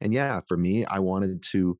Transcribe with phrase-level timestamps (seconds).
[0.00, 1.78] And yeah, for me, I wanted to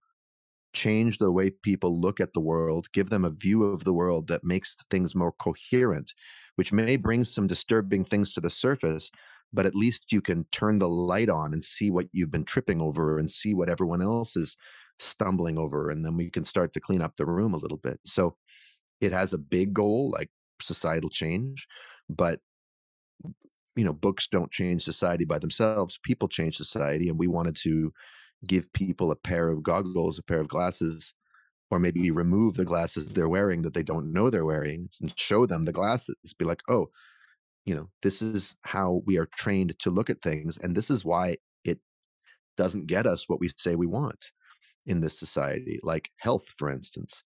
[0.72, 4.28] change the way people look at the world, give them a view of the world
[4.28, 6.12] that makes things more coherent,
[6.56, 9.10] which may bring some disturbing things to the surface,
[9.52, 12.80] but at least you can turn the light on and see what you've been tripping
[12.80, 14.56] over and see what everyone else is
[14.98, 15.90] stumbling over.
[15.90, 18.00] And then we can start to clean up the room a little bit.
[18.04, 18.36] So
[19.00, 21.68] it has a big goal like societal change,
[22.08, 22.40] but
[23.76, 25.98] you know, books don't change society by themselves.
[26.02, 27.08] People change society.
[27.08, 27.92] And we wanted to
[28.46, 31.14] give people a pair of goggles, a pair of glasses,
[31.70, 35.46] or maybe remove the glasses they're wearing that they don't know they're wearing and show
[35.46, 36.16] them the glasses.
[36.38, 36.88] Be like, oh,
[37.64, 40.58] you know, this is how we are trained to look at things.
[40.58, 41.78] And this is why it
[42.56, 44.30] doesn't get us what we say we want
[44.86, 47.22] in this society, like health, for instance.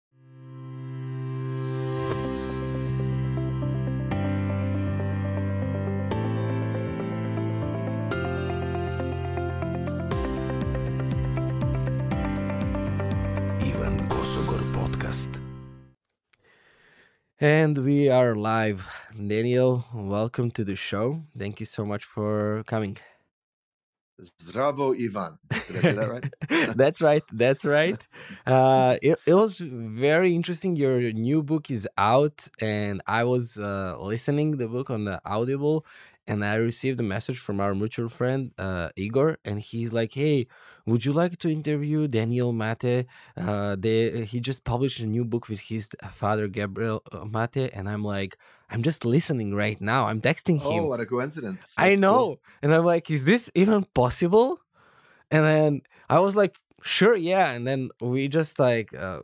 [17.38, 18.88] And we are live.
[19.14, 21.22] Daniel, welcome to the show.
[21.36, 22.96] Thank you so much for coming.
[24.40, 25.36] Zdravo Ivan.
[25.50, 26.74] Did I say that right?
[26.78, 27.22] that's right.
[27.30, 28.06] That's right.
[28.46, 30.76] Uh, it, it was very interesting.
[30.76, 35.84] Your new book is out, and I was uh, listening the book on the Audible,
[36.26, 40.46] and I received a message from our mutual friend uh, Igor, and he's like, "Hey,
[40.84, 43.06] would you like to interview Daniel Mate?
[43.36, 47.88] Uh, they, he just published a new book with his father Gabriel uh, Mate, and
[47.88, 48.36] I'm like,
[48.70, 50.06] I'm just listening right now.
[50.06, 50.84] I'm texting him.
[50.84, 51.60] Oh, what a coincidence!
[51.60, 52.40] That's I know, cool.
[52.62, 54.60] and I'm like, is this even possible?
[55.30, 59.18] And then I was like, sure yeah and then we just like uh,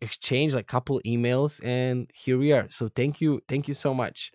[0.00, 4.30] exchange like couple emails and here we are so thank you thank you so much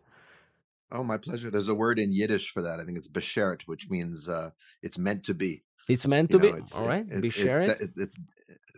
[0.91, 1.51] Oh, my pleasure.
[1.51, 2.79] There's a word in Yiddish for that.
[2.79, 4.51] I think it's beshert, which means uh,
[4.81, 5.63] it's meant to be.
[5.87, 6.61] It's meant to know, be.
[6.75, 7.81] All right, it, beshert.
[7.81, 8.19] It's, it's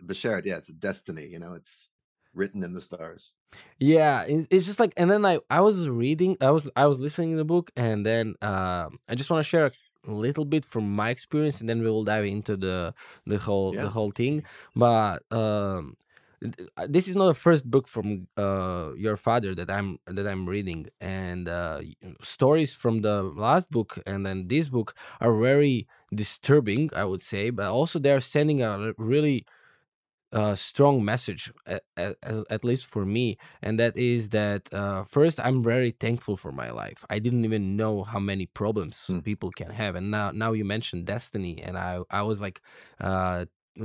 [0.04, 0.44] beshert.
[0.44, 1.26] Yeah, it's a destiny.
[1.26, 1.88] You know, it's
[2.34, 3.32] written in the stars.
[3.78, 7.32] Yeah, it's just like, and then I I was reading, I was I was listening
[7.32, 9.72] to the book, and then uh, I just want to share
[10.06, 12.94] a little bit from my experience, and then we will dive into the
[13.26, 13.82] the whole yeah.
[13.82, 14.44] the whole thing.
[14.74, 16.01] But um, uh,
[16.88, 20.88] this is not the first book from uh, your father that I'm that I'm reading,
[21.00, 21.80] and uh,
[22.22, 27.50] stories from the last book and then this book are very disturbing, I would say,
[27.50, 29.46] but also they are sending a really
[30.32, 32.16] uh, strong message, at, at,
[32.50, 36.70] at, least for me, and that is that uh, first I'm very thankful for my
[36.70, 37.04] life.
[37.10, 39.22] I didn't even know how many problems mm.
[39.22, 42.62] people can have, and now now you mentioned destiny, and I I was like
[43.00, 43.44] uh,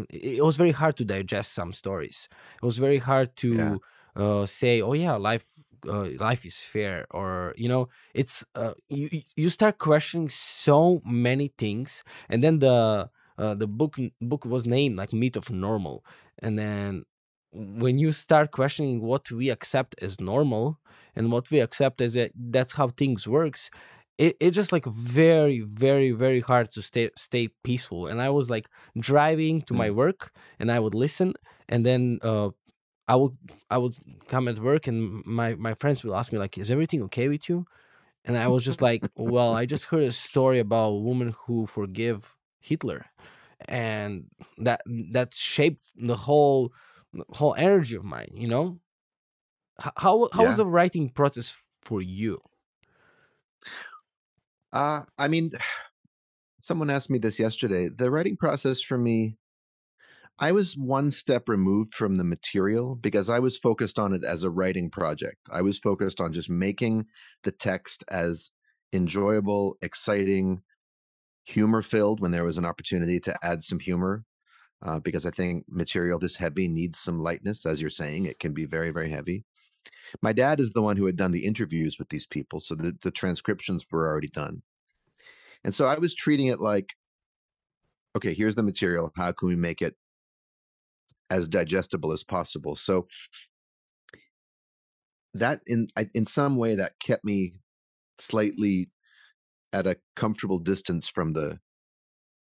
[0.10, 2.28] it was very hard to digest some stories.
[2.62, 3.76] It was very hard to yeah.
[4.16, 5.48] uh, say, "Oh yeah, life
[5.88, 11.54] uh, life is fair," or you know, it's uh, you you start questioning so many
[11.58, 16.04] things, and then the uh, the book book was named like "Myth of Normal,"
[16.40, 17.06] and then
[17.52, 20.80] when you start questioning what we accept as normal
[21.16, 23.70] and what we accept as that that's how things works
[24.18, 28.50] it, it just like very very very hard to stay stay peaceful and i was
[28.50, 28.68] like
[29.00, 29.78] driving to mm.
[29.78, 31.34] my work and i would listen
[31.70, 32.50] and then uh
[33.08, 33.38] i would
[33.70, 33.96] i would
[34.28, 37.48] come at work and my my friends will ask me like is everything okay with
[37.48, 37.66] you
[38.26, 41.66] and i was just like well i just heard a story about a woman who
[41.66, 43.06] forgave hitler
[43.68, 44.26] and
[44.58, 46.72] that that shaped the whole
[47.30, 48.80] whole energy of mine you know
[49.80, 50.48] how how yeah.
[50.48, 52.42] was the writing process for you
[54.74, 55.52] uh, I mean,
[56.60, 57.90] someone asked me this yesterday.
[57.90, 59.38] The writing process for me,
[60.40, 64.44] I was one step removed from the material because I was focused on it as
[64.44, 65.38] a writing project.
[65.52, 67.08] I was focused on just making
[67.44, 68.52] the text as
[68.94, 70.62] enjoyable, exciting,
[71.44, 74.26] humor filled when there was an opportunity to add some humor.
[74.86, 78.28] Uh, because I think material this heavy needs some lightness, as you're saying.
[78.28, 79.44] It can be very, very heavy.
[80.22, 82.96] My dad is the one who had done the interviews with these people, so the,
[83.02, 84.62] the transcriptions were already done.
[85.64, 86.94] And so I was treating it like,
[88.16, 89.12] okay, here's the material.
[89.16, 89.96] How can we make it
[91.30, 92.76] as digestible as possible?
[92.76, 93.08] So
[95.34, 97.54] that in in some way that kept me
[98.20, 98.90] slightly
[99.74, 101.60] at a comfortable distance from the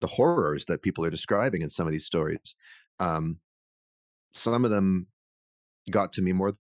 [0.01, 2.55] the horrors that people are describing in some of these stories.
[3.01, 3.39] Um,
[4.35, 5.07] some of them
[5.91, 6.55] got to me more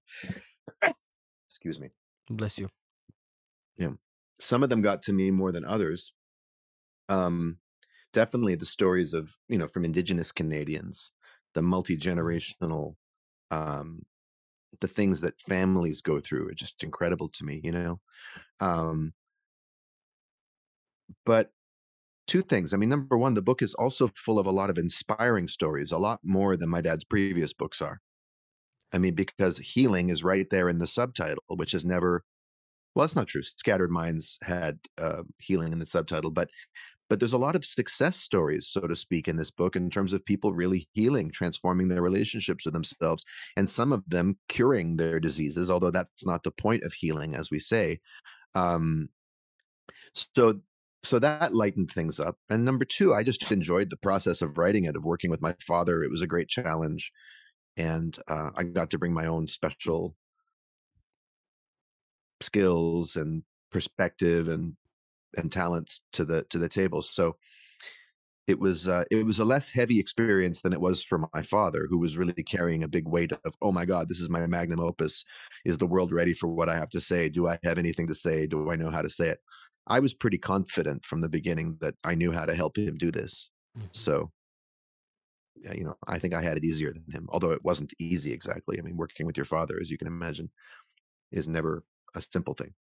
[1.49, 1.91] excuse me.
[2.29, 2.69] Bless you.
[3.77, 3.93] Yeah.
[4.41, 6.13] Some of them got to me more than others.
[7.09, 7.59] Um,
[8.13, 11.11] definitely the stories of, you know, from indigenous Canadians,
[11.55, 12.97] the multi-generational
[13.51, 14.01] um
[14.81, 18.01] the things that families go through are just incredible to me, you know.
[18.61, 19.15] Um
[21.27, 21.53] but
[22.27, 22.73] two things.
[22.73, 25.93] I mean, number one, the book is also full of a lot of inspiring stories,
[25.93, 28.01] a lot more than my dad's previous books are.
[28.94, 32.25] I mean, because healing is right there in the subtitle, which is never,
[32.94, 33.43] well, that's not true.
[33.43, 36.49] Scattered Minds had uh, healing in the subtitle, but
[37.11, 40.14] but there's a lot of success stories, so to speak, in this book in terms
[40.14, 43.25] of people really healing, transforming their relationships with themselves,
[43.56, 47.50] and some of them curing their diseases, although that's not the point of healing, as
[47.50, 48.00] we say.
[48.55, 49.11] Um,
[50.14, 50.61] so
[51.02, 52.38] so that lightened things up.
[52.49, 55.55] And number two, I just enjoyed the process of writing it, of working with my
[55.61, 56.02] father.
[56.02, 57.12] It was a great challenge.
[57.76, 60.15] And uh, I got to bring my own special
[62.41, 64.75] skills and perspective and
[65.37, 67.03] and talents to the to the table.
[67.03, 67.37] So
[68.47, 71.87] it was uh, it was a less heavy experience than it was for my father,
[71.88, 74.81] who was really carrying a big weight of oh my god, this is my magnum
[74.81, 75.25] opus.
[75.65, 77.29] Is the world ready for what I have to say?
[77.29, 78.47] Do I have anything to say?
[78.47, 79.38] Do I know how to say it?
[79.87, 83.11] I was pretty confident from the beginning that I knew how to help him do
[83.11, 83.50] this.
[83.77, 83.88] Mm-hmm.
[83.93, 84.31] So
[85.73, 88.79] you know, I think I had it easier than him, although it wasn't easy exactly.
[88.79, 90.51] I mean, working with your father, as you can imagine,
[91.33, 91.85] is never
[92.15, 92.75] a simple thing.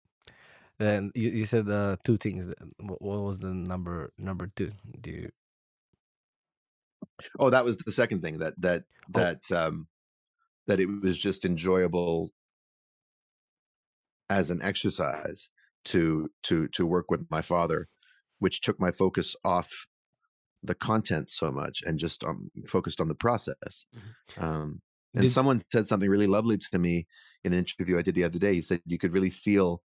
[0.79, 2.53] Then you, you said uh, two things.
[2.81, 4.73] What, what was the number number two?
[5.01, 5.31] Do you?
[7.39, 8.85] Oh, that was the second thing that that
[9.15, 9.21] oh.
[9.21, 9.87] that um
[10.67, 12.31] that it was just enjoyable
[14.31, 15.51] as an exercise
[15.85, 17.89] to to to work with my father,
[18.39, 19.87] which took my focus off
[20.63, 23.87] the content so much and just um, focused on the process.
[23.97, 24.45] Mm-hmm.
[24.45, 24.83] Um,
[25.15, 25.31] and did...
[25.31, 27.07] someone said something really lovely to me
[27.45, 28.55] in an interview I did the other day.
[28.55, 29.83] He said you could really feel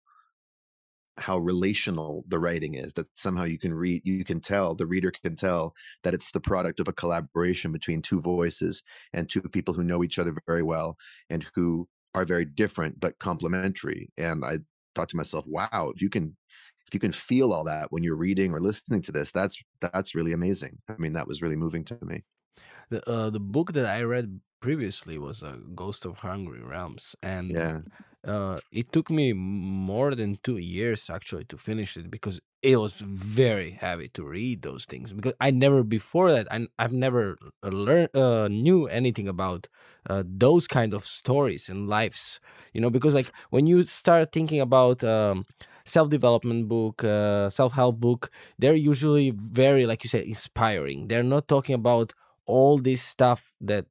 [1.17, 5.11] how relational the writing is that somehow you can read you can tell the reader
[5.11, 5.73] can tell
[6.03, 8.81] that it's the product of a collaboration between two voices
[9.13, 10.97] and two people who know each other very well
[11.29, 14.57] and who are very different but complementary and i
[14.95, 16.35] thought to myself wow if you can
[16.93, 20.13] if you can feel all that when you're reading or listening to this that's that's
[20.13, 22.23] really amazing i mean that was really moving to me
[22.91, 27.51] the uh, the book that i read previously was a Ghost of Hungry Realms, and
[27.51, 27.79] yeah.
[28.25, 33.01] uh, it took me more than two years actually to finish it because it was
[33.01, 35.11] very heavy to read those things.
[35.11, 39.67] Because I never before that I, I've never learned uh, knew anything about
[40.09, 42.39] uh, those kind of stories and lives.
[42.71, 45.45] You know, because like when you start thinking about um,
[45.85, 51.07] self-development book uh, self-help book they're usually very like you said inspiring.
[51.07, 52.13] They're not talking about
[52.45, 53.85] all this stuff that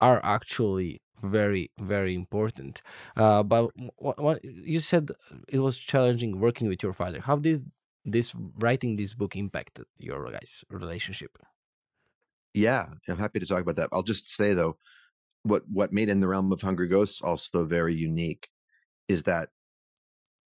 [0.00, 2.82] are actually very very important.
[3.16, 5.10] Uh, but what, what, you said
[5.48, 7.20] it was challenging working with your father.
[7.20, 7.70] How did
[8.04, 11.38] this writing this book impacted your guys relationship?
[12.54, 13.88] Yeah i'm happy to talk about that.
[13.92, 14.76] I'll just say though
[15.42, 18.48] what what made in the realm of hungry ghosts also very unique
[19.08, 19.48] is that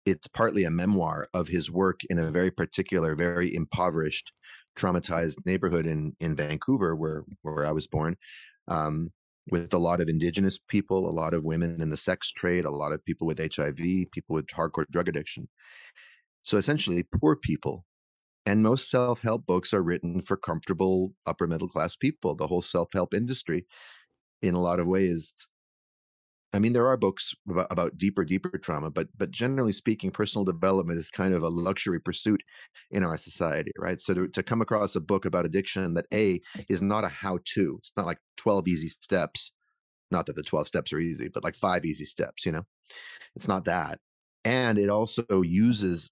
[0.06, 4.31] it's partly a memoir of his work in a very particular very impoverished
[4.78, 8.16] traumatized neighborhood in in vancouver where where i was born
[8.68, 9.12] um,
[9.52, 12.69] with a lot of indigenous people, a lot of women in the sex trade, a
[12.69, 15.48] lot of people with HIV, people with hardcore drug addiction.
[16.44, 17.86] So essentially, poor people.
[18.48, 22.36] And most self help books are written for comfortable upper middle class people.
[22.36, 23.66] The whole self help industry,
[24.42, 25.34] in a lot of ways,
[26.56, 30.98] I mean, there are books about, deeper, deeper trauma, but but generally speaking, personal development
[30.98, 32.42] is kind of a luxury pursuit
[32.92, 34.00] in our society, right?
[34.00, 37.76] So to, to come across a book about addiction that a is not a how-to,
[37.80, 39.52] it's not like twelve easy steps.
[40.12, 42.45] Not that the twelve steps are easy, but like five easy steps.
[42.45, 42.66] You know,
[43.35, 44.00] it's not that,
[44.45, 46.09] and it also uses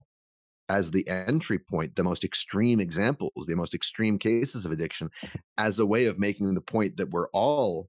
[0.67, 5.09] as the entry point the most extreme examples, the most extreme cases of addiction,
[5.57, 7.87] as a way of making the point that we're all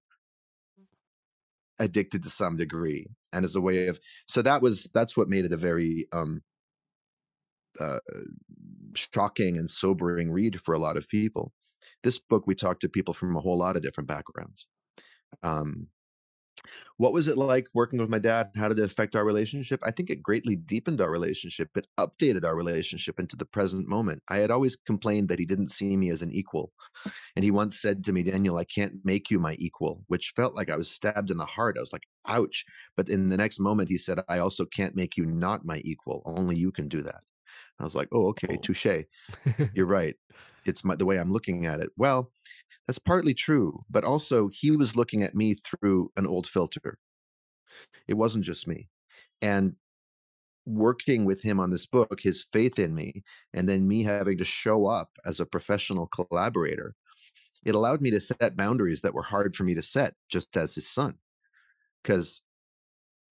[1.79, 5.45] addicted to some degree and as a way of so that was that's what made
[5.45, 6.41] it a very um
[7.81, 7.99] uh,
[8.95, 11.53] shocking and sobering read for a lot of people.
[12.03, 14.67] This book we talked to people from a whole lot of different backgrounds.
[15.43, 15.89] Um
[16.97, 18.51] what was it like working with my dad?
[18.57, 19.81] How did it affect our relationship?
[19.83, 21.71] I think it greatly deepened our relationship.
[21.77, 24.23] It updated our relationship into the present moment.
[24.29, 26.73] I had always complained that he didn't see me as an equal.
[27.37, 30.55] And he once said to me, Daniel, I can't make you my equal, which felt
[30.55, 31.77] like I was stabbed in the heart.
[31.77, 32.65] I was like, ouch.
[32.97, 36.23] But in the next moment, he said, I also can't make you not my equal.
[36.25, 37.23] Only you can do that.
[37.81, 38.87] I was like, oh, okay, touche.
[39.75, 40.15] You're right.
[40.65, 41.91] It's my, the way I'm looking at it.
[41.97, 42.31] Well,
[42.87, 46.99] that's partly true, but also he was looking at me through an old filter.
[48.09, 48.89] It wasn't just me.
[49.43, 49.77] And
[50.67, 54.45] working with him on this book, his faith in me, and then me having to
[54.45, 56.95] show up as a professional collaborator,
[57.65, 60.75] it allowed me to set boundaries that were hard for me to set just as
[60.75, 61.19] his son.
[62.03, 62.43] Because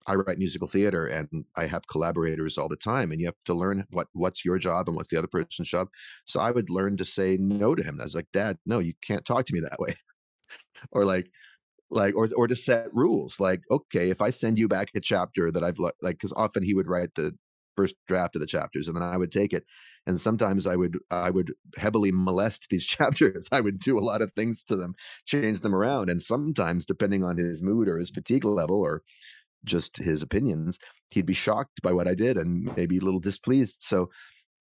[0.06, 3.54] I write musical theater and I have collaborators all the time and you have to
[3.54, 5.88] learn what what's your job and what's the other person's job.
[6.26, 8.00] So I would learn to say no to him.
[8.00, 9.96] I was like, Dad, no, you can't talk to me that way.
[10.92, 11.30] or like
[11.90, 15.50] like or or to set rules like okay if i send you back a chapter
[15.52, 17.32] that i've like because often he would write the
[17.76, 19.64] first draft of the chapters and then i would take it
[20.06, 24.22] and sometimes i would i would heavily molest these chapters i would do a lot
[24.22, 24.94] of things to them
[25.26, 29.02] change them around and sometimes depending on his mood or his fatigue level or
[29.64, 30.78] just his opinions
[31.10, 34.08] he'd be shocked by what i did and maybe a little displeased so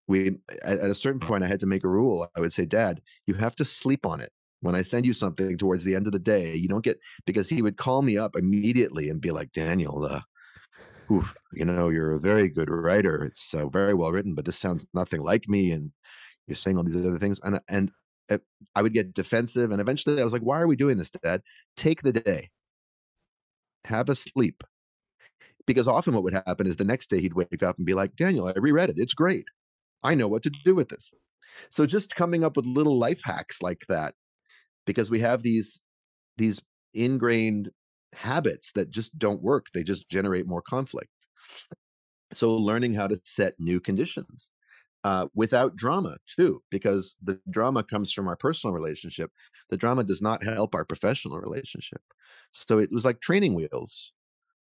[0.08, 2.66] we at, at a certain point i had to make a rule i would say
[2.66, 4.32] dad you have to sleep on it
[4.66, 7.48] when I send you something towards the end of the day, you don't get because
[7.48, 10.22] he would call me up immediately and be like, Daniel, uh,
[11.12, 13.24] oof, you know, you're a very good writer.
[13.24, 15.72] It's uh, very well written, but this sounds nothing like me.
[15.72, 15.92] And
[16.48, 17.40] you're saying all these other things.
[17.44, 17.92] And, and
[18.30, 18.42] it,
[18.76, 19.72] I would get defensive.
[19.72, 21.42] And eventually I was like, why are we doing this, dad?
[21.78, 22.50] Take the day,
[23.86, 24.64] have a sleep.
[25.68, 28.16] Because often what would happen is the next day he'd wake up and be like,
[28.16, 28.98] Daniel, I reread it.
[29.00, 29.46] It's great.
[30.04, 31.14] I know what to do with this.
[31.70, 34.16] So just coming up with little life hacks like that
[34.86, 35.80] because we have these
[36.38, 36.62] these
[36.94, 37.72] ingrained
[38.16, 41.12] habits that just don't work they just generate more conflict
[42.34, 44.50] so learning how to set new conditions
[45.06, 49.32] uh, without drama too because the drama comes from our personal relationship
[49.72, 52.02] the drama does not help our professional relationship
[52.54, 54.14] so it was like training wheels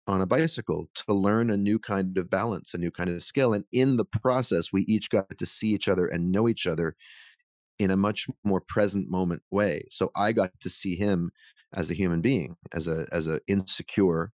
[0.06, 3.52] on a bicycle to learn a new kind of balance a new kind of skill
[3.52, 6.96] and in the process we each got to see each other and know each other
[7.78, 9.84] in a much more present moment way.
[9.90, 11.32] So I got to see him
[11.74, 14.32] as a human being, as a as a insecure,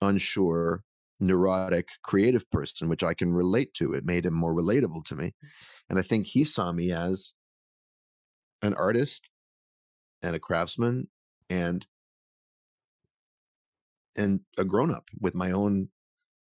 [0.00, 0.84] unsure,
[1.20, 3.94] neurotic, creative person, which I can relate to.
[3.94, 5.34] It made him more relatable to me.
[5.88, 7.32] And I think he saw me as
[8.62, 9.30] an artist
[10.22, 11.08] and a craftsman
[11.48, 11.86] and
[14.16, 15.88] and a grown up with my own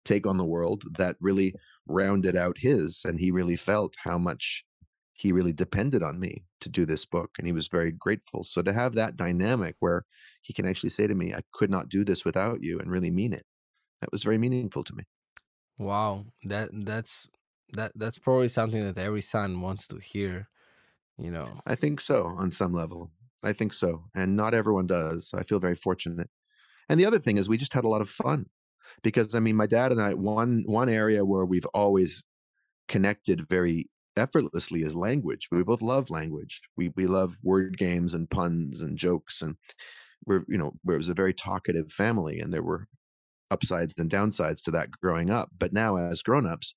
[0.04, 1.54] take on the world that really
[1.86, 4.64] rounded out his and he really felt how much
[5.14, 8.44] he really depended on me to do this book and he was very grateful.
[8.44, 10.04] So to have that dynamic where
[10.42, 13.10] he can actually say to me i could not do this without you and really
[13.10, 13.46] mean it
[14.00, 15.04] that was very meaningful to me.
[15.78, 17.28] Wow that that's
[17.74, 20.48] that that's probably something that every son wants to hear
[21.18, 21.60] you know?
[21.66, 23.10] I think so on some level.
[23.42, 26.30] I think so and not everyone does so i feel very fortunate
[26.88, 28.46] and the other thing is we just had a lot of fun
[29.02, 32.22] because i mean my dad and i one one area where we've always
[32.88, 35.48] connected very effortlessly is language.
[35.52, 36.60] We both love language.
[36.76, 39.56] We we love word games and puns and jokes, and
[40.26, 42.88] we're you know it was a very talkative family, and there were
[43.50, 45.50] upsides and downsides to that growing up.
[45.56, 46.74] But now, as grown-ups,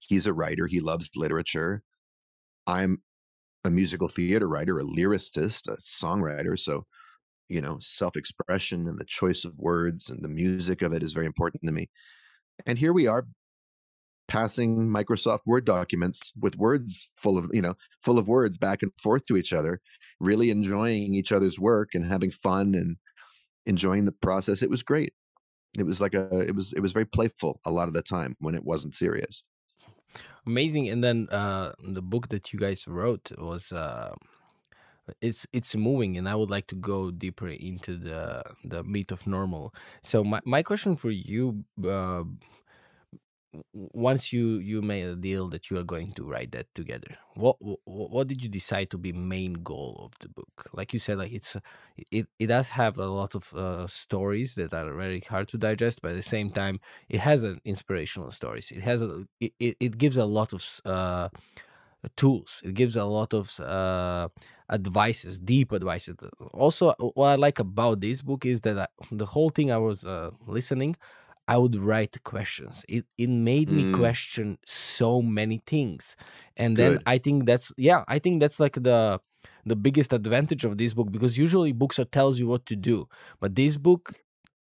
[0.00, 0.66] he's a writer.
[0.66, 1.82] He loves literature.
[2.66, 2.98] I'm
[3.64, 6.58] a musical theater writer, a lyricist, a songwriter.
[6.58, 6.86] So,
[7.48, 11.26] you know, self-expression and the choice of words and the music of it is very
[11.26, 11.88] important to me.
[12.66, 13.26] And here we are
[14.26, 18.92] passing Microsoft Word documents with words full of, you know, full of words back and
[19.02, 19.80] forth to each other,
[20.20, 22.96] really enjoying each other's work and having fun and
[23.66, 24.62] enjoying the process.
[24.62, 25.14] It was great.
[25.78, 28.36] It was like a it was it was very playful a lot of the time
[28.40, 29.44] when it wasn't serious.
[30.46, 30.88] Amazing.
[30.88, 34.14] And then uh the book that you guys wrote was uh
[35.20, 39.26] it's it's moving and i would like to go deeper into the the meat of
[39.26, 39.74] normal.
[40.02, 42.24] So my, my question for you uh,
[43.72, 47.56] once you you made a deal that you are going to write that together what
[47.60, 50.68] what, what did you decide to be main goal of the book?
[50.74, 51.56] Like you said like it's
[52.10, 56.02] it, it does have a lot of uh, stories that are very hard to digest
[56.02, 58.70] but at the same time it has an inspirational stories.
[58.70, 61.28] It has a it, it gives a lot of uh,
[62.16, 62.62] tools.
[62.64, 64.28] It gives a lot of uh,
[64.70, 66.16] advices deep advices
[66.52, 70.04] also what i like about this book is that I, the whole thing i was
[70.04, 70.96] uh, listening
[71.48, 72.84] I would write questions.
[72.88, 73.94] It it made me mm.
[73.94, 76.14] question so many things.
[76.58, 76.82] And Good.
[76.82, 79.18] then I think that's yeah, I think that's like the
[79.64, 83.08] the biggest advantage of this book because usually books are tells you what to do.
[83.40, 84.12] But this book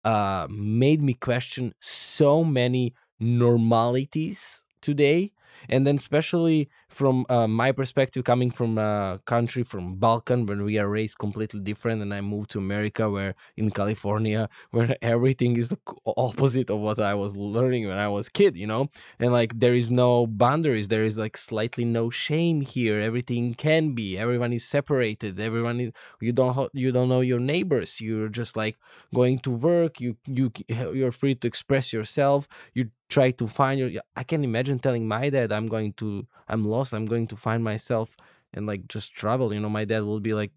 [0.06, 5.34] uh made me question so many normalities today
[5.68, 10.77] and then especially from uh, my perspective coming from a country from balkan when we
[10.82, 15.70] are raised completely different and i moved to america where in california where everything is
[15.70, 15.77] the
[16.18, 18.89] opposite of what i was learning when i was kid you know?
[19.20, 20.88] And like there is no boundaries.
[20.88, 23.00] There is like slightly no shame here.
[23.00, 24.18] Everything can be.
[24.18, 25.39] Everyone is separated.
[25.39, 28.01] Everyone is you don't you don't know your neighbors.
[28.01, 28.77] You're just like
[29.13, 30.00] going to work.
[30.00, 32.48] You you you're free to express yourself.
[32.74, 36.66] You try to find your i can imagine telling my dad i'm going to i'm
[36.66, 38.15] lost i'm going to find myself
[38.53, 40.51] and like just travel you know my dad will be like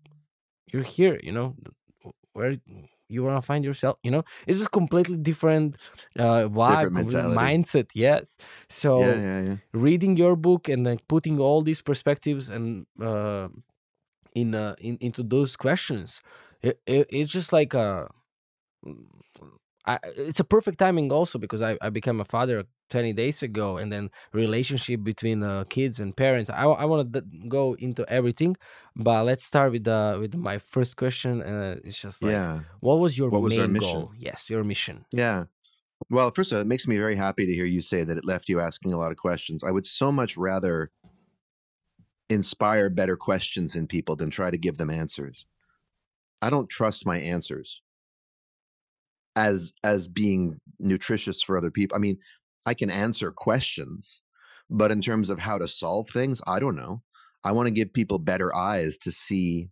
[0.72, 1.54] you're here you know
[2.32, 2.56] where
[3.08, 4.24] you want to find yourself you know?
[4.46, 5.76] It's just completely different
[6.18, 8.36] uh vibe different mindset yes.
[8.68, 9.56] So yeah, yeah, yeah.
[9.72, 13.48] reading your book and like putting all these perspectives and uh
[14.34, 16.20] in uh in, into those questions
[16.62, 18.08] it, it, it's just like a
[19.90, 23.76] I, it's a perfect timing also because I, I became a father 20 days ago
[23.76, 26.48] and then relationship between uh, kids and parents.
[26.48, 28.56] I, I want to go into everything
[28.94, 32.60] but let's start with uh, with my first question uh, it's just like yeah.
[32.80, 34.12] what was your what was main goal?
[34.16, 35.04] yes your mission.
[35.10, 35.44] Yeah.
[36.08, 38.24] Well first of all it makes me very happy to hear you say that it
[38.24, 39.64] left you asking a lot of questions.
[39.64, 40.92] I would so much rather
[42.28, 45.46] inspire better questions in people than try to give them answers.
[46.40, 47.82] I don't trust my answers
[49.36, 51.96] as as being nutritious for other people.
[51.96, 52.18] I mean,
[52.66, 54.22] I can answer questions,
[54.68, 57.02] but in terms of how to solve things, I don't know.
[57.44, 59.70] I want to give people better eyes to see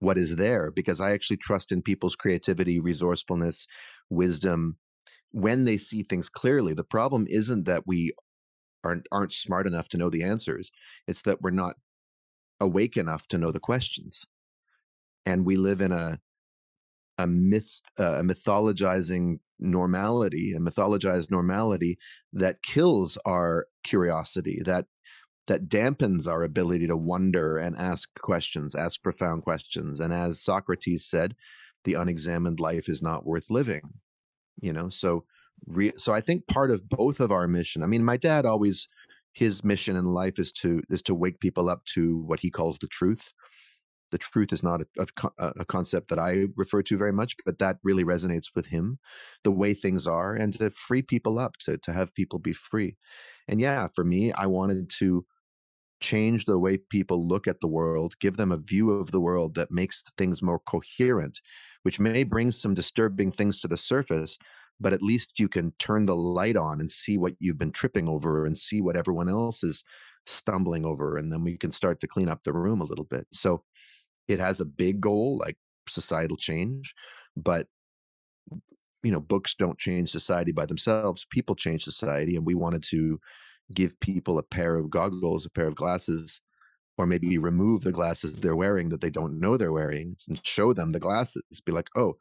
[0.00, 3.66] what is there because I actually trust in people's creativity, resourcefulness,
[4.10, 4.76] wisdom
[5.32, 6.74] when they see things clearly.
[6.74, 8.12] The problem isn't that we
[8.84, 10.70] aren't aren't smart enough to know the answers.
[11.06, 11.76] It's that we're not
[12.60, 14.24] awake enough to know the questions.
[15.26, 16.20] And we live in a
[17.18, 21.98] a myth, uh, a mythologizing normality, a mythologized normality
[22.32, 24.86] that kills our curiosity, that
[25.48, 29.98] that dampens our ability to wonder and ask questions, ask profound questions.
[29.98, 31.34] And as Socrates said,
[31.84, 33.94] the unexamined life is not worth living.
[34.60, 35.24] You know, so
[35.66, 37.82] re- so I think part of both of our mission.
[37.82, 38.88] I mean, my dad always
[39.32, 42.78] his mission in life is to is to wake people up to what he calls
[42.78, 43.32] the truth
[44.10, 45.06] the truth is not a,
[45.38, 48.98] a, a, concept that I refer to very much, but that really resonates with him,
[49.44, 52.96] the way things are, and to free people up, to, to have people be free.
[53.48, 55.24] And yeah, for me, I wanted to
[56.00, 59.54] change the way people look at the world, give them a view of the world
[59.56, 61.40] that makes things more coherent,
[61.82, 64.38] which may bring some disturbing things to the surface,
[64.80, 68.08] but at least you can turn the light on and see what you've been tripping
[68.08, 69.82] over and see what everyone else is
[70.26, 71.16] stumbling over.
[71.16, 73.26] And then we can start to clean up the room a little bit.
[73.32, 73.64] So,
[74.28, 75.56] it has a big goal like
[75.88, 76.94] societal change,
[77.36, 77.66] but
[79.02, 81.26] you know, books don't change society by themselves.
[81.30, 83.18] People change society, and we wanted to
[83.74, 86.40] give people a pair of goggles, a pair of glasses,
[86.96, 90.72] or maybe remove the glasses they're wearing that they don't know they're wearing and show
[90.72, 91.42] them the glasses.
[91.64, 92.16] Be like, oh,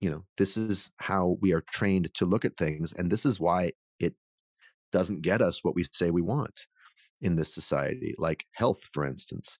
[0.00, 3.40] you know, this is how we are trained to look at things, and this is
[3.40, 4.14] why it
[4.92, 6.66] doesn't get us what we say we want
[7.20, 9.58] in this society, like health, for instance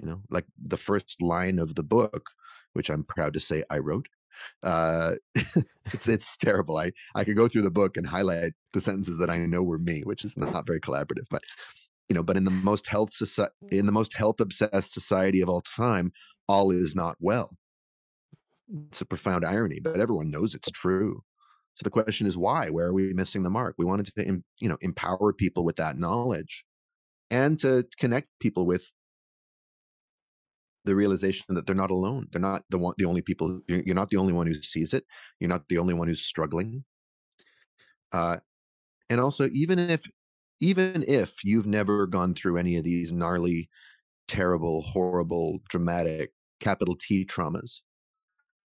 [0.00, 2.30] you know like the first line of the book
[2.72, 4.06] which i'm proud to say i wrote
[4.62, 5.14] uh
[5.92, 6.76] it's it's terrible.
[6.76, 9.78] I i could go through the book and highlight the sentences that i know were
[9.78, 11.42] me which is not very collaborative but
[12.08, 15.48] you know but in the most health society in the most health obsessed society of
[15.48, 16.12] all time
[16.48, 17.50] all is not well.
[18.88, 21.22] It's a profound irony but everyone knows it's true.
[21.76, 22.70] So the question is why?
[22.70, 23.76] Where are we missing the mark?
[23.78, 26.64] We wanted to you know empower people with that knowledge
[27.30, 28.90] and to connect people with
[30.88, 32.26] the realization that they're not alone.
[32.32, 33.60] They're not the one, the only people.
[33.68, 35.04] You're not the only one who sees it.
[35.40, 36.84] You're not the only one who's struggling.
[38.12, 38.38] Uh,
[39.10, 40.06] and also, even if,
[40.60, 43.68] even if you've never gone through any of these gnarly,
[44.28, 47.80] terrible, horrible, dramatic capital T traumas,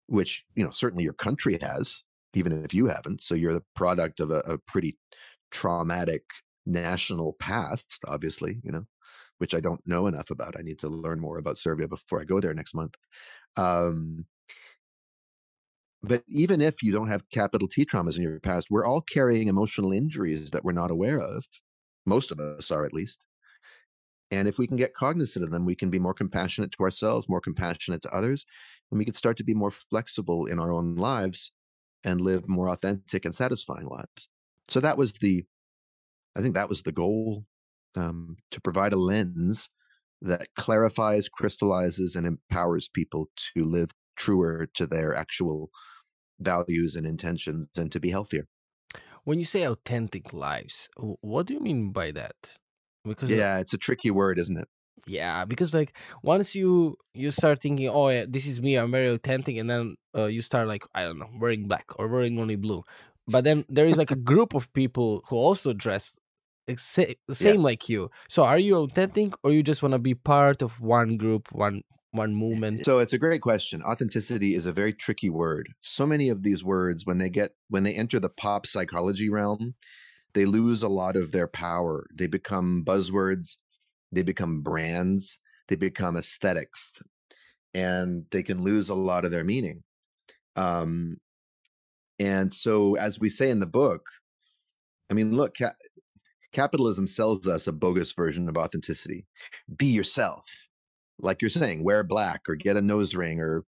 [0.08, 3.22] which you know certainly your country has, even if you haven't.
[3.22, 4.98] So you're the product of a, a pretty
[5.52, 6.24] traumatic
[6.66, 8.60] national past, obviously.
[8.64, 8.86] You know,
[9.42, 10.56] which I don't know enough about.
[10.56, 12.94] I need to learn more about Serbia before I go there next month.
[13.58, 14.28] Um,
[16.04, 19.48] but even if you don't have capital T traumas in your past, we're all carrying
[19.48, 21.44] emotional injuries that we're not aware of.
[22.06, 23.18] Most of us are, at least.
[24.30, 27.28] And if we can get cognizant of them, we can be more compassionate to ourselves,
[27.28, 28.46] more compassionate to others,
[28.92, 31.52] and we can start to be more flexible in our own lives
[32.04, 34.30] and live more authentic and satisfying lives.
[34.68, 35.44] So that was the,
[36.36, 37.46] I think that was the goal
[37.96, 39.70] um, to provide a lens
[40.22, 45.70] that clarifies, crystallizes, and empowers people to live truer to their actual
[46.40, 48.48] values and intentions and to be healthier.
[49.24, 52.36] When you say authentic lives, what do you mean by that?
[53.06, 54.68] Because yeah, it's a tricky word, isn't it?
[55.08, 59.10] Yeah, because like once you you start thinking, oh yeah, this is me, I'm very
[59.10, 62.56] authentic, and then uh, you start like I don't know, wearing black or wearing only
[62.56, 62.84] blue.
[63.28, 66.18] But then there is like a group of people who also dress
[66.78, 67.54] same yeah.
[67.54, 68.10] like you.
[68.30, 71.82] So are you authentic or you just want to be part of one group, one
[72.12, 72.86] one movement?
[72.86, 73.82] So it's a great question.
[73.84, 75.70] Authenticity is a very tricky word.
[75.82, 79.76] So many of these words when they get when they enter the pop psychology realm,
[80.34, 82.08] they lose a lot of their power.
[82.14, 83.56] They become buzzwords,
[84.12, 87.02] they become brands, they become aesthetics,
[87.74, 89.84] and they can lose a lot of their meaning.
[90.56, 91.18] Um,
[92.20, 94.04] and so, as we say in the book,
[95.10, 95.56] I mean, look,
[96.54, 99.26] capitalism sells us a bogus version of authenticity.
[99.76, 100.46] Be yourself,
[101.20, 103.66] like you're saying, wear black or get a nose ring or,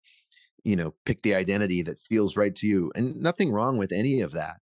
[0.64, 2.92] you know, pick the identity that feels right to you.
[2.94, 4.56] And nothing wrong with any of that.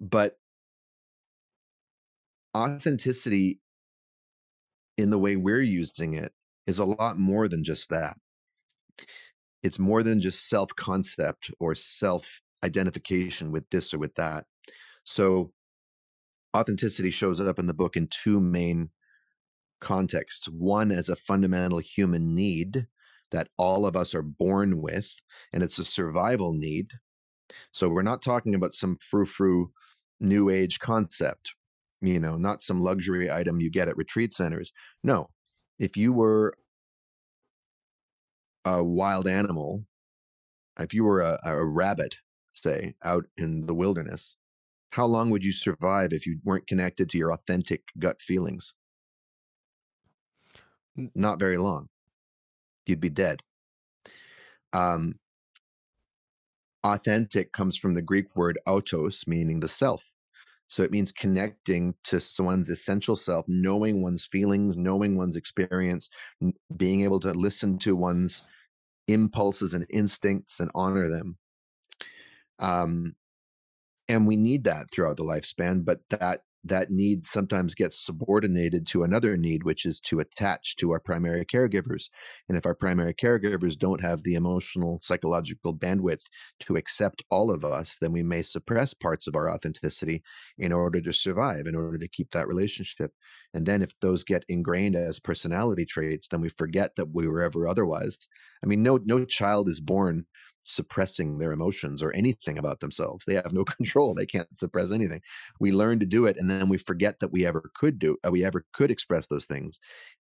[0.00, 0.36] But
[2.56, 3.60] authenticity
[4.96, 6.32] in the way we're using it
[6.66, 8.16] is a lot more than just that.
[9.62, 14.46] It's more than just self concept or self identification with this or with that.
[15.04, 15.52] So,
[16.56, 18.90] authenticity shows up in the book in two main
[19.80, 22.86] contexts one as a fundamental human need
[23.30, 25.20] that all of us are born with,
[25.52, 26.88] and it's a survival need.
[27.72, 29.72] So, we're not talking about some frou frou
[30.20, 31.54] new age concept
[32.00, 34.72] you know, not some luxury item you get at retreat centers.
[35.04, 35.28] No,
[35.78, 36.54] if you were
[38.64, 39.84] a wild animal,
[40.78, 42.16] if you were a, a rabbit,
[42.52, 44.36] say, out in the wilderness,
[44.90, 48.74] how long would you survive if you weren't connected to your authentic gut feelings?
[51.14, 51.88] Not very long.
[52.86, 53.40] You'd be dead.
[54.72, 55.14] Um,
[56.82, 60.02] authentic comes from the Greek word autos, meaning the self.
[60.68, 66.10] So it means connecting to someone's essential self, knowing one's feelings, knowing one's experience,
[66.76, 68.44] being able to listen to one's
[69.08, 71.36] impulses and instincts and honor them.
[72.60, 73.16] Um,
[74.10, 79.02] and we need that throughout the lifespan, but that that need sometimes gets subordinated to
[79.02, 82.10] another need, which is to attach to our primary caregivers.
[82.48, 86.24] And if our primary caregivers don't have the emotional, psychological bandwidth
[86.60, 90.22] to accept all of us, then we may suppress parts of our authenticity
[90.58, 93.12] in order to survive, in order to keep that relationship.
[93.54, 97.42] And then if those get ingrained as personality traits, then we forget that we were
[97.42, 98.18] ever otherwise.
[98.62, 100.26] I mean, no no child is born
[100.64, 103.24] suppressing their emotions or anything about themselves.
[103.26, 104.14] They have no control.
[104.14, 105.20] They can't suppress anything.
[105.58, 108.16] We learn to do it, and then we forget that we ever could do.
[108.26, 109.78] Uh, we ever could express those things,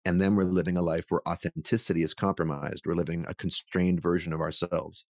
[0.05, 2.85] and then we're living a life where authenticity is compromised.
[2.85, 5.05] We're living a constrained version of ourselves.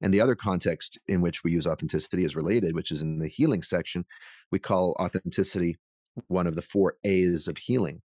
[0.00, 3.28] And the other context in which we use authenticity is related, which is in the
[3.28, 4.04] healing section.
[4.52, 5.76] We call authenticity
[6.28, 8.02] one of the four A's of healing.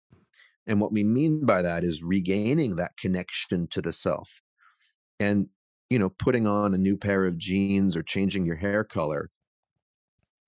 [0.66, 4.30] And what we mean by that is regaining that connection to the self.
[5.20, 5.50] And
[5.90, 9.30] you know, putting on a new pair of jeans or changing your hair color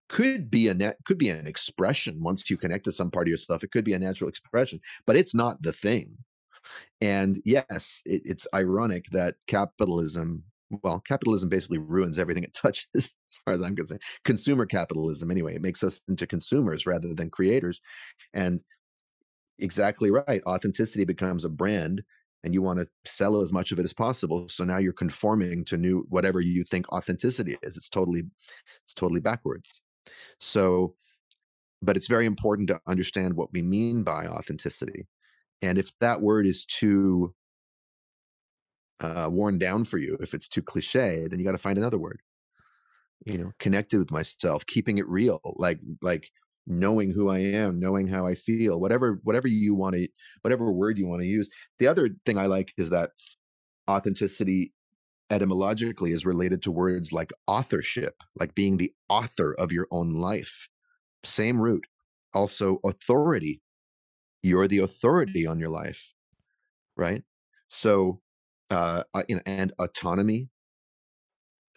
[0.09, 3.31] could be a net could be an expression once you connect to some part of
[3.31, 6.17] yourself it could be a natural expression but it's not the thing.
[7.01, 10.43] And yes it, it's ironic that capitalism
[10.83, 13.13] well capitalism basically ruins everything it touches as
[13.45, 17.81] far as i'm concerned consumer capitalism anyway it makes us into consumers rather than creators
[18.33, 18.61] and
[19.59, 22.03] exactly right authenticity becomes a brand
[22.45, 25.65] and you want to sell as much of it as possible so now you're conforming
[25.65, 27.75] to new whatever you think authenticity is.
[27.75, 28.21] It's totally
[28.83, 29.81] it's totally backwards.
[30.39, 30.95] So
[31.81, 35.07] but it's very important to understand what we mean by authenticity
[35.61, 37.33] and if that word is too
[39.01, 41.97] uh, worn down for you if it's too cliche then you got to find another
[41.97, 42.21] word.
[43.25, 46.29] You know connected with myself keeping it real like like
[46.67, 50.07] knowing who I am, knowing how I feel, whatever whatever you want to
[50.41, 51.49] whatever word you want to use.
[51.79, 53.11] The other thing I like is that
[53.89, 54.73] authenticity
[55.31, 60.67] etymologically is related to words like authorship, like being the author of your own life.
[61.23, 61.85] Same root.
[62.33, 63.61] Also authority.
[64.43, 66.03] You're the authority on your life.
[66.97, 67.23] Right?
[67.69, 68.21] So
[68.71, 70.49] uh you know and autonomy.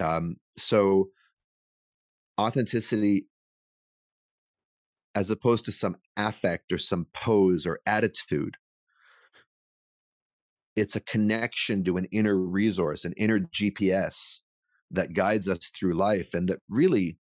[0.01, 1.11] Um so
[2.38, 3.27] authenticity
[5.18, 8.57] as opposed to some affect or some pose or attitude.
[10.76, 14.38] It's a connection to an inner resource, an inner GPS
[14.92, 17.18] that guides us through life and that really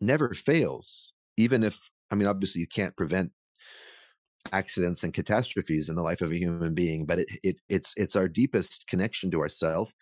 [0.00, 1.12] never fails.
[1.36, 1.78] Even if,
[2.10, 3.30] I mean, obviously you can't prevent
[4.50, 8.16] accidents and catastrophes in the life of a human being, but it, it it's it's
[8.16, 9.92] our deepest connection to ourself.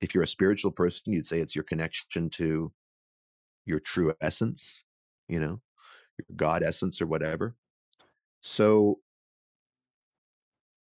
[0.00, 2.72] If you're a spiritual person, you'd say it's your connection to
[3.64, 4.82] your true essence,
[5.28, 5.60] you know,
[6.18, 7.54] your God essence or whatever.
[8.42, 9.00] So,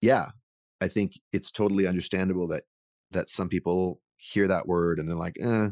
[0.02, 0.30] yeah,
[0.82, 2.64] I think it's totally understandable that
[3.12, 5.70] that some people hear that word and they're like, eh,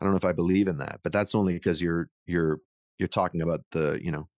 [0.00, 1.00] I don't know if I believe in that.
[1.02, 2.60] But that's only because you're you're
[2.98, 4.28] you're talking about the you know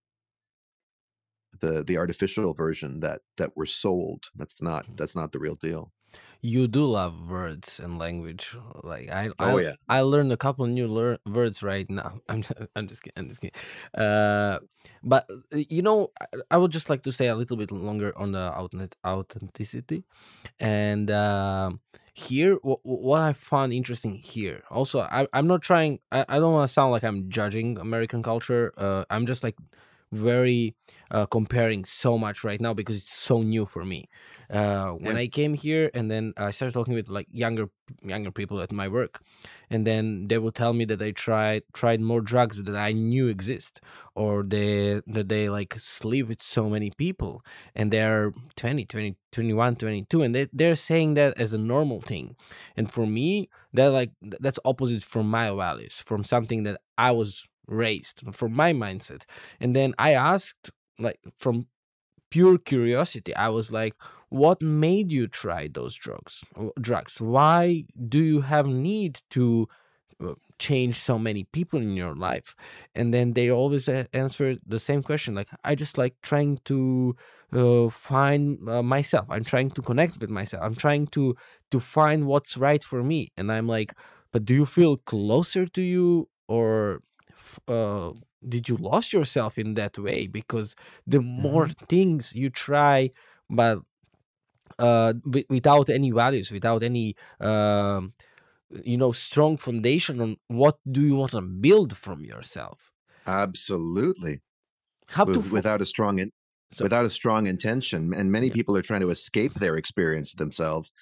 [1.60, 4.24] the the artificial version that that we're sold.
[4.36, 4.96] That's not mm.
[4.96, 5.92] that's not the real deal.
[6.40, 8.54] You do love words and language.
[8.84, 9.74] Like I, Oh I, yeah.
[9.88, 12.20] I learned a couple new lear- words right now.
[12.28, 12.44] I'm,
[12.76, 13.14] I'm just kidding.
[13.16, 13.60] I'm just kidding.
[13.94, 14.60] Uh,
[15.02, 15.36] but uh,
[15.68, 18.52] you know, I, I would just like to stay a little bit longer on the
[18.56, 20.04] authentic- authenticity,
[20.60, 21.80] and um
[22.14, 24.64] here, what, what I found interesting here.
[24.70, 26.00] Also, I, I'm not trying.
[26.12, 28.72] I, I don't want to sound like I'm judging American culture.
[28.76, 29.56] Uh, I'm just like
[30.10, 30.74] very
[31.10, 34.08] uh, comparing so much right now because it's so new for me.
[34.50, 35.22] Uh, when Yeah.
[35.22, 37.68] I came here and then I started talking with like younger
[38.02, 39.20] younger people at my work,
[39.70, 43.28] and then they would tell me that they tried tried more drugs that I knew
[43.28, 43.80] exist,
[44.14, 47.42] or they that they like sleep with so many people,
[47.74, 52.34] and they're 20, 20 21, 22, and they they're saying that as a normal thing,
[52.76, 57.46] and for me that like that's opposite from my values, from something that I was
[57.66, 59.22] raised from my mindset.
[59.60, 61.66] And then i asked like from
[62.30, 63.94] pure curiosity i was like
[64.30, 66.44] what made you try those drugs
[66.80, 67.20] drugs?
[67.20, 69.68] Why do you have need to
[70.22, 72.56] uh, change so many people in your life?
[72.94, 77.16] And then they always answer the same question like i just like trying to
[77.52, 79.26] uh, find uh, myself.
[79.30, 80.62] I'm trying to connect with myself.
[80.62, 81.36] I'm trying to
[81.70, 83.32] to find what's right for me.
[83.36, 83.94] And i'm like
[84.32, 87.00] but do you feel closer to you or
[87.68, 88.12] uh,
[88.48, 90.26] did you lost yourself in that way?
[90.26, 90.74] Because
[91.06, 91.88] the more Mhm.
[91.88, 93.10] things you try
[93.50, 93.78] but
[94.78, 98.12] uh wi- without any values without any um
[98.84, 102.92] you know strong foundation on what do you want to build from yourself
[103.26, 104.40] Absolutely.
[105.08, 106.32] how to without a strong in,
[106.72, 108.54] So- without a strong intention, and many Yeah.
[108.54, 110.92] people are trying to escape their experience themselves,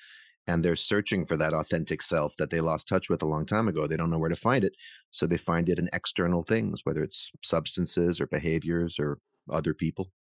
[0.46, 3.68] and they're searching for that authentic self that they lost touch with a long time
[3.68, 3.86] ago.
[3.86, 4.76] They don't know where to find it,
[5.10, 9.18] so they find it in external things, whether it's substances or behaviors or
[9.50, 10.12] other people.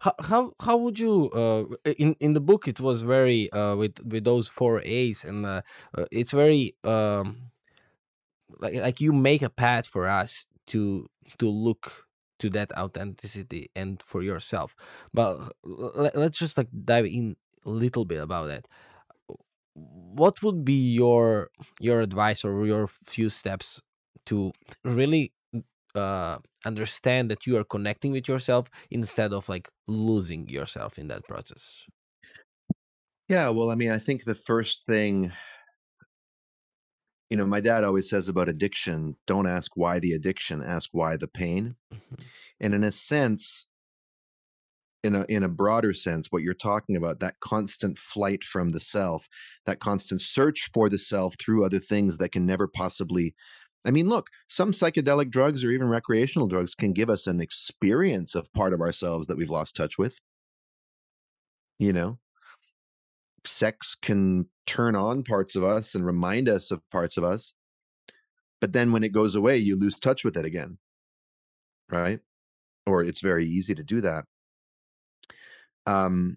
[0.00, 1.64] How how how would you uh
[1.98, 5.62] in in the book it was very uh with with those four a's and uh,
[5.96, 7.50] uh, it's very um
[8.58, 11.06] like like you make a path for us to
[11.38, 12.06] to look
[12.38, 14.74] to that authenticity and for yourself.
[15.12, 18.66] But l- let's just like dive in a little bit about that.
[19.74, 23.80] What would be your your advice or your few steps
[24.26, 24.52] to
[24.84, 25.32] really
[25.94, 31.26] uh understand that you are connecting with yourself instead of like losing yourself in that
[31.26, 31.82] process
[33.28, 35.32] Yeah, well, I mean, I think the first thing,
[37.28, 41.16] you know, my dad always says about addiction don't ask why the addiction, ask why
[41.16, 41.76] the pain.
[41.90, 42.30] Mhm.
[42.60, 43.66] And in a sense,
[45.02, 48.80] in a in a broader sense, what you're talking about, that constant flight from the
[48.80, 49.26] self,
[49.64, 53.34] that constant search for the self through other things that can never possibly
[53.84, 58.34] I mean, look, some psychedelic drugs or even recreational drugs can give us an experience
[58.34, 60.18] of part of ourselves that we've lost touch with.
[61.78, 62.18] You know,
[63.46, 67.54] sex can turn on parts of us and remind us of parts of us.
[68.60, 70.78] But then when it goes away, you lose touch with it again.
[71.90, 72.20] Right?
[72.86, 74.26] Or it's very easy to do that.
[75.86, 76.36] Um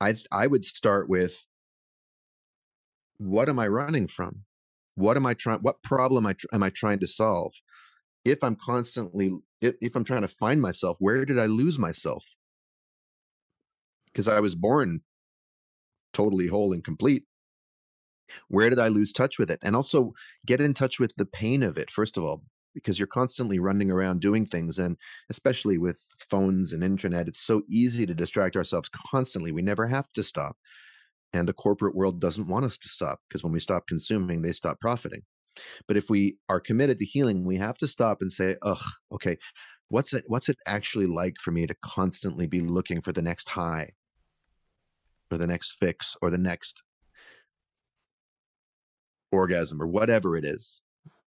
[0.00, 1.44] I I would start with
[3.18, 4.44] what am I running from?
[4.98, 7.52] What am I trying what problem I am I trying to solve?
[8.24, 9.30] If I'm constantly
[9.60, 12.24] if, if I'm trying to find myself, where did I lose myself?
[14.06, 15.02] Because I was born
[16.12, 17.22] totally whole and complete.
[18.48, 19.60] Where did I lose touch with it?
[19.62, 20.14] And also
[20.46, 22.42] get in touch with the pain of it, first of all,
[22.74, 24.80] because you're constantly running around doing things.
[24.80, 24.96] And
[25.30, 29.52] especially with phones and internet, it's so easy to distract ourselves constantly.
[29.52, 30.56] We never have to stop.
[31.32, 34.52] And the corporate world doesn't want us to stop because when we stop consuming, they
[34.52, 35.22] stop profiting.
[35.86, 39.36] But if we are committed to healing, we have to stop and say, ugh, okay,
[39.88, 43.48] what's it what's it actually like for me to constantly be looking for the next
[43.48, 43.90] high?
[45.30, 46.82] Or the next fix or the next
[49.30, 50.80] orgasm or whatever it is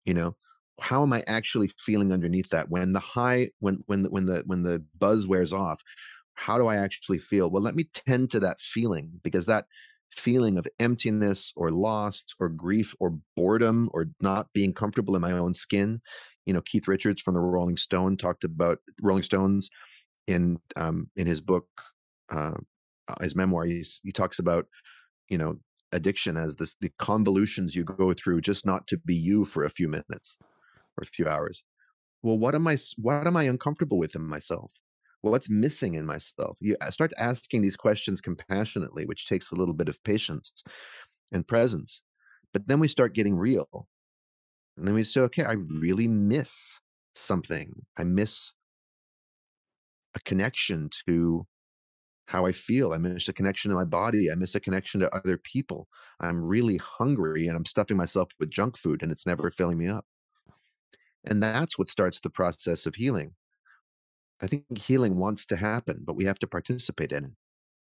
[0.04, 0.34] you know?
[0.80, 2.70] How am i actually feeling underneath that?
[2.70, 5.80] When the high when when the, when the when the buzz wears off
[6.34, 7.50] how do i actually feel?
[7.50, 9.66] Well let me tend to that feeling because that
[10.10, 15.30] feeling of emptiness or loss or grief or boredom or not being comfortable in my
[15.30, 16.00] own skin
[16.46, 19.70] you know keith richards from the rolling stone talked about rolling stones
[20.26, 21.66] in um in his book
[22.30, 22.54] uh
[23.20, 24.66] his memoir he's, he talks about
[25.28, 25.56] you know
[25.92, 29.70] addiction as this the convolutions you go through just not to be you for a
[29.70, 30.38] few minutes
[30.96, 31.62] or a few hours.
[32.22, 34.70] Well what am i what am i uncomfortable with in myself
[35.22, 39.88] what's missing in myself you start asking these questions compassionately which takes a little bit
[39.88, 40.62] of patience
[41.32, 42.00] and presence
[42.52, 43.86] but then we start getting real
[44.76, 46.78] and then we say okay i really miss
[47.14, 48.52] something i miss
[50.14, 51.46] a connection to
[52.30, 52.92] how I feel.
[52.92, 54.30] I miss a connection to my body.
[54.30, 55.88] I miss a connection to other people.
[56.20, 59.88] I'm really hungry and I'm stuffing myself with junk food and it's never filling me
[59.88, 60.06] up.
[61.24, 63.34] And that's what starts the process of healing.
[64.42, 67.30] I think healing wants to happen, but we have to participate in it.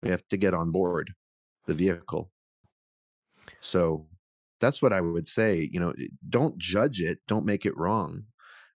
[0.03, 1.13] We have to get on board
[1.67, 2.31] the vehicle.
[3.61, 4.07] So
[4.61, 5.69] that's what I would say.
[5.71, 8.25] You know, eh, don't judge it, don't make it wrong.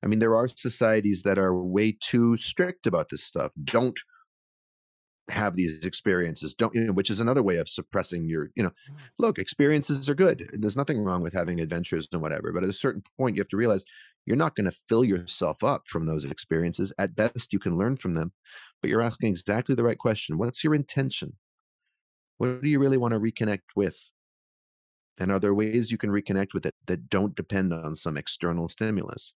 [0.04, 3.52] I mean, there are societies that are way too strict about this stuff.
[3.64, 4.00] Don't
[5.32, 8.70] have these experiences don't you know which is another way of suppressing your you know
[8.70, 8.96] mm.
[9.18, 12.74] look experiences are good there's nothing wrong with having adventures and whatever but at a
[12.74, 13.84] certain point you have to realize
[14.26, 17.98] you're not going to fill yourself up from those experiences at best you can learn
[17.98, 18.32] from them
[18.82, 21.34] but you're asking exactly the right question what's your intention?
[22.38, 23.98] What do you really want to reconnect with?
[25.20, 28.68] And are there ways you can reconnect with it that don't depend on some external
[28.68, 29.34] stimulus?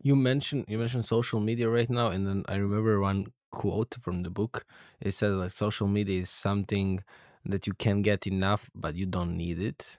[0.00, 4.22] You mentioned you mentioned social media right now and then i remember one quote from
[4.24, 4.66] the book.
[5.00, 7.02] It says like social media is something
[7.46, 9.98] that you can get enough, but you don't need it.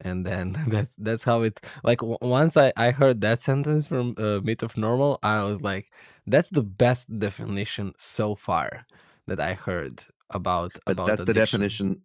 [0.00, 4.40] And then that's that's how it like once I I heard that sentence from uh,
[4.42, 5.86] Myth of Normal, I was like,
[6.26, 8.86] that's the best definition so far
[9.28, 10.72] that I heard about.
[10.86, 11.26] But about that's addiction.
[11.26, 12.02] the definition,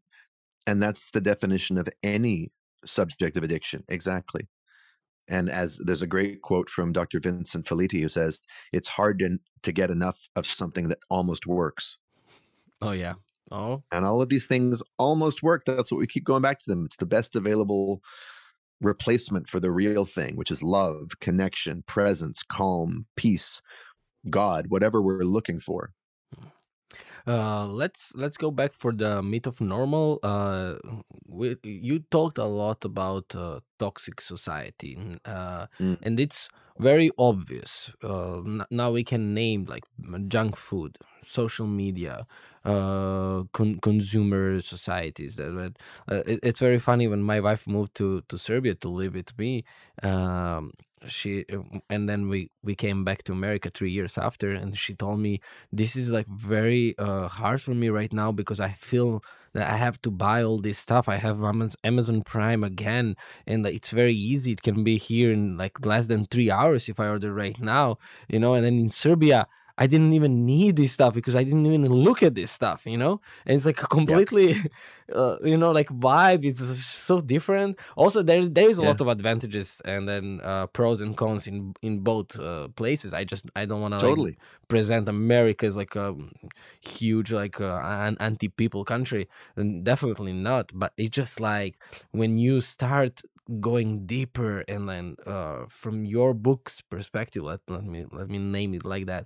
[0.67, 2.51] and that's the definition of any
[2.85, 3.83] subject of addiction.
[3.87, 4.47] Exactly.
[5.29, 7.19] And as there's a great quote from Dr.
[7.19, 8.39] Vincent Felitti who says,
[8.73, 11.97] it's hard to, to get enough of something that almost works.
[12.81, 13.13] Oh, yeah.
[13.51, 13.83] Oh.
[13.91, 15.63] And all of these things almost work.
[15.65, 16.85] That's what we keep going back to them.
[16.85, 18.01] It's the best available
[18.81, 23.61] replacement for the real thing, which is love, connection, presence, calm, peace,
[24.29, 25.91] God, whatever we're looking for.
[27.29, 30.17] Uh, let's let's go back for the myth of normal.
[30.23, 30.75] Uh,
[31.27, 35.95] we, you talked a lot about uh, toxic society, uh, mm.
[36.01, 37.91] and it's very obvious.
[38.01, 39.83] Uh, now we can name like
[40.27, 42.25] junk food, social media,
[42.65, 45.35] uh, con- consumer societies.
[45.35, 45.77] That, that
[46.11, 49.37] uh, it, it's very funny when my wife moved to to Serbia to live with
[49.37, 49.65] me.
[50.01, 50.73] Um,
[51.07, 51.45] she
[51.89, 55.39] and then we we came back to america three years after and she told me
[55.71, 59.77] this is like very uh, hard for me right now because i feel that i
[59.77, 61.09] have to buy all this stuff.
[61.09, 61.43] I have
[61.83, 63.15] amazon prime again
[63.47, 64.51] and it's very easy.
[64.51, 67.97] It can be here in like less than three hours if i order right now
[68.27, 69.47] you know and then in serbia
[69.79, 72.97] I didn't even need this stuff because I didn't even look at this stuff, you
[72.97, 73.21] know?
[73.45, 74.63] And it's like a completely, yeah.
[75.15, 76.43] uh, you know, like vibe.
[76.43, 77.79] It's so different.
[77.95, 78.89] Also, there there is a yeah.
[78.89, 83.13] lot of advantages and then uh, pros and cons in in both uh, places.
[83.13, 86.13] I just I don't want to totally like, present America as like a
[86.81, 90.71] huge like uh, an anti people country, and definitely not.
[90.73, 91.79] But it's just like
[92.11, 93.21] when you start
[93.59, 98.75] going deeper and then uh, from your book's perspective let, let me let me name
[98.75, 99.25] it like that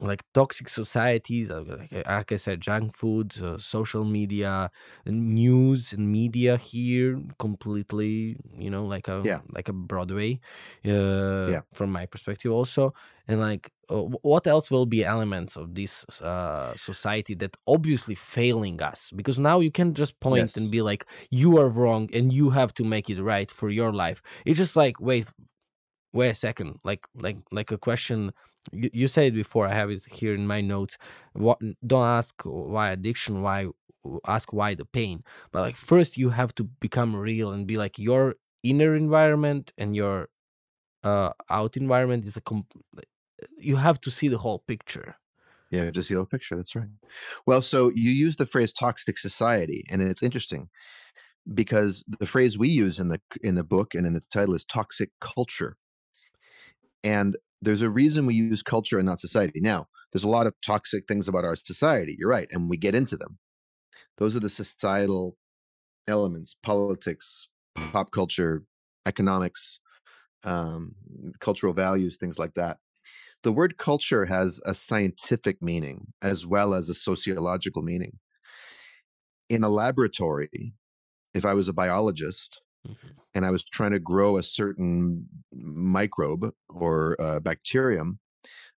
[0.00, 4.70] like toxic societies uh, like, uh, like i said junk food uh, social media
[5.06, 9.40] news and media here completely you know like a yeah.
[9.52, 10.38] like a broadway
[10.86, 11.60] uh, yeah.
[11.72, 12.92] from my perspective also
[13.28, 18.82] and like uh, what else will be elements of this uh, society that obviously failing
[18.82, 20.56] us because now you can just point yes.
[20.56, 23.92] and be like you are wrong and you have to make it right for your
[23.92, 25.26] life it's just like wait
[26.12, 28.32] wait a second like like like a question
[28.72, 30.96] you, you said it before i have it here in my notes.
[31.32, 33.68] What don't ask why addiction why
[34.26, 35.24] ask why the pain.
[35.52, 39.96] But like first you have to become real and be like your inner environment and
[39.96, 40.28] your
[41.04, 42.74] uh out environment is a comp-
[43.58, 45.16] you have to see the whole picture.
[45.70, 46.88] Yeah you have to see the whole picture that's right.
[47.46, 50.68] Well so you use the phrase toxic society and it's interesting
[51.54, 54.64] because the phrase we use in the in the book and in the title is
[54.64, 55.76] toxic culture
[57.04, 59.60] and there's a reason we use culture and not society.
[59.60, 62.16] Now, there's a lot of toxic things about our society.
[62.18, 62.48] You're right.
[62.50, 63.38] And we get into them.
[64.18, 65.36] Those are the societal
[66.08, 67.48] elements politics,
[67.92, 68.64] pop culture,
[69.06, 69.78] economics,
[70.44, 70.92] um,
[71.40, 72.78] cultural values, things like that.
[73.42, 78.18] The word culture has a scientific meaning as well as a sociological meaning.
[79.48, 80.74] In a laboratory,
[81.34, 83.08] if I was a biologist, Mm-hmm.
[83.36, 88.18] and I was trying to grow a certain microbe or uh, bacterium,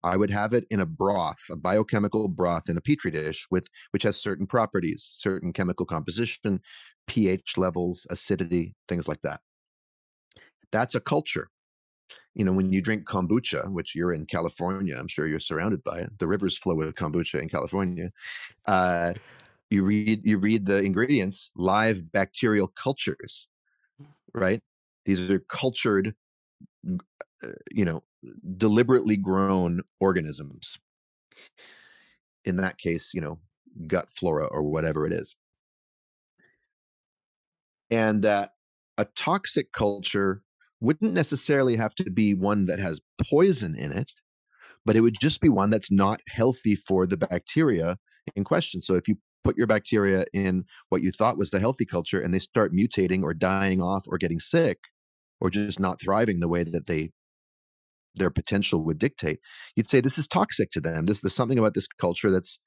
[0.03, 3.67] I would have it in a broth, a biochemical broth in a petri dish with
[3.93, 6.61] which has certain properties, certain chemical composition,
[7.07, 9.40] pH levels, acidity, things like that.
[10.71, 11.49] That's a culture.
[12.35, 16.01] You know, when you drink kombucha, which you're in California, I'm sure you're surrounded by
[16.01, 16.18] it.
[16.18, 18.11] The rivers flow with kombucha in California.
[18.66, 19.14] Uh,
[19.70, 23.49] you read you read the ingredients, live bacterial cultures
[24.34, 24.62] right?
[25.05, 26.14] These are cultured,
[27.42, 28.03] uh, you know,
[28.57, 30.78] deliberately grown organisms.
[32.45, 33.38] in that case, you know,
[33.86, 35.34] gut flora or whatever it is.
[37.90, 38.51] And that
[38.99, 40.42] a toxic culture
[40.80, 44.12] wouldn't necessarily have to be one that has poison in it,
[44.84, 47.99] but it would just be one that's not healthy for the bacteria
[48.36, 48.82] in question.
[48.82, 52.32] So if you put your bacteria in what you thought was the healthy culture and
[52.32, 54.78] they start mutating or dying off or getting sick
[55.40, 57.11] or just not thriving the way that they
[58.16, 59.40] their potential would dictate
[59.76, 61.07] you'd say this is toxic to them.
[61.07, 62.59] This, there's something about this culture that's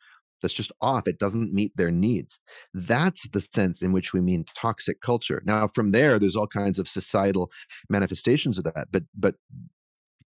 [0.42, 1.08] that's just off.
[1.08, 2.40] It doesn't meet their needs.
[2.72, 5.42] That's the sense in which we mean toxic culture.
[5.46, 7.50] Now from there there's all kinds of societal
[7.90, 9.36] manifestations of that but but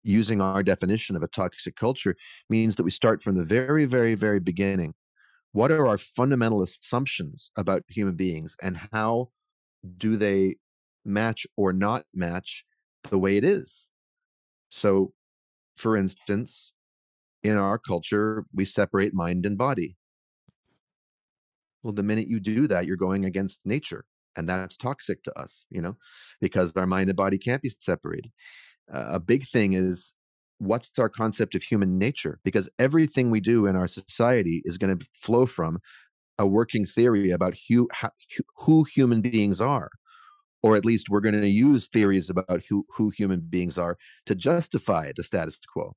[0.03, 2.15] using our definition of a toxic culture
[2.49, 4.95] means that we start from the very very very beginning
[5.57, 9.31] what are our fundamental assumptions about human beings and how
[9.97, 10.55] do they
[11.07, 12.63] match or not match
[13.09, 13.89] the way it is?
[14.69, 15.15] So
[15.79, 16.73] for instance
[17.43, 19.97] in our culture we separate mind and body.
[21.83, 24.05] Well the minute you do that you're going against nature
[24.37, 25.97] and that's toxic to us you know
[26.39, 28.31] because our mind and body can't be separated.
[28.93, 30.13] Uh, a big thing is
[30.59, 32.39] what's our concept of human nature?
[32.45, 35.79] Because everything we do in our society is going to flow from
[36.39, 38.11] a working theory about who, how,
[38.57, 39.91] who human beings are.
[40.63, 43.97] Or at least we're going to use theories about who, who human beings are
[44.27, 45.95] to justify the status quo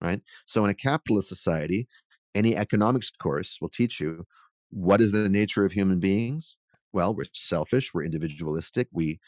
[0.00, 0.20] right?
[0.46, 1.88] So in a capitalist society
[2.34, 4.24] any economics course will teach you
[4.70, 6.56] what is the nature of human beings.
[6.92, 9.18] Well we're selfish we're individualistic we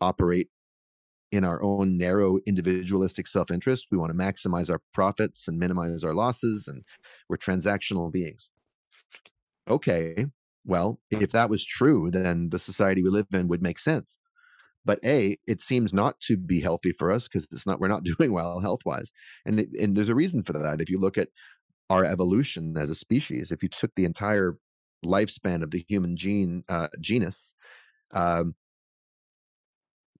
[0.00, 0.48] operate
[1.32, 3.88] in our own narrow individualistic self-interest.
[3.90, 6.84] We want to maximize our profits and minimize our losses and
[7.28, 8.48] we're transactional beings.
[9.68, 10.26] Okay
[10.64, 14.18] well if that was true then the society we live in would make sense.
[14.84, 18.04] But a it seems not to be healthy for us because it's not we're not
[18.18, 19.10] doing well health wise
[19.46, 20.80] and and there's a reason for that.
[20.80, 21.28] If you look at
[21.90, 24.58] our evolution as a species if you took the entire
[25.04, 27.54] lifespan of the human gene uh, genus
[28.12, 28.54] um,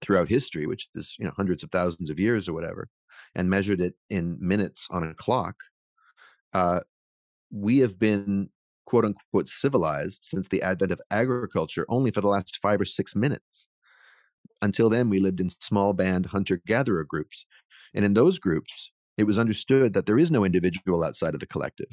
[0.02, 2.88] throughout history, which is you know hundreds of thousands of years or whatever,
[3.34, 5.56] and measured it in minutes on a clock,
[6.52, 6.80] uh,
[7.50, 8.50] we have been
[8.86, 13.14] quote unquote civilized since the advent of agriculture only for the last five or six
[13.14, 13.66] minutes.
[14.60, 17.46] Until then, we lived in small band hunter gatherer groups.
[17.94, 21.46] And in those groups, it was understood that there is no individual outside of the
[21.46, 21.88] collective.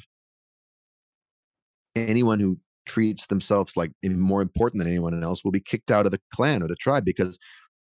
[1.96, 6.12] Anyone who treats themselves like more important than anyone else will be kicked out of
[6.12, 7.38] the clan or the tribe because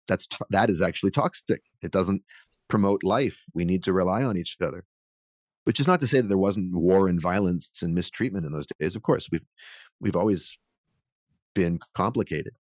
[0.09, 1.63] that's that is actually toxic.
[1.83, 2.23] It doesn't
[2.69, 3.43] promote life.
[3.55, 4.85] We need to rely on each other.
[5.65, 8.67] Which is not to say that there wasn't war and violence and mistreatment in those
[8.79, 8.97] days.
[8.97, 9.47] Of course we've
[10.01, 10.59] we've always
[11.55, 12.55] been complicated.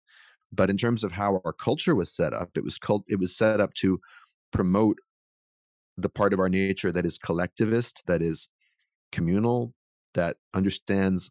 [0.52, 3.36] But in terms of how our culture was set up it was called it was
[3.36, 4.00] set up to
[4.52, 4.98] promote
[5.96, 8.48] the part of our nature that is collectivist that is
[9.12, 9.74] communal
[10.14, 11.30] that understands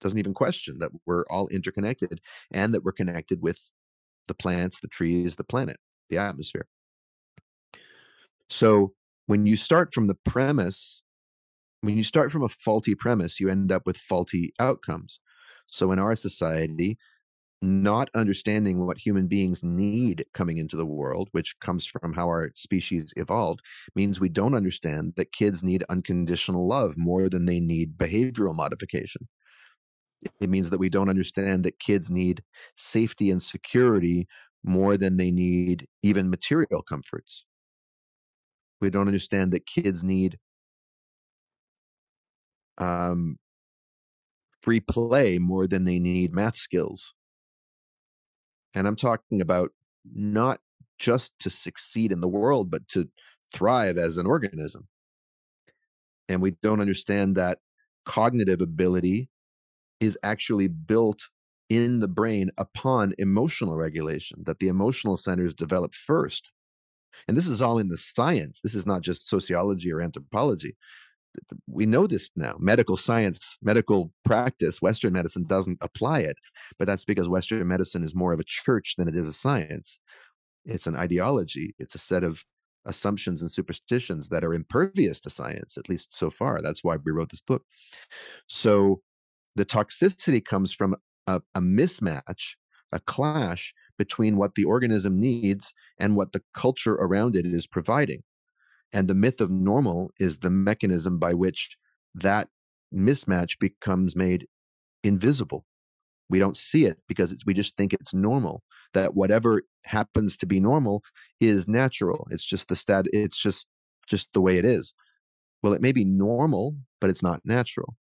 [0.00, 3.60] doesn't even question that we're all interconnected and that we're connected with
[4.28, 5.78] the plants, the trees, the planet,
[6.10, 6.66] the atmosphere.
[8.50, 8.92] So
[9.26, 11.02] when you start from the premise,
[11.80, 15.20] when you start from a faulty premise, you end up with faulty outcomes.
[15.68, 16.98] So in our society,
[17.62, 22.50] not understanding what human beings need coming into the world, which comes from how our
[22.56, 23.60] species evolved,
[23.94, 29.28] means we don't understand that kids need unconditional love more than they need behavioral modification.
[30.40, 32.42] It means that we don't understand that kids need
[32.76, 34.26] safety and security
[34.64, 37.44] more than they need even material comforts.
[38.80, 40.38] We don't understand that kids need
[42.78, 43.38] um,
[44.60, 47.14] free play more than they need math skills.
[48.74, 49.70] And I'm talking about
[50.14, 50.60] not
[50.98, 53.08] just to succeed in the world, but to
[53.52, 54.88] thrive as an organism.
[56.28, 57.58] And we don't understand that
[58.04, 59.28] cognitive ability
[60.02, 61.22] is actually built
[61.70, 66.52] in the brain upon emotional regulation, that the emotional centers develop first.
[67.28, 68.60] And this is all in the science.
[68.60, 70.76] This is not just sociology or anthropology.
[71.66, 72.56] We know this now.
[72.58, 76.36] Medical science, medical practice, Western medicine doesn't apply it,
[76.78, 79.98] but that's because Western medicine is more of a church than it is a science.
[80.64, 82.42] It's an ideology, it's a set of
[82.84, 86.60] assumptions and superstitions that are impervious to science, at least so far.
[86.60, 87.62] That's why we wrote this book.
[88.48, 89.00] So
[89.56, 90.96] the toxicity comes from
[91.26, 92.54] a, a mismatch,
[92.92, 98.22] a clash between what the organism needs and what the culture around it is providing.
[98.92, 101.76] And the myth of normal is the mechanism by which
[102.14, 102.48] that
[102.94, 104.46] mismatch becomes made
[105.02, 105.64] invisible.
[106.28, 108.62] We don't see it because we just think it's normal.
[108.94, 111.02] That whatever happens to be normal
[111.40, 112.26] is natural.
[112.30, 113.06] It's just the stat.
[113.12, 113.66] It's just
[114.06, 114.94] just the way it is.
[115.62, 117.94] Well, it may be normal, but it's not natural.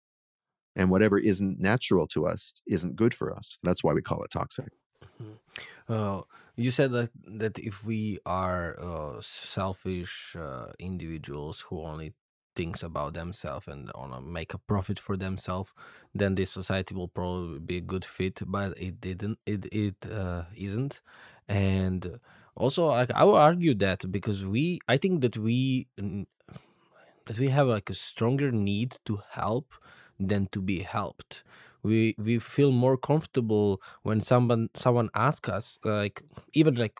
[0.76, 3.58] And whatever isn't natural to us isn't good for us.
[3.64, 4.72] That's why we call it toxic.
[5.22, 5.94] Mm-hmm.
[5.94, 6.22] uh,
[6.56, 12.14] you said that that if we are uh, selfish uh, individuals who only
[12.56, 15.72] thinks about themselves and want to make a profit for themselves
[16.14, 20.44] then this society will probably be a good fit but it didn't it it uh,
[20.56, 21.02] isn't.
[21.48, 22.20] And
[22.56, 25.88] also like i would argue that because we i think that we
[27.26, 29.74] that we have like a stronger need to help
[30.20, 31.44] than to be helped
[31.82, 36.22] we we feel more comfortable when someone someone asks us like
[36.54, 37.00] even like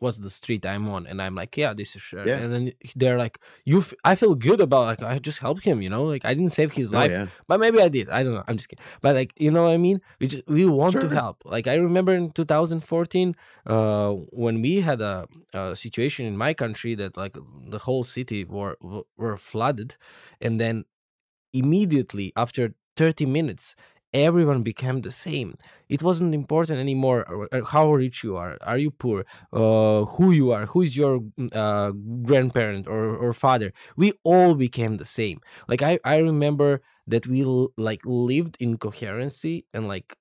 [0.00, 2.26] what's the street I'm on, and I'm like, yeah, this is sure.
[2.26, 2.36] Yeah.
[2.36, 5.80] And then they're like, you, f- I feel good about like I just helped him,
[5.82, 7.26] you know, like I didn't save his oh, life, yeah.
[7.46, 8.08] but maybe I did.
[8.08, 8.42] I don't know.
[8.48, 8.84] I'm just kidding.
[9.02, 10.00] But like, you know what I mean?
[10.18, 11.02] We just we want sure.
[11.02, 11.42] to help.
[11.44, 13.36] Like I remember in 2014,
[13.66, 17.36] uh, when we had a, a situation in my country that like
[17.68, 18.76] the whole city were
[19.16, 19.96] were flooded,
[20.40, 20.84] and then
[21.52, 23.74] immediately after 30 minutes
[24.12, 25.56] everyone became the same.
[25.88, 28.58] It wasn't important anymore uh, how rich you are.
[28.60, 29.24] Are you poor?
[29.52, 30.66] Uh, who you are?
[30.66, 31.20] Who is your
[31.52, 31.92] uh,
[32.24, 33.72] grandparent or, or father?
[33.96, 35.40] We all became the same.
[35.68, 37.44] Like i, I remember that we
[37.76, 40.16] like lived in coherency and like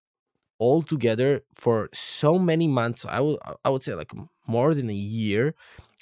[0.60, 3.06] all together for so many months.
[3.06, 4.12] I would i would say like
[4.48, 5.56] more than a year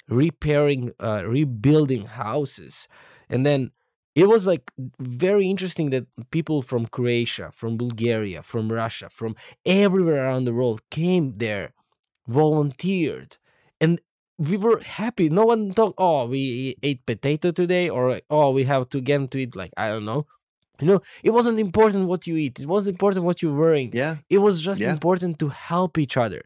[0.08, 2.88] repairing uh, rebuilding houses.
[3.30, 3.70] And then
[4.18, 4.64] it was like
[4.98, 10.82] very interesting that people from Croatia, from Bulgaria, from Russia, from everywhere around the world
[10.90, 11.72] came there,
[12.26, 13.36] volunteered,
[13.80, 14.00] and
[14.36, 15.28] we were happy.
[15.28, 19.38] No one thought, "Oh, we ate potato today," or "Oh, we have to get to
[19.38, 20.26] eat." Like I don't know.
[20.80, 22.60] You know, it wasn't important what you eat.
[22.60, 23.90] It wasn't important what you're wearing.
[23.92, 24.16] Yeah.
[24.30, 24.92] It was just yeah.
[24.92, 26.42] important to help each other.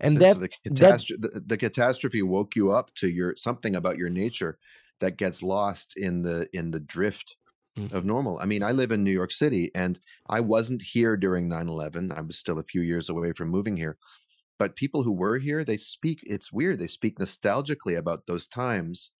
[0.00, 3.98] And that, the, catastrophe, that the, the catastrophe woke you up to your something about
[3.98, 4.58] your nature
[5.02, 7.36] that gets lost in the in the drift
[7.78, 7.94] mm-hmm.
[7.94, 8.38] of normal.
[8.40, 9.98] I mean, I live in New York City and
[10.28, 12.16] I wasn't here during 9/11.
[12.16, 13.98] I was still a few years away from moving here.
[14.58, 16.78] But people who were here, they speak it's weird.
[16.78, 19.10] They speak nostalgically about those times.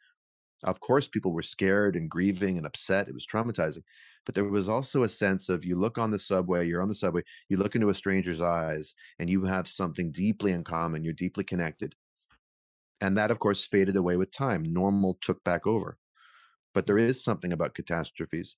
[0.62, 3.08] Of course, people were scared and grieving and upset.
[3.08, 3.82] It was traumatizing.
[4.24, 6.94] But there was also a sense of you look on the subway, you're on the
[6.94, 11.02] subway, you look into a stranger's eyes, and you have something deeply in common.
[11.02, 11.96] You're deeply connected.
[13.02, 14.62] And that, of course, faded away with time.
[14.62, 15.98] Normal took back over.
[16.72, 18.54] But there is something about catastrophes.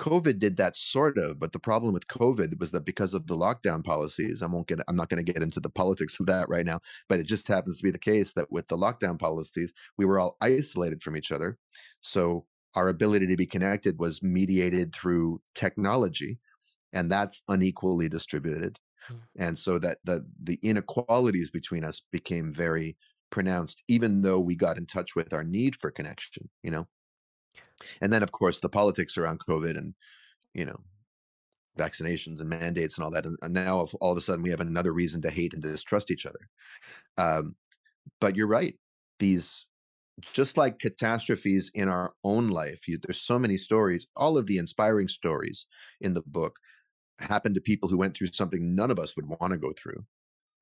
[0.00, 3.36] COVID did that sort of, but the problem with COVID was that because of the
[3.36, 6.48] lockdown policies, I won't get I'm not going to get into the politics of that
[6.48, 9.72] right now, but it just happens to be the case that with the lockdown policies,
[9.96, 11.56] we were all isolated from each other.
[12.00, 16.40] So our ability to be connected was mediated through technology,
[16.92, 18.80] and that's unequally distributed.
[19.08, 19.20] Mm.
[19.38, 22.96] And so that the the inequalities between us became very
[23.34, 26.86] pronounced even though we got in touch with our need for connection you know?
[28.00, 29.92] And then of course the politics around covid and
[30.54, 30.76] you know
[31.76, 34.92] vaccinations and mandates and all that and now all of a sudden we have another
[34.92, 36.48] reason to hate and distrust each other.
[37.18, 37.56] Um,
[38.20, 38.76] but you're right
[39.18, 39.66] these
[40.32, 44.58] just like catastrophes in our own life you, there's so many stories all of the
[44.58, 45.66] inspiring stories
[46.02, 46.54] in the book
[47.18, 50.04] happened to people who went through something none of us would want to go through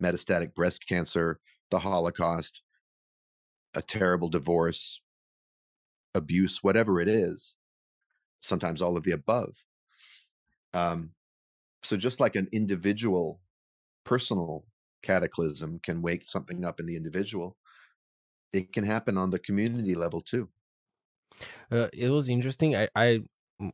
[0.02, 1.38] metastatic breast cancer
[1.72, 2.62] the Holocaust,
[3.74, 5.02] a terrible divorce,
[6.14, 7.54] abuse, whatever it is,
[8.42, 9.56] sometimes all of the above.
[10.74, 11.14] Um,
[11.84, 13.42] so just like an individual
[14.04, 14.66] personal
[15.02, 17.58] cataclysm can wake something up in the individual,
[18.52, 20.50] it can happen on the community level too.
[21.70, 22.76] Uh, it was interesting.
[22.76, 23.20] I, I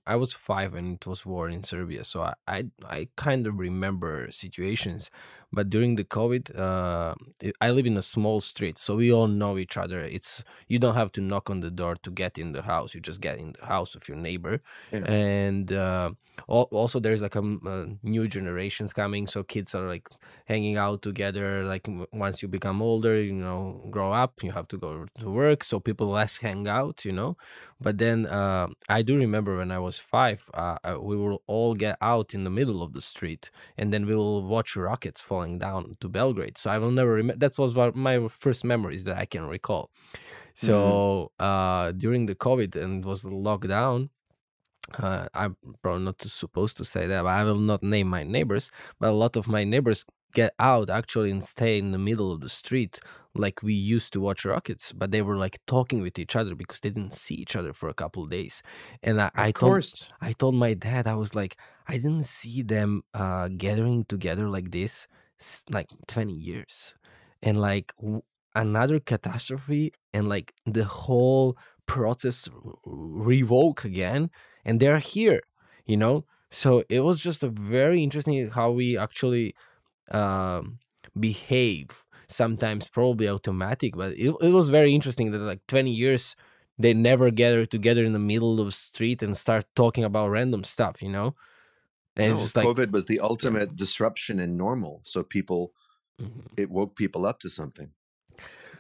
[0.07, 3.59] I was five and it was war in Serbia, so I I, I kind of
[3.59, 5.11] remember situations
[5.53, 7.15] but during the covid uh,
[7.61, 10.01] i live in a small street so we all know each other.
[10.01, 13.01] It's you don't have to knock on the door to get in the house you
[13.01, 14.61] just get in the house of your neighbor.
[14.93, 15.05] Yeah.
[15.05, 16.11] and uh,
[16.47, 20.09] also there's like a, a, new generations coming so kids are like
[20.47, 24.79] hanging out together like once you become older you know grow up you have to
[24.79, 27.37] go to work so people less hang out you know?
[27.81, 31.75] But then uh, i do remember when i was five uh, uh, we will all
[31.75, 35.38] get out in the middle of the street and then we will watch rockets fall
[35.59, 36.59] down to Belgrade.
[36.59, 37.39] So I will never remember.
[37.39, 39.91] That was my first memories that I can recall.
[40.55, 41.45] So mm-hmm.
[41.45, 44.11] uh, during the COVID and it was lockdown,
[44.99, 48.71] uh, I'm probably not supposed to say that, but I will not name my neighbors.
[48.99, 52.41] But a lot of my neighbors get out actually and stay in the middle of
[52.41, 53.01] the street
[53.35, 56.81] like we used to watch rockets but they were like talking with each other because
[56.81, 58.63] they didn't see each other for a couple of days
[59.03, 63.03] and i, I told i told my dad i was like i didn't see them
[63.15, 65.09] uh gathering together like this
[65.71, 66.95] like 20 years
[67.43, 68.23] and like w-
[68.55, 72.49] another catastrophe and like the whole process
[72.85, 74.31] revoke again
[74.65, 75.41] and they're here
[75.87, 79.55] you know So it was just a very interesting how we actually
[80.11, 80.79] um,
[81.19, 82.05] behave.
[82.29, 86.37] Sometimes probably automatic, but it, it was very interesting that like 20 years
[86.79, 90.63] they never gather together in the middle of the street and start talking about random
[90.65, 91.35] stuff, you know?
[92.19, 95.01] And no, just like COVID was the ultimate disruption in normal.
[95.05, 95.73] So people,
[96.21, 96.41] mm-hmm.
[96.57, 97.91] it woke people up to something.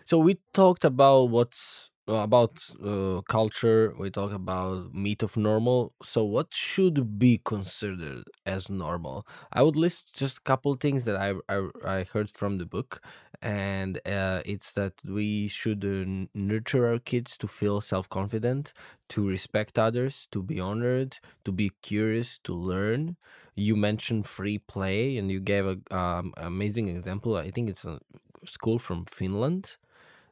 [0.04, 5.92] So we talked about what's about uh, culture we talk about myth of normal.
[6.02, 9.26] So what should be considered as normal?
[9.52, 13.00] I would list just a couple things that i i, I heard from the book
[13.40, 18.72] and uh, it's that we should uh, nurture our kids to feel self-confident
[19.10, 23.16] to respect others to be honored to be curious to learn.
[23.54, 27.36] You mentioned free play and you gave a um, amazing example.
[27.36, 28.00] I think it's a
[28.44, 29.76] school from finland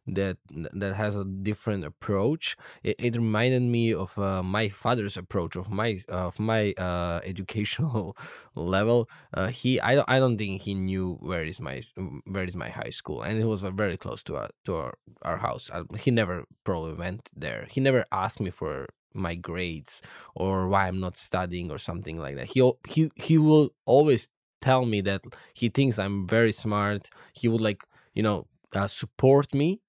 [0.07, 2.57] that that has a different approach.
[2.83, 8.17] It, it reminded me of uh, my father's approach of my of my uh, educational
[8.55, 9.09] level.
[9.35, 11.83] Uh, he I don't I don't think he knew where is my
[12.25, 14.99] where is my high school, and it was uh, very close to our to our,
[15.23, 15.71] our house.
[15.73, 17.67] Uh, he never probably went there.
[17.71, 20.03] He never asked me for my grades
[20.35, 22.51] or why I'm not studying or something like that.
[22.51, 24.29] He he he will always
[24.61, 27.11] tell me that he thinks I'm very smart.
[27.33, 27.85] He would like
[28.15, 29.81] you know uh, support me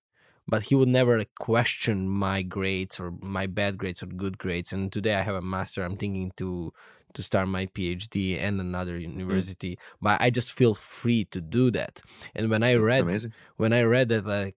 [0.47, 4.71] but he would never question my grades or my bad grades or good grades.
[4.71, 5.83] And today I have a master.
[5.83, 6.73] I'm thinking to
[7.13, 9.01] to start my PhD and another mm.
[9.01, 9.79] university, mm.
[10.01, 12.01] but I just feel free to do that.
[12.35, 13.33] And when I that's read amazing.
[13.57, 14.55] when I read that like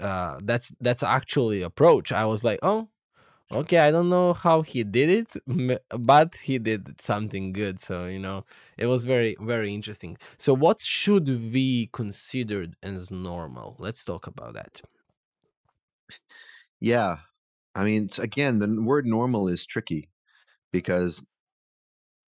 [0.00, 2.88] uh, that's that's actually approach, I was like, oh,
[3.50, 8.18] okay i don't know how he did it but he did something good so you
[8.18, 8.44] know
[8.76, 10.16] it was very very interesting.
[10.36, 13.76] So what should we considered as normal?
[13.78, 14.82] Let's talk about that.
[16.80, 17.18] Yeah
[17.74, 20.10] i mean again the word normal is tricky
[20.72, 21.22] because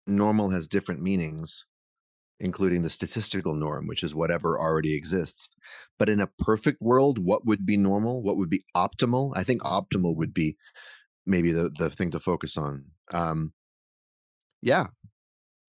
[0.07, 1.65] normal has different meanings
[2.41, 5.49] including the statistical norm which is whatever already exists.
[5.99, 8.23] But in a perfect world what would be normal?
[8.23, 9.33] What would be optimal?
[9.37, 10.57] I think optimal would be
[11.27, 12.85] maybe the the thing to focus on.
[13.13, 13.53] Um,
[14.63, 14.89] yeah,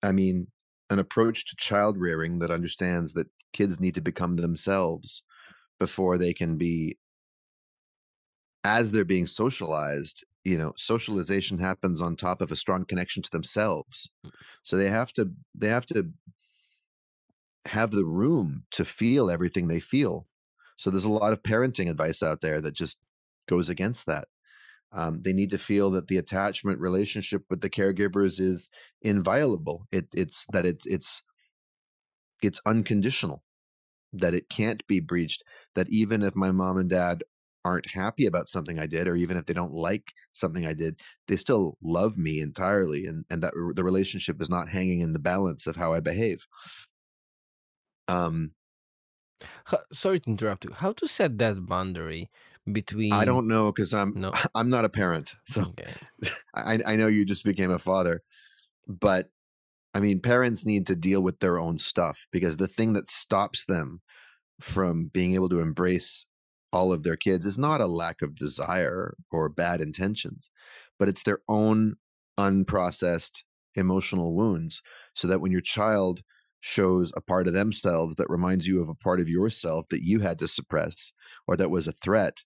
[0.03, 0.48] I mean,
[0.90, 5.22] an approach to child rearing that understands that kids need to become themselves
[5.80, 6.98] before they can be
[8.64, 13.30] as they're being socialized you know socialization happens on top of a strong connection to
[13.30, 14.11] themselves.
[14.62, 16.11] So they have to they have to
[17.66, 20.26] have the room to feel everything they feel.
[20.76, 22.98] So there's a lot of parenting advice out there that just
[23.48, 24.28] goes against that
[24.93, 28.68] um, they need to feel that the attachment relationship with the caregivers is
[29.03, 29.86] inviolable.
[29.93, 31.22] It, it's that it, it's
[32.43, 33.45] it's unconditional,
[34.12, 35.45] that it can't be breached.
[35.74, 37.22] That even if my mom and dad
[37.64, 41.01] aren't happy about something I did, or even if they don't like something I did,
[41.28, 45.18] they still love me entirely, and and that the relationship is not hanging in the
[45.18, 46.47] balance of how I behave.
[48.09, 48.53] Um,
[49.93, 50.72] sorry to interrupt you.
[50.72, 52.30] How to set that boundary
[52.70, 54.32] between I don't know because I'm no.
[54.54, 55.92] I'm not a parent, so okay.
[56.54, 58.22] I I know you just became a father,
[58.86, 59.30] but
[59.94, 63.64] I mean parents need to deal with their own stuff because the thing that stops
[63.64, 64.00] them
[64.61, 66.26] from being able to embrace
[66.72, 70.50] all of their kids is not a lack of desire or bad intentions,
[70.98, 71.96] but it's their own
[72.38, 73.42] unprocessed
[73.74, 74.82] emotional wounds.
[75.14, 76.22] So that when your child
[76.61, 80.20] shows a part of themselves that reminds you of a part of yourself that you
[80.20, 81.12] had to suppress
[81.46, 82.42] or that was a threat,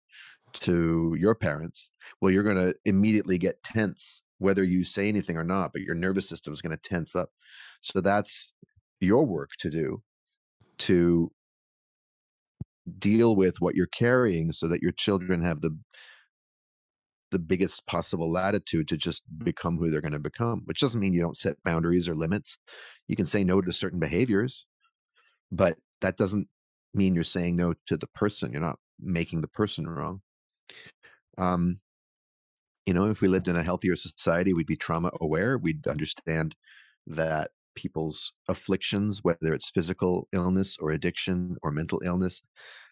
[0.61, 1.91] to your parents,
[2.21, 5.95] well, you're going to immediately get tense, whether you say anything or not, but your
[5.95, 7.31] nervous system is going to tense up.
[7.83, 8.53] So that's
[9.01, 10.03] your work to do
[10.79, 11.31] to
[12.99, 15.79] deal with what you're carrying so that your children have the
[17.31, 21.13] the biggest possible latitude to just become who they're going to become which doesn't mean
[21.13, 22.59] you don't set boundaries or limits.
[23.09, 24.67] You can say no to certain behaviors
[25.53, 26.49] but that doesn't
[26.95, 28.53] mean you're saying no to the person.
[28.53, 30.21] You're not making the person wrong
[31.39, 31.81] um,
[32.87, 35.57] you know, if we lived in a healthier society, we'd be trauma aware.
[35.57, 36.55] We'd understand
[37.07, 42.43] that people's afflictions, whether it's physical illness or addiction or mental illness,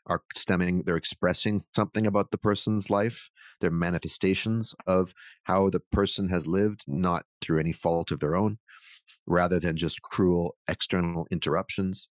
[0.06, 3.30] are stemming, they're expressing something about the person's life.
[3.60, 5.14] They're manifestations of
[5.44, 8.58] how the person has lived, not through any fault of their own,
[9.26, 12.08] rather than just cruel external interruptions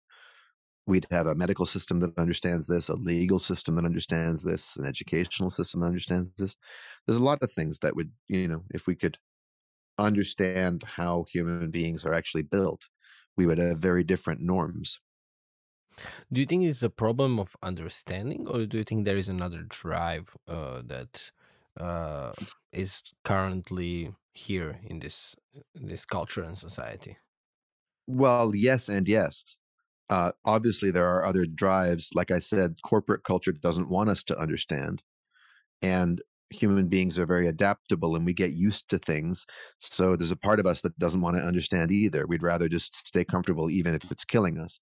[0.89, 4.87] we'd have a medical system that understands this, a legal system that understands this, an
[4.87, 6.57] educational system that understands this.
[7.07, 9.19] There's a lot of things that would, you know, if we could
[9.99, 12.89] understand how human beings are actually built,
[13.37, 15.01] we would have very different norms.
[16.33, 19.63] Do you think it's a problem of understanding, or do you think there is another
[19.63, 21.31] drive uh, that
[21.77, 22.33] uh,
[22.73, 25.35] is currently here in this
[25.75, 27.17] in this culture and society
[28.07, 29.57] well yes and yes
[30.11, 34.39] uh, obviously there are other drives like i said corporate culture doesn't want us to
[34.39, 35.03] understand
[35.83, 39.45] and human beings are very adaptable and we get used to things
[39.81, 42.27] so there's a part of us that doesn't want to understand either.
[42.27, 44.81] We'd rather just stay comfortable even if it's killing us.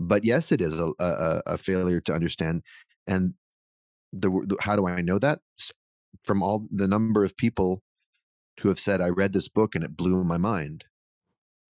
[0.00, 2.62] But yes it is a, a, a failure to understand
[3.06, 3.34] and
[4.12, 5.40] the, the how do i know that?
[6.24, 7.82] From all the number of people
[8.60, 10.84] who have said i read this book and it blew my mind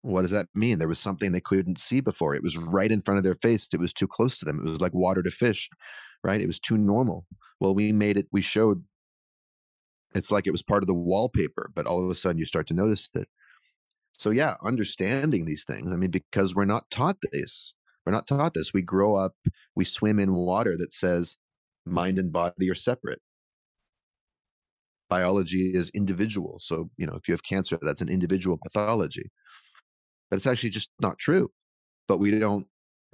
[0.03, 0.79] what does that mean?
[0.79, 2.35] There was something they couldn't see before.
[2.35, 3.69] It was right in front of their face.
[3.73, 4.67] It was too close to them.
[4.67, 5.69] It was like water to fish,
[6.25, 6.41] right?
[6.41, 7.27] It was too normal.
[7.61, 8.85] Well, we made it, we showed
[10.15, 12.67] it's like it was part of the wallpaper, but all of a sudden you start
[12.69, 13.29] to notice it.
[14.13, 15.93] So, yeah, understanding these things.
[15.93, 17.75] I mean, because we're not taught this.
[18.05, 18.73] We're not taught this.
[18.73, 19.35] We grow up,
[19.77, 21.37] we swim in water that says
[21.87, 23.21] mind and body are separate.
[25.09, 26.59] Biology is individual.
[26.61, 29.31] So, you know, if you have cancer, that's an individual pathology
[30.31, 31.51] but it's actually just not true.
[32.09, 32.67] But we don't,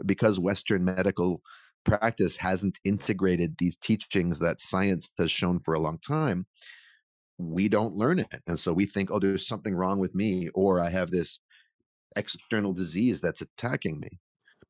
[0.05, 1.41] because Western medical
[1.85, 6.47] practice hasn't integrated these teachings that science has shown for a long time,
[7.39, 8.43] we don't learn it.
[8.47, 11.39] And so we think, oh, there's something wrong with me, or I have this
[12.17, 14.19] external disease that's attacking me.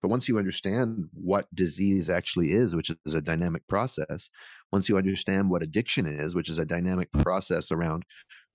[0.03, 4.31] But once you understand what disease actually is, which is a dynamic process,
[4.71, 8.05] once you understand what addiction is, which is a dynamic process around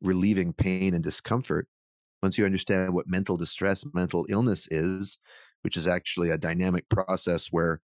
[0.02, 1.68] relieving pain and discomfort,
[2.22, 5.17] once you understand what mental distress, mental illness is,
[5.61, 7.82] which is actually a dynamic process where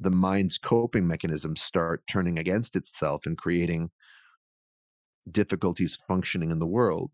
[0.00, 3.90] the mind's coping mechanisms start turning against itself and creating
[5.30, 7.12] difficulties functioning in the world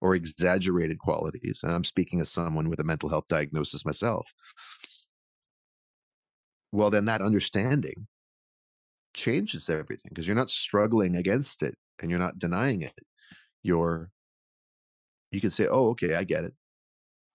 [0.00, 1.60] or exaggerated qualities.
[1.62, 4.26] And I'm speaking as someone with a mental health diagnosis myself.
[6.70, 8.06] Well, then that understanding
[9.14, 12.98] changes everything because you're not struggling against it and you're not denying it.
[13.62, 14.10] You're
[15.32, 16.54] you can say, "Oh, okay, I get it,"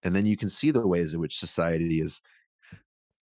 [0.03, 2.21] and then you can see the ways in which society is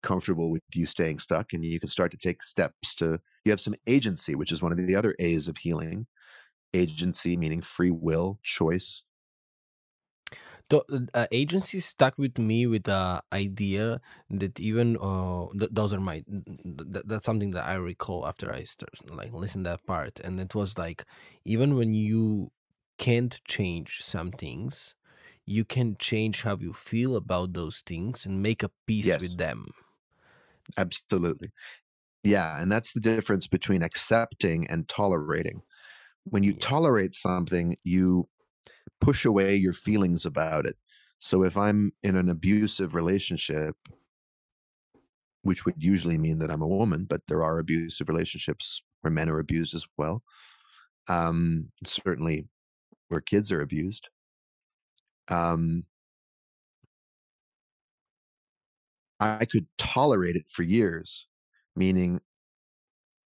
[0.04, 3.20] comfortable with you staying stuck, and you can start to take steps to.
[3.44, 6.08] You have some agency, which is one of the other A's of healing.
[6.74, 9.04] Agency meaning free will, choice.
[10.70, 14.02] The uh, agency stuck with me with the idea
[14.32, 18.64] that even uh, th- those are my th- that's something that I recall after I
[18.64, 21.06] start like listen that part, and it was like
[21.46, 22.52] even when you
[22.98, 24.96] can't change some things,
[25.46, 29.22] you can change how you feel about those things and make a peace yes.
[29.22, 29.68] with them.
[30.78, 31.52] Absolutely.
[32.24, 32.60] Yeah.
[32.60, 35.62] And that's the difference between accepting and tolerating.
[36.24, 36.60] When you yeah.
[36.60, 38.28] tolerate something, you
[39.00, 40.78] push away your feelings about it.
[41.20, 43.76] So if I'm in an abusive relationship,
[45.44, 49.30] which would usually mean that I'm a woman, but there are abusive relationships where men
[49.30, 50.24] are abused as well.
[51.08, 52.48] Um, certainly
[53.10, 54.10] where kids are abused.
[55.28, 55.86] Um,
[59.20, 61.28] I could tolerate it for years,
[61.76, 62.22] meaning,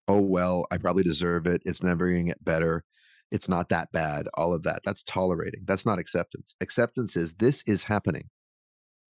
[0.09, 1.63] oh, well, I probably deserve it.
[1.65, 2.85] It's never going to get better.
[3.31, 4.29] It's not that bad.
[4.35, 4.81] All of that.
[4.85, 5.63] That's tolerating.
[5.67, 6.55] That's not acceptance.
[6.61, 8.31] Acceptance is this is happening.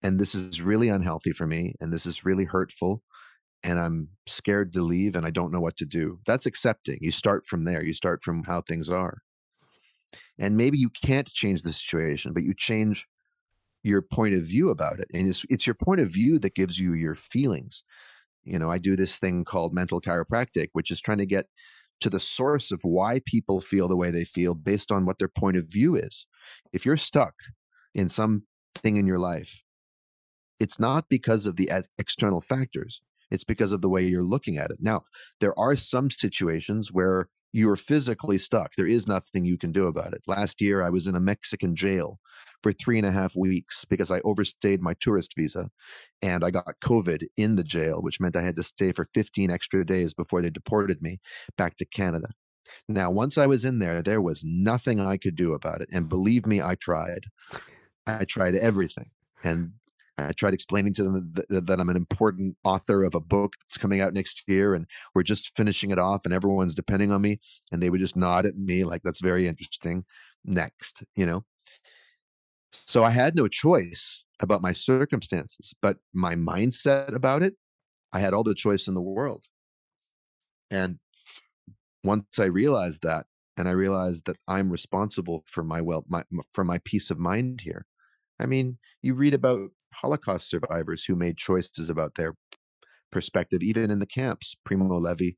[0.03, 1.73] And this is really unhealthy for me.
[1.81, 3.01] And this is really hurtful.
[3.63, 6.19] And I'm scared to leave and I don't know what to do.
[6.25, 6.99] That's accepting.
[7.01, 7.83] You start from there.
[7.83, 9.19] You start from how things are.
[10.37, 13.07] And maybe you can't change the situation, but you change
[13.83, 15.07] your point of view about it.
[15.13, 17.83] And it's, it's your point of view that gives you your feelings.
[18.43, 21.47] You know, I do this thing called mental chiropractic, which is trying to get
[22.01, 25.29] to the source of why people feel the way they feel based on what their
[25.29, 26.25] point of view is.
[26.73, 27.35] If you're stuck
[27.93, 28.43] in something
[28.83, 29.61] in your life,
[30.59, 33.01] it's not because of the external factors.
[33.31, 34.77] It's because of the way you're looking at it.
[34.79, 35.03] Now,
[35.39, 38.73] there are some situations where you're physically stuck.
[38.75, 40.21] There is nothing you can do about it.
[40.27, 42.19] Last year, I was in a Mexican jail
[42.61, 45.69] for three and a half weeks because I overstayed my tourist visa
[46.21, 49.49] and I got COVID in the jail, which meant I had to stay for 15
[49.51, 51.21] extra days before they deported me
[51.57, 52.27] back to Canada.
[52.89, 55.87] Now, once I was in there, there was nothing I could do about it.
[55.93, 57.23] And believe me, I tried.
[58.05, 59.11] I tried everything.
[59.45, 59.71] And
[60.17, 63.77] I tried explaining to them that, that, I'm an important author of a book that's
[63.77, 67.39] coming out next year, and we're just finishing it off, and everyone's depending on me.
[67.71, 70.05] And they would just nod at me like, "That's very interesting."
[70.45, 71.43] Next, you know.
[72.71, 77.55] So I had no choice about my circumstances, but my mindset about it,
[78.13, 79.45] I had all the choice in the world.
[80.71, 80.99] And
[82.03, 83.25] once I realized that,
[83.57, 87.61] and I realized that I'm responsible for my well, my for my peace of mind
[87.61, 87.85] here.
[88.39, 89.71] I mean, you read about
[90.01, 92.35] Holocaust survivors who made choices about their
[93.11, 94.55] perspective, even in the camps.
[94.65, 95.31] Primo Levi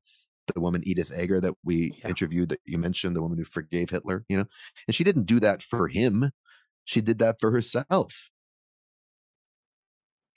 [0.54, 2.10] the woman Edith Eger that we yeah.
[2.10, 4.46] interviewed that you mentioned, the woman who forgave Hitler, you know,
[4.88, 6.32] and she didn't do that for him.
[6.86, 8.32] She did that for herself.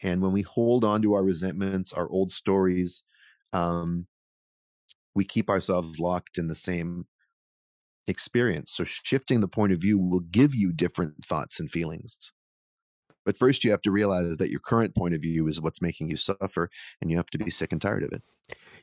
[0.03, 3.03] And when we hold on to our resentments, our old stories,
[3.53, 4.07] um,
[5.14, 7.07] we keep ourselves locked in the same
[8.07, 8.73] experience.
[8.73, 12.16] So shifting the point of view will give you different thoughts and feelings.
[13.25, 16.11] But first, you have to realize that your current point of view is what's making
[16.11, 18.23] you suffer, and you have to be sick and tired of it.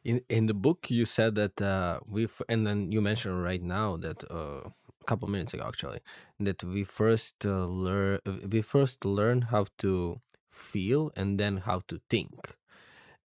[0.04, 3.98] In in the book, you said that uh, we and then you mentioned right now
[3.98, 4.70] that uh,
[5.02, 6.00] a couple minutes ago actually
[6.40, 8.20] that we first uh, learn
[8.50, 10.22] we first learn how to
[10.52, 12.56] feel and then how to think.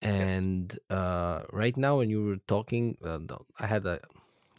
[0.01, 0.97] And yes.
[0.97, 3.17] uh, right now, when you were talking, uh,
[3.59, 3.99] I had a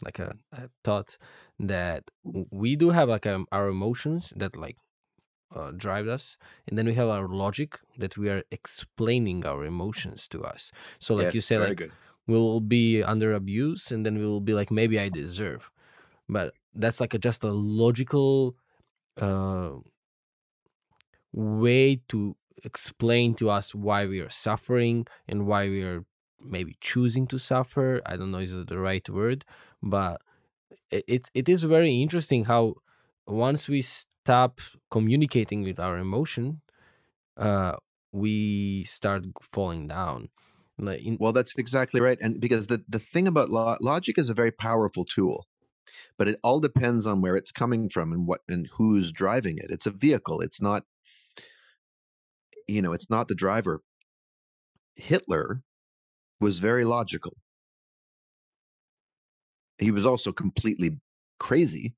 [0.03, 1.17] like a, a, thought
[1.59, 4.77] that we do have like um, our emotions that like
[5.55, 6.37] uh, drive us.
[6.67, 10.71] And then we have our logic that we are explaining our emotions to us.
[10.99, 11.91] So like yes, you say like good.
[12.27, 15.71] we will be under abuse and then we will be like maybe i deserve.
[16.27, 18.55] But that's like a, just a logical
[19.19, 19.71] uh,
[21.33, 26.05] way to explain to us why we are suffering and why we are
[26.41, 28.01] maybe choosing to suffer.
[28.05, 29.45] I don't know is it the right word?
[29.81, 30.21] But
[30.91, 32.75] it, it, it is very interesting how
[33.25, 33.83] once we
[34.29, 34.61] stop
[34.91, 36.61] communicating with our emotion,
[37.35, 37.75] uh,
[38.11, 40.29] we start falling down.
[40.77, 42.19] In- well, that's exactly right.
[42.21, 45.47] And because the, the thing about lo- logic is a very powerful tool,
[46.15, 49.71] but it all depends on where it's coming from and what and who's driving it.
[49.71, 50.41] It's a vehicle.
[50.41, 50.83] It's not,
[52.67, 53.81] you know, it's not the driver.
[54.93, 55.63] Hitler
[56.39, 57.33] was very logical.
[59.79, 60.99] He was also completely
[61.39, 61.95] crazy,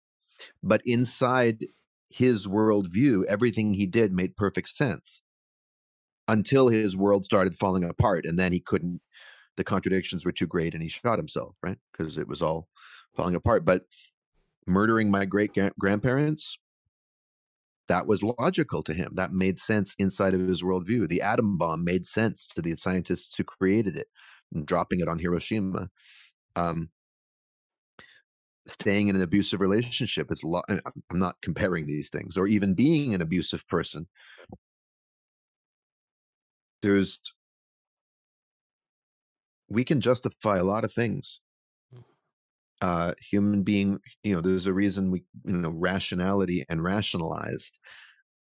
[0.63, 1.65] but inside
[2.14, 5.22] his worldview, everything he did made perfect sense
[6.28, 8.26] until his world started falling apart.
[8.26, 9.01] And then he couldn't,
[9.57, 11.78] the contradictions were too great and he shot himself, right?
[11.91, 12.68] Because it was all
[13.16, 13.66] falling apart.
[13.66, 13.84] But
[14.68, 16.57] murdering my great grandparents,
[17.88, 19.12] that was logical to him.
[19.16, 21.09] That made sense inside of his worldview.
[21.09, 24.07] The atom bomb made sense to the scientists who created it
[24.53, 25.89] and dropping it on Hiroshima.
[26.55, 26.89] Um,
[28.72, 32.74] staying in an abusive relationship it's a lot i'm not comparing these things or even
[32.74, 34.07] being an abusive person.
[36.84, 37.19] There's
[39.69, 41.39] we can justify a lot of things.
[41.93, 42.03] Mm.
[42.82, 47.72] uh human being you know there's a reason we you know rationality and rationalize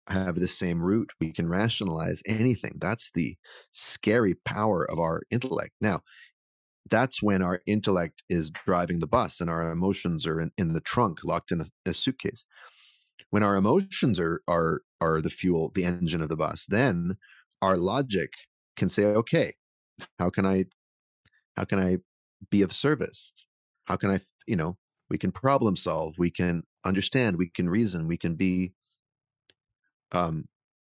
[0.08, 1.10] have the same root.
[1.20, 2.74] We can rationalize anything.
[2.80, 3.36] That's the
[3.72, 5.72] scary power of our intellect.
[5.80, 6.02] Now
[6.88, 10.80] that's when our intellect is driving the bus and our emotions are in, in the
[10.80, 12.44] trunk locked in a, a, suitcase.
[13.30, 17.16] When our emotions are are are the fuel the engine of the bus then
[17.62, 18.30] our logic
[18.76, 19.54] can say okay
[20.18, 20.64] how can i
[21.56, 21.98] how can i
[22.50, 23.32] be of service?
[23.84, 24.76] How can i you know
[25.08, 28.72] we can problem solve we can understand we can reason we can be
[30.12, 30.48] um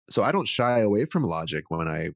[0.09, 2.09] so i don't shy away from logic when i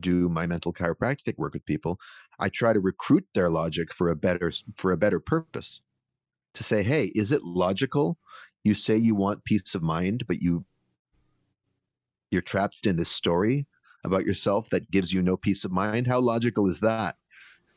[0.00, 1.98] do my mental chiropractic work with people,
[2.38, 5.80] I try to recruit their logic for a better for a better purpose.
[6.54, 8.18] To say, hey, is it logical?
[8.62, 10.64] You say you want peace of mind, but you
[12.30, 13.66] you're trapped in this story
[14.04, 16.06] about yourself that gives you no peace of mind.
[16.06, 17.16] How logical is that?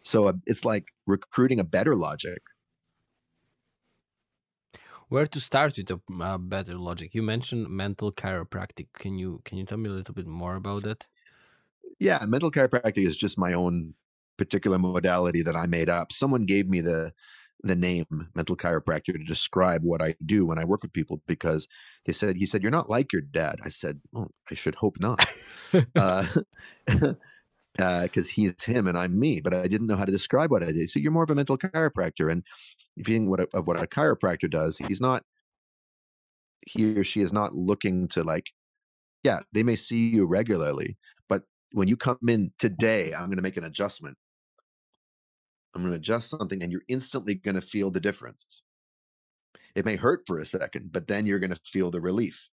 [0.04, 2.42] So uh, it's like recruiting a better logic.
[5.10, 7.14] Where to start with a better logic?
[7.14, 8.88] You mentioned mental chiropractic.
[8.94, 11.08] Can you can you tell me a little bit more about that?
[12.00, 13.94] Yeah, mental chiropractic is just my own
[14.38, 16.12] particular modality that I made up.
[16.12, 17.14] Someone gave me the
[17.64, 21.68] the name mental chiropractor to describe what I do when I work with people because
[22.06, 23.60] they said he said you're not like your dad.
[23.64, 25.26] I said, well, I should hope not,
[25.72, 25.88] because
[26.92, 27.14] uh,
[27.80, 29.42] uh, he's him and I'm me.
[29.42, 30.92] But I didn't know how to describe what I did.
[30.92, 32.44] So you're more of a mental chiropractor, and
[33.04, 35.24] being what a, of what a chiropractor does, he's not
[36.66, 38.46] he or she is not looking to like
[39.24, 40.98] yeah they may see you regularly
[41.74, 44.18] when you come in today, I'm going to make an adjustment.
[45.76, 48.62] I'm going to adjust something, and you're instantly going to feel the difference.
[49.76, 52.50] It may hurt for a second, but then you're going to feel the relief.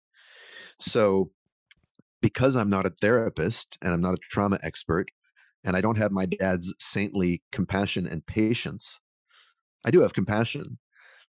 [0.80, 1.32] So,
[2.22, 5.10] because I'm not a therapist and I'm not a trauma expert,
[5.64, 9.00] and I don't have my dad's saintly compassion and patience,
[9.84, 10.78] I do have compassion,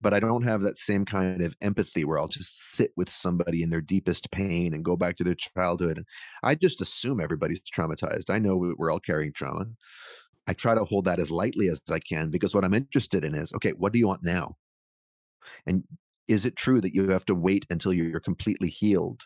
[0.02, 3.64] but I don't have that same kind of empathy where I'll just sit with somebody
[3.64, 6.04] in their deepest pain and go back to their childhood.
[6.44, 8.30] I just assume everybody's traumatized.
[8.30, 9.66] I know we're all carrying trauma.
[10.48, 13.34] I try to hold that as lightly as I can because what I'm interested in
[13.34, 14.56] is okay, what do you want now?
[15.66, 15.84] And
[16.28, 19.24] is it true that you have to wait until you're completely healed,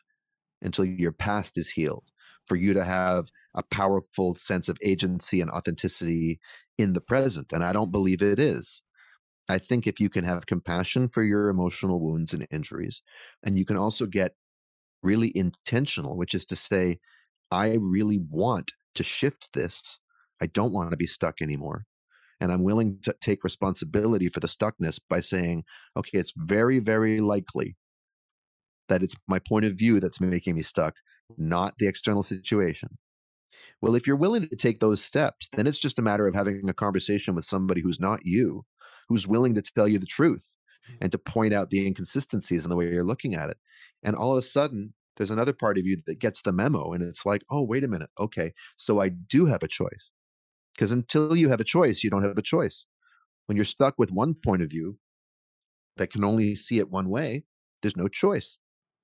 [0.61, 2.05] until your past is healed
[2.45, 6.39] for you to have a powerful sense of agency and authenticity
[6.77, 7.51] in the present.
[7.53, 8.81] And I don't believe it is.
[9.49, 13.01] I think if you can have compassion for your emotional wounds and injuries,
[13.43, 14.35] and you can also get
[15.01, 16.99] really intentional, which is to say,
[17.51, 19.97] I really want to shift this.
[20.39, 21.85] I don't want to be stuck anymore.
[22.39, 25.63] And I'm willing to take responsibility for the stuckness by saying,
[25.97, 27.75] okay, it's very, very likely
[28.87, 30.95] that it's my point of view that's making me stuck,
[31.37, 32.97] not the external situation.
[33.81, 36.67] Well, if you're willing to take those steps, then it's just a matter of having
[36.69, 38.65] a conversation with somebody who's not you,
[39.09, 40.47] who's willing to tell you the truth
[40.89, 40.95] mm.
[41.01, 43.57] and to point out the inconsistencies in the way you're looking at it.
[44.03, 47.03] And all of a sudden, there's another part of you that gets the memo and
[47.03, 48.09] it's like, oh, wait a minute.
[48.17, 48.53] Okay.
[48.77, 50.11] So I do have a choice.
[50.73, 52.85] Because until you have a choice, you don't have a choice.
[53.47, 54.97] When you're stuck with one point of view
[55.97, 57.43] that can only see it one way,
[57.81, 58.57] there's no choice.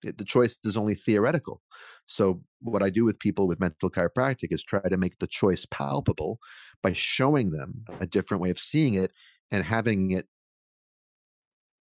[0.03, 1.61] It, the choice is only theoretical.
[2.05, 5.65] So, what I do with people with mental chiropractic is try to make the choice
[5.69, 6.39] palpable
[6.81, 9.11] by showing them a different way of seeing it
[9.51, 10.27] and having it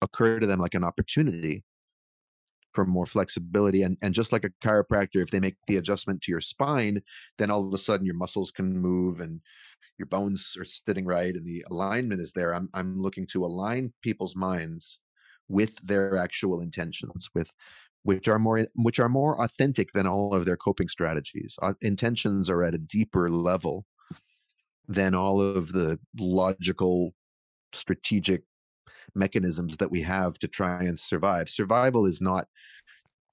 [0.03, 1.65] occur to them like an opportunity
[2.73, 3.83] for more flexibility.
[3.83, 7.01] And, and just like a chiropractor, if they make the adjustment to your spine,
[7.39, 9.41] then all of a sudden your muscles can move and
[9.99, 12.55] your bones are sitting right and the alignment is there.
[12.55, 14.99] I'm, I'm looking to align people's minds
[15.49, 17.51] with their actual intentions, with
[18.03, 21.55] which are more which are more authentic than all of their coping strategies.
[21.63, 23.87] Uh, intentions are at a deeper level
[24.89, 27.15] than all of the logical
[27.75, 28.43] strategic
[29.15, 31.49] mechanisms that we have to try and survive.
[31.49, 32.49] Survival is not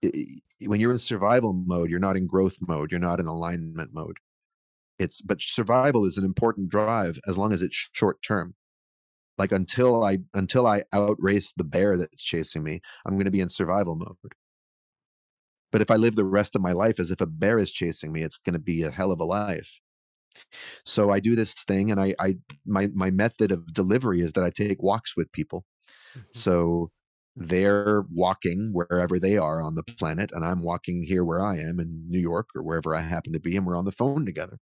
[0.01, 4.17] when you're in survival mode, you're not in growth mode, you're not in alignment mode.
[4.99, 8.55] It's but survival is an important drive as long as it's short term.
[9.37, 13.41] Like until I until I outrace the bear that's chasing me, I'm going to be
[13.41, 14.33] in survival mode.
[15.71, 18.11] But if I live the rest of my life as if a bear is chasing
[18.11, 19.79] me, it's going to be a hell of a life.
[20.85, 24.43] So I do this thing, and I, I my my method of delivery is that
[24.43, 25.65] I take walks with people.
[26.17, 26.39] Mm-hmm.
[26.39, 26.91] So
[27.35, 31.79] they're walking wherever they are on the planet, and I'm walking here where I am
[31.79, 34.57] in New York or wherever I happen to be, and we're on the phone together.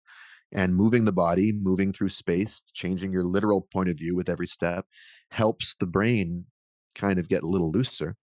[0.50, 4.46] And moving the body, moving through space, changing your literal point of view with every
[4.46, 4.86] step
[5.30, 6.46] helps the brain
[6.94, 8.16] kind of get a little looser.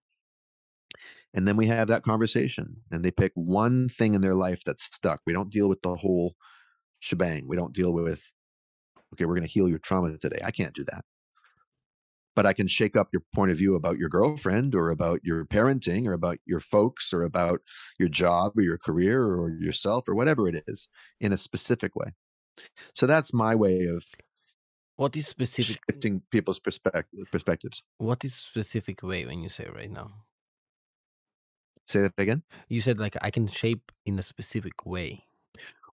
[1.36, 4.86] And then we have that conversation, and they pick one thing in their life that's
[4.86, 5.20] stuck.
[5.26, 6.36] We don't deal with the whole
[7.06, 7.48] shebang.
[7.48, 8.22] We don't deal with,
[9.14, 10.40] okay, we're going to heal your trauma today.
[10.44, 11.06] I can't do that.
[12.36, 15.46] But I can shake up your point of view about your girlfriend or about your
[15.46, 17.62] parenting or about your folks or about
[17.98, 20.90] your job or your career or yourself or whatever it is
[21.22, 22.12] in a specific way.
[22.94, 24.04] So that's my way of
[24.98, 27.84] what is specific shifting people's perspective perspectives.
[28.00, 30.12] What is specific way when you say right now?
[31.86, 32.44] Say that again.
[32.68, 35.25] You said like I can shape in a specific way.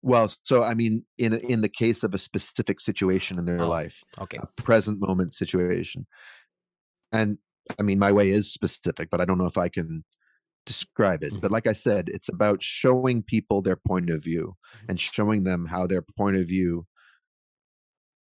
[0.02, 3.68] Well, so I mean, in in the case of a specific situation in their oh,
[3.68, 6.06] life, okay, a present moment situation,
[7.12, 7.38] and
[7.78, 10.04] I mean, my way is specific, but I don't know if I can
[10.66, 11.32] describe it.
[11.32, 11.40] Mm-hmm.
[11.40, 14.90] But like I said, it's about showing people their point of view mm-hmm.
[14.90, 16.86] and showing them how their point of view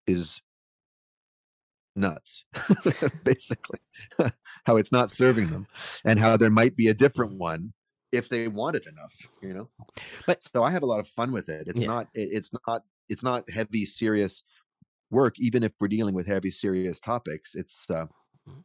[0.07, 0.41] is
[1.95, 2.45] nuts,
[3.23, 3.79] basically,
[4.65, 5.67] how it's not serving them,
[6.05, 7.73] and how there might be a different one
[8.11, 9.69] if they want it enough you know
[10.25, 11.87] but so i have a lot of fun with it it's yeah.
[11.87, 14.43] not it's not it's not heavy serious
[15.09, 18.05] work even if we're dealing with heavy serious topics it's uh
[18.47, 18.59] mm-hmm.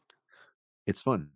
[0.87, 1.31] it's fun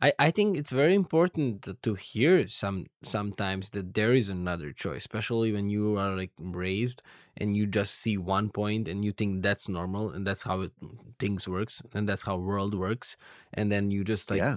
[0.00, 4.98] I, I think it's very important to hear some sometimes that there is another choice,
[4.98, 7.02] especially when you are like raised
[7.36, 10.72] and you just see one point and you think that's normal and that's how it,
[11.18, 13.16] things works and that's how world works,
[13.54, 14.56] and then you just like yeah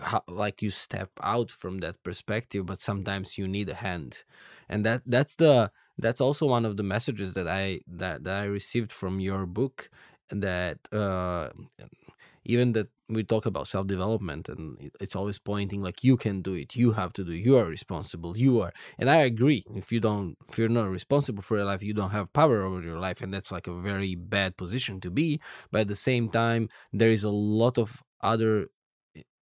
[0.00, 4.22] how, like you step out from that perspective but sometimes you need a hand.
[4.68, 8.44] And that that's the that's also one of the messages that i that, that i
[8.44, 9.90] received from your book
[10.30, 11.50] that uh
[12.44, 16.54] even that we talk about self development and it's always pointing like you can do
[16.54, 16.74] it.
[16.74, 17.38] You have to do it.
[17.44, 18.36] You are responsible.
[18.36, 19.64] You are and i agree.
[19.74, 22.82] If you don't if you're not responsible for your life you don't have power over
[22.82, 25.40] your life and that's like a very bad position to be.
[25.70, 28.68] But at the same time there is a lot of other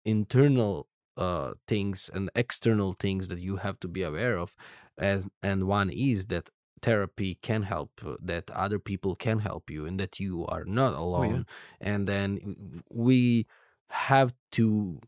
[0.04, 0.86] internal
[1.16, 4.54] uh, things and external things that you have to be aware of
[4.98, 6.50] as and one is that
[6.80, 10.94] therapy can help uh, that other people can help you and that you are not
[10.94, 11.92] alone oh, yeah.
[11.94, 13.46] and then we
[13.88, 15.00] have to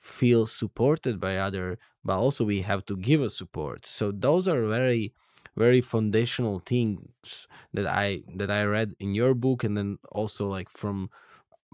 [0.00, 4.66] feel supported by other but also we have to give a support so those are
[4.66, 5.14] very
[5.56, 10.68] very foundational things that i that i read in your book and then also like
[10.68, 11.08] from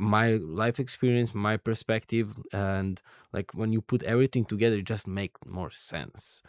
[0.00, 5.40] my life experience my perspective and like when you put everything together it just makes
[5.46, 6.42] more sense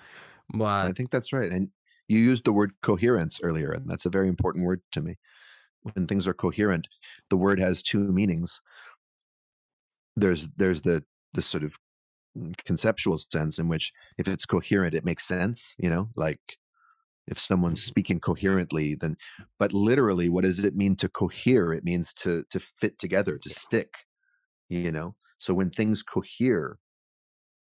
[0.54, 1.52] but I think that's right.
[1.52, 1.70] And
[2.08, 5.18] you used the word coherence earlier, and that's a very important word to me.
[5.84, 6.88] When things are coherent,
[7.30, 8.62] the word has two meanings.
[10.16, 11.74] There's there's the the sort of
[12.38, 16.40] mm, conceptual sense in which if it's coherent, it makes sense, you know, like
[17.28, 17.88] if someone's mm-hmm.
[17.88, 19.16] speaking coherently, then
[19.60, 21.74] but literally what does it mean to cohere?
[21.74, 23.90] It means to to fit together, to stick,
[24.70, 25.16] you know.
[25.38, 26.78] So when things cohere,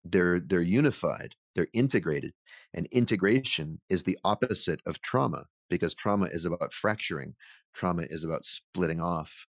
[0.04, 2.34] they're they're unified they're integrated
[2.74, 7.34] and integration is the opposite of trauma because trauma is about fracturing
[7.74, 9.46] trauma is about splitting off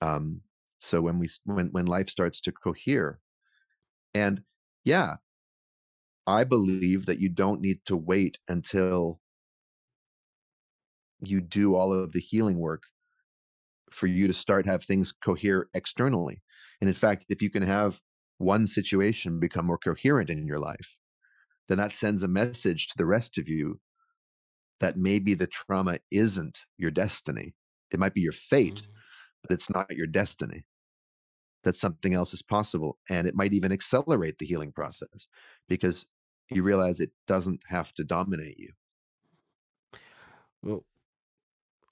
[0.00, 0.40] um,
[0.78, 3.20] so when we when when life starts to cohere
[4.14, 4.42] and
[4.84, 5.16] yeah
[6.26, 9.20] i believe that you don't need to wait until
[11.20, 12.82] you do all of the healing work
[13.90, 16.42] for you to start have things cohere externally
[16.80, 18.00] and in fact if you can have
[18.38, 20.98] one situation become more coherent in your life
[21.68, 23.80] then that sends a message to the rest of you
[24.80, 27.54] that maybe the trauma isn't your destiny.
[27.92, 28.90] It might be your fate, mm-hmm.
[29.42, 30.64] but it's not your destiny.
[31.64, 32.98] That something else is possible.
[33.10, 35.26] And it might even accelerate the healing process
[35.68, 36.06] because
[36.50, 38.72] you realize it doesn't have to dominate you.
[40.62, 40.84] Well,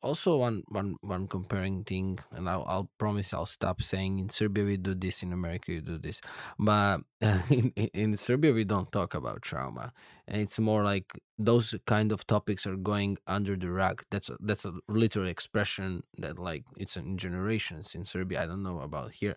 [0.04, 4.64] also one one one comparing thing and I'll, I'll promise i'll stop saying in serbia
[4.64, 6.20] we do this in america you do this
[6.58, 7.00] but
[7.50, 9.92] in, in serbia we don't talk about trauma
[10.28, 14.36] and it's more like those kind of topics are going under the rug that's a,
[14.40, 19.10] that's a literal expression that like it's in generations in serbia i don't know about
[19.12, 19.36] here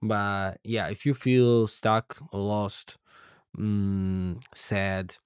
[0.00, 2.96] but yeah if you feel stuck lost
[3.58, 5.16] mm, sad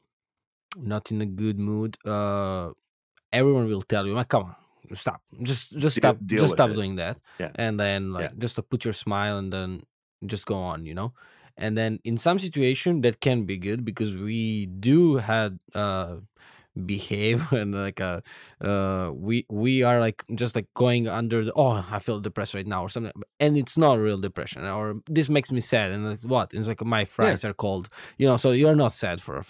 [0.77, 2.71] not in a good mood uh
[3.33, 4.57] everyone will tell you, come on,
[4.95, 6.75] stop just just stop deal, deal just stop it.
[6.75, 7.51] doing that yeah.
[7.57, 8.39] and then like yeah.
[8.39, 9.83] just to put your smile and then
[10.27, 11.13] just go on you know
[11.57, 16.17] and then in some situation that can be good because we do had uh
[16.87, 18.21] behave and like uh
[18.61, 22.67] uh we we are like just like going under the oh i feel depressed right
[22.67, 26.25] now or something and it's not real depression or this makes me sad and it's
[26.25, 27.51] what it's like my fries yeah.
[27.51, 29.45] are cold you know so you're not sad for a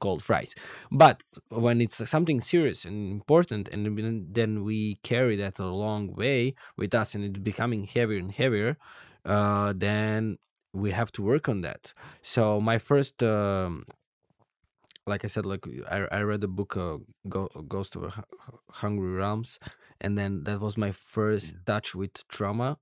[0.00, 0.54] called fries.
[0.90, 6.54] But when it's something serious and important, and then we carry that a long way
[6.76, 8.76] with us, and it's becoming heavier and heavier,
[9.24, 10.38] uh, then
[10.72, 11.92] we have to work on that.
[12.22, 13.22] So my first.
[13.22, 13.84] Um,
[15.08, 16.98] like I said, like I, I read the book uh,
[17.28, 18.24] Go, Ghost of
[18.70, 19.58] Hungry Realms,
[20.00, 22.78] and then that was my first touch with trauma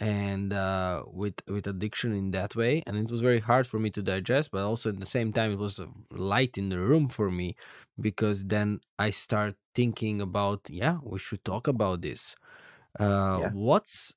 [0.00, 3.90] and uh, with with addiction in that way and it was very hard for me
[3.90, 7.08] to digest but also at the same time it was a light in the room
[7.08, 7.56] for me
[8.00, 12.34] because then i start thinking about yeah we should talk about this.
[12.98, 13.50] Uh, yeah.
[13.52, 14.12] what's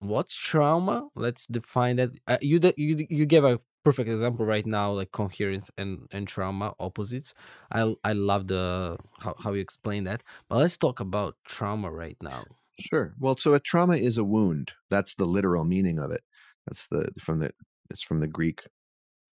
[0.00, 1.08] what's trauma?
[1.14, 2.10] Let's define that.
[2.26, 6.74] Uh, you you you gave a perfect example right now like coherence and and trauma
[6.78, 7.32] opposites
[7.72, 12.16] i i love the how, how you explain that but let's talk about trauma right
[12.22, 12.44] now
[12.80, 13.14] Sure.
[13.18, 14.72] Well, so a trauma is a wound.
[14.88, 16.22] That's the literal meaning of it.
[16.66, 17.52] That's the from the
[17.90, 18.62] it's from the Greek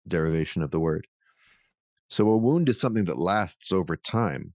[0.08, 1.08] derivation of the word.
[2.08, 4.52] So a wound is something that lasts over time.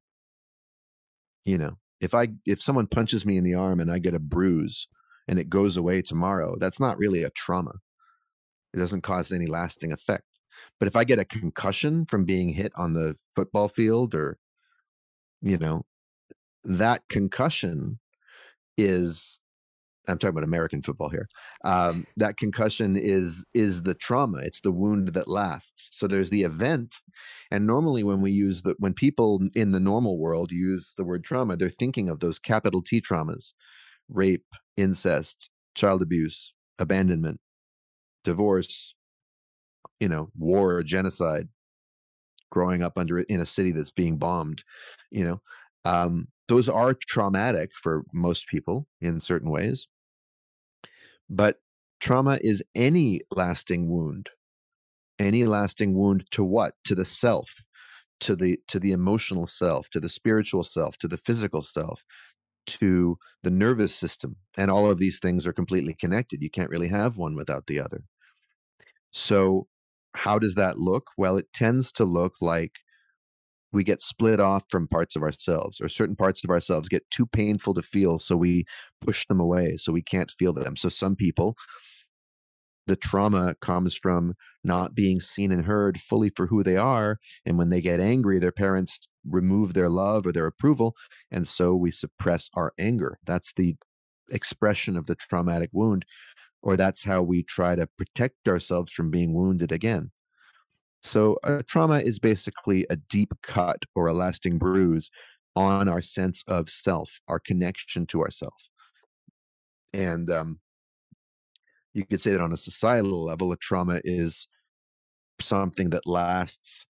[1.46, 4.20] You know, if I if someone punches me in the arm and I get a
[4.20, 4.88] bruise
[5.28, 7.74] and it goes away tomorrow, that's not really a trauma.
[8.76, 10.26] It doesn't cause any lasting effect.
[10.80, 14.38] But if I get a concussion from being hit on the football field or
[15.42, 15.84] you know,
[16.64, 18.00] that concussion
[18.78, 19.40] is
[20.08, 21.28] I'm talking about American football here.
[21.64, 24.40] Um, that concussion is is the trauma.
[24.40, 25.90] It's the wound that lasts.
[25.92, 27.00] So there's the event,
[27.52, 31.24] and normally when we use the when people in the normal world use the word
[31.24, 33.54] trauma, they're thinking of those capital T traumas:
[34.10, 34.46] rape,
[34.78, 37.40] incest, child abuse, abandonment,
[38.26, 38.96] divorce,
[40.00, 41.48] you know, war, genocide,
[42.52, 44.64] growing up under in a city that's being bombed,
[45.12, 45.42] you know.
[45.84, 49.88] Um, those are traumatic for most people in certain ways.
[51.30, 51.60] But
[52.00, 54.30] trauma is any lasting wound.
[55.20, 56.76] Any lasting wound to what?
[56.86, 57.64] To the self,
[58.22, 62.04] to the to the emotional self, to the spiritual self, to the physical self,
[62.68, 64.38] to the nervous system.
[64.58, 66.42] And all of these things are completely connected.
[66.42, 68.04] You can't really have one without the other.
[69.16, 69.68] So
[70.14, 71.08] how does that look?
[71.18, 72.74] Well, it tends to look like
[73.72, 77.26] we get split off from parts of ourselves or certain parts of ourselves get too
[77.26, 78.66] painful to feel so we
[79.00, 80.76] push them away so we can't feel them.
[80.76, 81.56] So some people
[82.88, 84.34] the trauma comes from
[84.66, 88.38] not being seen and heard fully for who they are and when they get angry
[88.38, 90.94] their parents remove their love or their approval
[91.32, 93.18] and so we suppress our anger.
[93.26, 93.76] That's the
[94.30, 96.06] expression of the traumatic wound
[96.66, 100.12] or that's how we try to protect ourselves from being wounded again
[101.04, 105.10] So, a trauma is basically a deep cut or a lasting bruise
[105.56, 108.56] on our sense of self, our connection to ourself.
[109.94, 110.60] And um,
[111.94, 114.48] you could say that on a societal level, a trauma is
[115.42, 116.88] something that lasts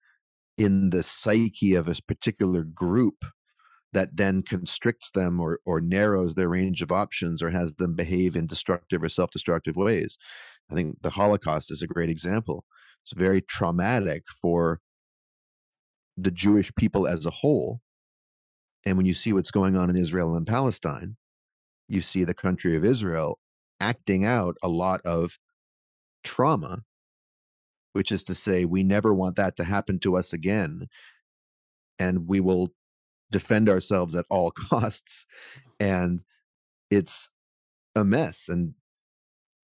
[0.57, 3.25] in the psyche of a particular group
[3.95, 8.35] that then constricts them or, or narrows their range of options or has them behave
[8.35, 10.17] in destructive or self destructive ways.
[10.69, 12.65] I think the Holocaust is a great example.
[13.03, 14.81] It's very traumatic for
[16.17, 17.79] the Jewish people as a whole.
[18.85, 21.15] And when you see what's going on in Israel and Palestine,
[21.87, 23.39] you see the country of Israel
[23.79, 25.37] acting out a lot of
[26.21, 26.83] trauma,
[27.93, 30.87] which is to say, we never want that to happen to us again.
[31.97, 32.73] And we will
[33.35, 35.25] defend ourselves at all costs.
[35.77, 36.23] And
[36.89, 37.29] it's
[37.93, 38.47] a mess.
[38.47, 38.73] And,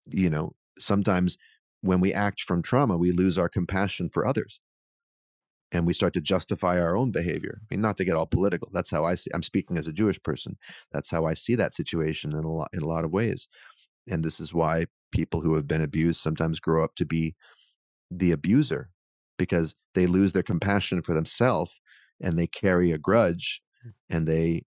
[0.06, 1.36] you know, sometimes
[1.82, 4.60] when we act from trauma, we lose our compassion for others
[5.70, 7.60] and we start to justify our own behavior.
[7.60, 8.70] I mean, not to get all political.
[8.72, 9.30] That's how I see.
[9.34, 10.56] I'm speaking as a Jewish person.
[10.90, 13.48] That's how I see that situation in a lot in a lot of ways.
[14.10, 17.34] And this is why people who have been abused sometimes grow up to be
[18.10, 18.88] the abuser
[19.38, 21.72] because they lose their compassion for themselves
[22.20, 23.90] and they carry a grudge hmm.
[24.10, 24.62] and they,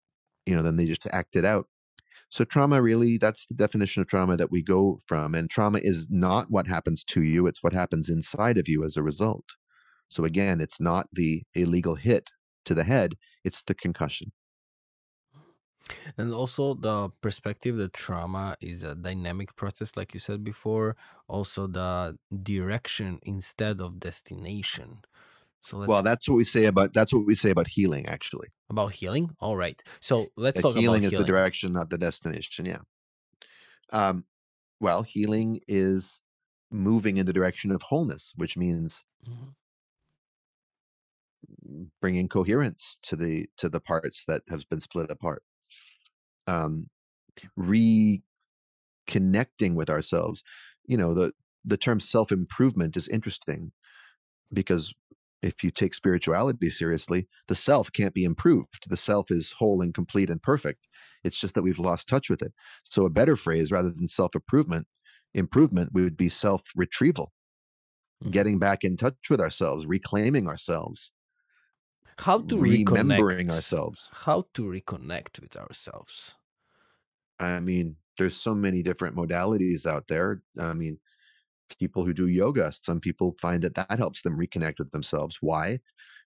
[0.47, 1.67] you know, then they just act it out.
[2.29, 5.35] So trauma really, that's the definition of trauma that we go from.
[5.35, 8.97] And trauma is not what happens to you, it's what happens inside of you as
[8.97, 9.45] a result.
[10.09, 12.31] So again, it's not the illegal hit
[12.65, 13.15] to the head,
[13.45, 14.33] it's the concussion.
[16.19, 20.97] And also the perspective that trauma is a dynamic process, like you said before.
[21.29, 25.03] Also the direction instead of destination.
[25.67, 28.49] So well, that's what we say about that's what we say about healing, actually.
[28.71, 29.83] About healing, all right.
[30.01, 32.67] So let's that talk healing about is the direction, not the destination.
[32.67, 32.83] Yeah.
[33.93, 34.27] Um,
[34.81, 36.21] well, healing is
[36.71, 39.51] moving in the direction of wholeness, which means mm-hmm.
[42.01, 45.43] bringing coherence to the to the parts that have been split apart
[46.47, 46.89] um,
[47.59, 48.23] reconnecting
[49.75, 50.43] with ourselves.
[50.87, 51.33] You know, the
[51.65, 53.73] the term self improvement is interesting
[54.53, 54.95] because
[55.43, 58.89] if you take spirituality seriously, the self can't be improved.
[58.89, 60.89] The self is whole and complete and perfect.
[61.25, 62.53] It's just that we've lost touch with it.
[62.85, 64.87] So a better phrase rather than self improvement,
[65.35, 67.33] improvement would be self retrieval,
[68.23, 68.31] mm-hmm.
[68.31, 71.11] getting back in touch with ourselves, reclaiming ourselves.
[72.19, 73.53] How to remembering reconnect.
[73.53, 74.11] ourselves.
[74.13, 76.35] How to reconnect with ourselves.
[77.39, 80.41] I mean, there's so many different modalities out there.
[80.59, 80.99] I mean,
[81.79, 85.39] people who do yoga, some people find that that helps them reconnect with themselves.
[85.41, 85.81] Why?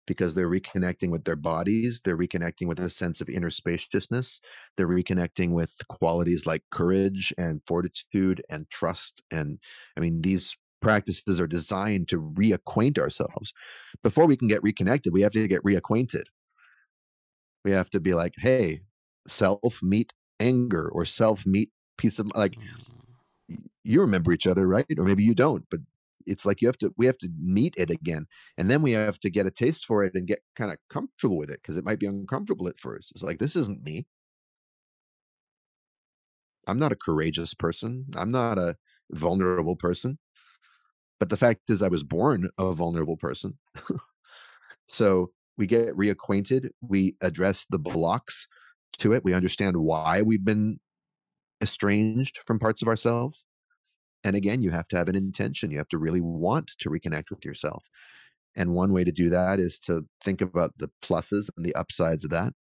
[0.07, 4.41] Because they're reconnecting with their bodies, they're reconnecting with a sense of inner spaciousness,
[4.77, 9.23] they're reconnecting with qualities like courage and fortitude and trust.
[9.31, 9.59] And
[9.97, 13.53] I mean, these practices are designed to reacquaint ourselves.
[14.03, 16.25] Before we can get reconnected, we have to get reacquainted.
[17.65, 18.81] We have to be like, hey,
[19.29, 22.63] self, meet anger or self meet peace of like mm.
[23.85, 24.87] You remember each other, right?
[24.99, 25.81] Or maybe you don't, but
[26.27, 28.27] it's like you have to we have to meet it again
[28.59, 31.39] and then we have to get a taste for it and get kind of comfortable
[31.39, 33.11] with it because it might be uncomfortable at first.
[33.13, 34.07] It's like this isn't me.
[36.67, 38.07] I'm not a courageous person.
[38.15, 38.77] I'm not a
[39.13, 40.19] vulnerable person.
[41.19, 43.59] But the fact is i was born a vulnerable person.
[44.91, 48.49] So we get reacquainted we address the blocks
[48.99, 50.81] to it we understand why we've been
[51.63, 53.45] estranged from parts of ourselves
[54.25, 55.71] and again, you have to have an intention.
[55.71, 57.89] You have to really want to reconnect with yourself.
[58.57, 62.25] And one way to do that is to think about the pluses and the upsides
[62.25, 62.53] of that.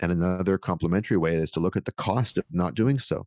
[0.00, 3.26] And another complementary way is to look at the cost of not doing so.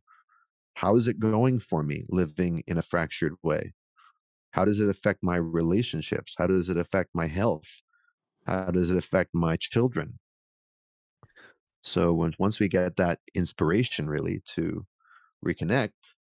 [0.74, 3.72] How is it going for me living in a fractured way?
[4.50, 6.34] How does it affect my relationships?
[6.36, 7.82] How does it affect my health?
[8.46, 10.18] How does it affect my children?
[11.82, 14.86] So once we get that inspiration really to
[15.44, 16.14] reconnect,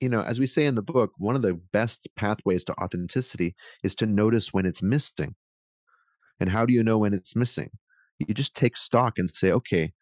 [0.00, 3.54] you know, as we say in the book, one of the best pathways to authenticity
[3.82, 5.34] is to notice when it's missing.
[6.38, 7.70] And how do you know when it's missing?
[8.18, 9.92] You just take stock and say, okay,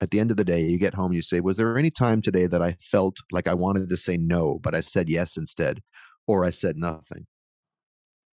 [0.00, 2.20] at the end of the day, you get home, you say, was there any time
[2.20, 5.80] today that I felt like I wanted to say no, but I said yes instead,
[6.26, 7.26] or I said nothing?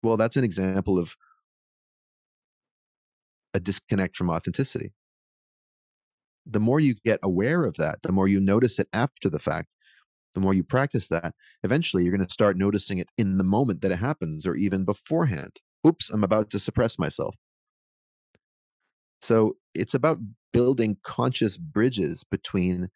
[0.03, 1.15] Well, that's an example of
[3.53, 4.93] a disconnect from authenticity.
[6.47, 9.69] The more you get aware of that, the more you notice it after the fact,
[10.35, 13.83] the more you practice that, eventually you're going to start noticing it in the moment
[13.83, 15.61] that it happens or even beforehand.
[15.87, 17.35] Oops, I'm about to suppress myself.
[19.23, 20.19] So it's about
[20.53, 22.89] building conscious bridges between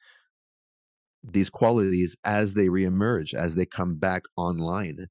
[1.24, 5.06] these qualities as they reemerge, as they come back online.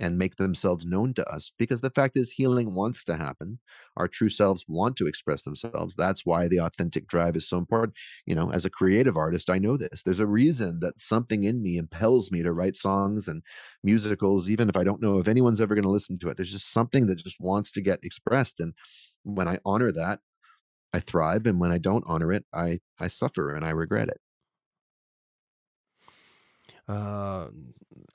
[0.00, 3.58] And make themselves known to us because the fact is healing wants to happen.
[3.96, 5.94] Our true selves want to express themselves.
[5.94, 7.96] That's why the authentic drive is so important.
[8.26, 10.02] You know as a creative artist i know this.
[10.02, 13.42] There's a reason that something in me impels me to write songs and
[13.84, 16.36] musicals even if i don't know if anyone's ever going to listen to it.
[16.36, 18.74] There's just something that just wants to get expressed and
[19.24, 20.20] when i honor that
[20.92, 24.20] i thrive and when i don't honor it i i suffer and i regret it
[26.90, 27.48] uh,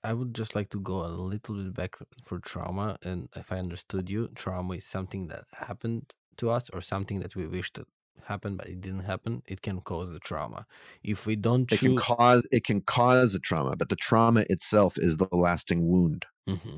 [0.03, 2.97] I would just like to go a little bit back for trauma.
[3.01, 7.35] And if I understood you, trauma is something that happened to us or something that
[7.35, 7.85] we wish to
[8.23, 10.65] happen but it didn't happen it can cause the trauma
[11.03, 11.79] if we don't choose...
[11.79, 15.87] it can cause it can cause a trauma but the trauma itself is the lasting
[15.87, 16.77] wound mm-hmm.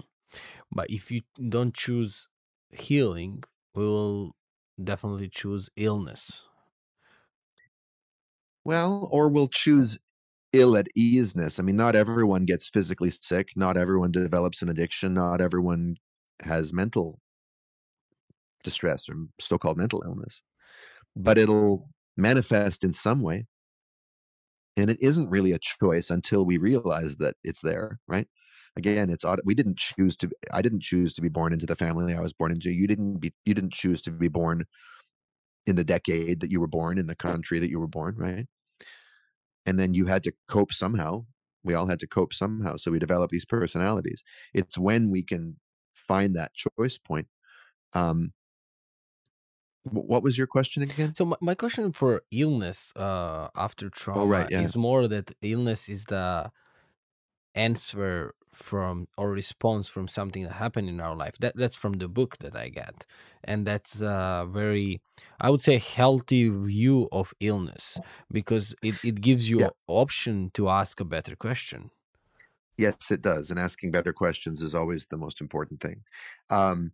[0.72, 2.28] but if you don't choose
[2.72, 3.42] healing
[3.76, 4.36] we will
[4.84, 6.46] definitely choose illness
[8.66, 9.98] well or we'll choose
[10.54, 11.60] ill at easeness.
[11.60, 13.50] I mean, not everyone gets physically sick.
[13.56, 15.14] Not everyone develops an addiction.
[15.14, 15.98] Not everyone
[16.42, 17.20] has mental
[18.64, 20.42] distress or so called mental illness.
[21.16, 23.46] But it'll manifest in some way.
[24.76, 28.28] And it isn't really a choice until we realize that it's there, right?
[28.76, 29.42] Again, it's odd.
[29.44, 30.30] We didn't choose to.
[30.54, 32.70] I didn't choose to be born into the family I was born into.
[32.70, 33.34] You didn't be.
[33.44, 34.66] You didn't choose to be born
[35.66, 38.46] in the decade that you were born in the country that you were born, right?
[39.68, 41.26] And then you had to cope somehow.
[41.64, 44.24] We all had to cope somehow so we develop these personalities.
[44.54, 45.58] It's when we can
[45.94, 47.28] find that choice point
[47.94, 48.32] um
[49.92, 51.14] what was your question again?
[51.16, 54.62] So my, my question for illness uh after trauma oh, right, yeah.
[54.62, 56.52] is more that illness is the
[57.56, 61.38] answer from or response from something that happened in our life.
[61.40, 63.06] That that's from the book that i get
[63.44, 65.02] and that's a very
[65.40, 67.98] i would say healthy view of illness
[68.32, 69.70] because it, it gives you yeah.
[69.88, 71.90] option to ask a better question.
[72.78, 73.50] Yes it does.
[73.50, 76.04] And asking better questions is always the most important thing.
[76.50, 76.92] Um,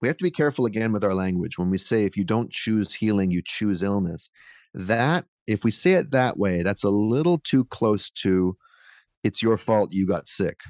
[0.00, 1.58] we have to be careful again with our language.
[1.58, 4.28] When we say if you don't choose healing you choose illness
[4.74, 8.56] that if we say it that way that's a little too close to
[9.22, 10.60] it's your fault you got sick.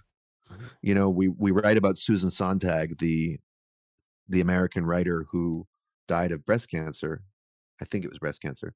[0.82, 3.38] You know, we we write about Susan Sontag, the
[4.28, 5.66] the American writer who
[6.08, 7.22] died of breast cancer.
[7.80, 8.74] I think it was breast cancer,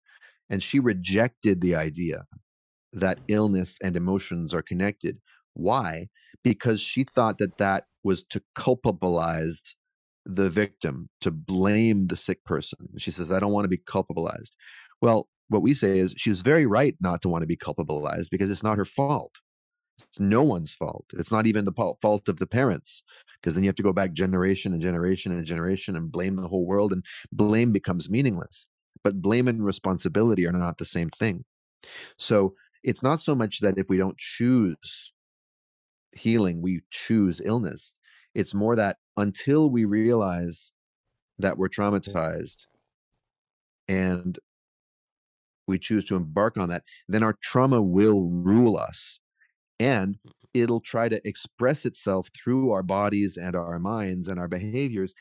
[0.50, 2.24] and she rejected the idea
[2.92, 5.18] that illness and emotions are connected.
[5.54, 6.08] Why?
[6.42, 9.62] Because she thought that that was to culpabilize
[10.24, 12.78] the victim, to blame the sick person.
[12.98, 14.54] She says, I don't want to be culpabilized.
[15.00, 18.30] Well, what we say is she was very right not to want to be culpabilized
[18.30, 19.36] because it's not her fault.
[19.98, 21.06] It's no one's fault.
[21.14, 23.02] It's not even the fault of the parents,
[23.40, 26.48] because then you have to go back generation and generation and generation and blame the
[26.48, 28.66] whole world, and blame becomes meaningless.
[29.04, 31.44] But blame and responsibility are not the same thing.
[32.16, 35.12] So it's not so much that if we don't choose
[36.12, 37.92] healing, we choose illness.
[38.34, 40.72] It's more that until we realize
[41.38, 42.66] that we're traumatized
[43.88, 44.38] and
[45.66, 49.20] we choose to embark on that, then our trauma will rule us
[49.80, 50.18] and
[50.54, 55.12] it'll try to express itself through our bodies and our minds and our behaviors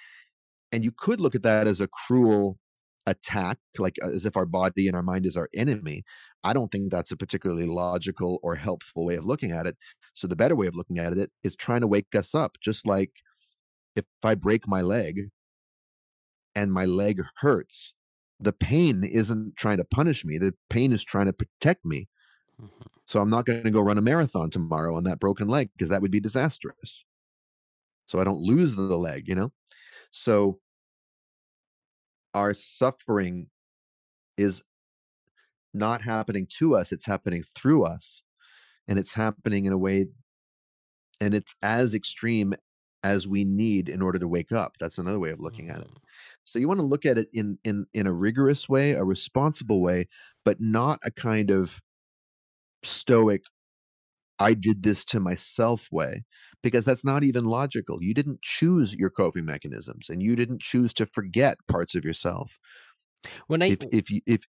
[0.72, 2.58] and you could look at that as a cruel
[3.06, 6.04] attack like uh, as if our body and our mind is our enemy.
[6.44, 9.78] I don't think that's a particularly logical or helpful way of looking at it.
[10.14, 12.86] So the better way of looking at it is trying to wake us up just
[12.86, 13.12] like
[13.96, 15.30] if i break my leg
[16.56, 17.94] and my leg hurts
[18.40, 22.08] the pain isn't trying to punish me the pain is trying to protect me
[22.62, 22.88] mm-hmm.
[23.06, 25.90] So I'm not going to go run a marathon tomorrow on that broken leg because
[25.90, 27.06] that would be disastrous.
[28.06, 29.52] So I don't lose the leg, you know?
[30.12, 30.60] So
[32.34, 33.48] our suffering
[34.38, 34.62] is
[35.74, 38.22] not happening to us, it's happening through us.
[38.90, 40.08] And it's happening in a way,
[41.20, 42.56] and it's as extreme
[43.04, 44.78] as we need in order to wake up.
[44.80, 45.88] That's another way of looking at it.
[45.88, 45.98] Mm-hmm.
[46.46, 49.82] So you want to look at it in in in a rigorous way, a responsible
[49.82, 50.08] way,
[50.46, 51.82] but not a kind of
[52.84, 53.42] stoic
[54.40, 56.24] I did this to myself way
[56.62, 58.02] because that's not even logical.
[58.02, 62.60] You didn't choose your coping mechanisms and you didn't choose to forget parts of yourself.
[63.48, 64.42] When I if if you if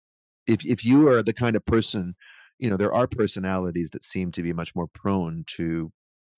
[0.47, 2.15] if if you are the kind of person,
[2.59, 5.91] you know, there are personalities that seem to be much more prone to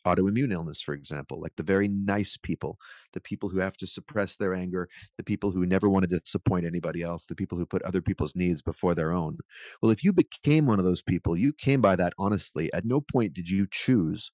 [0.07, 2.79] autoimmune illness, for example, like the very nice people,
[3.13, 6.67] the people who have to suppress their anger, the people who never want to disappoint
[6.67, 9.39] anybody else, the people who put other people's needs before their own.
[9.83, 12.73] Well, if you became one of those people, you came by that honestly.
[12.73, 14.31] At no point did you choose,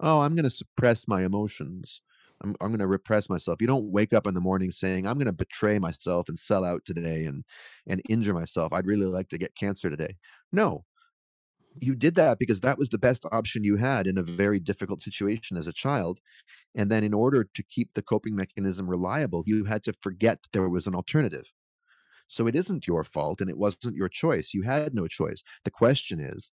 [0.00, 2.02] oh, I'm going to suppress my emotions.
[2.42, 3.60] I'm, I'm going to repress myself.
[3.60, 6.64] You don't wake up in the morning saying, I'm going to betray myself and sell
[6.64, 7.44] out today and,
[7.86, 8.72] and injure myself.
[8.72, 10.16] I'd really like to get cancer today.
[10.52, 10.84] No,
[11.80, 15.02] you did that because that was the best option you had in a very difficult
[15.02, 16.18] situation as a child.
[16.74, 20.68] And then, in order to keep the coping mechanism reliable, you had to forget there
[20.68, 21.46] was an alternative.
[22.28, 24.52] So it isn't your fault and it wasn't your choice.
[24.52, 25.42] You had no choice.
[25.64, 26.50] The question is,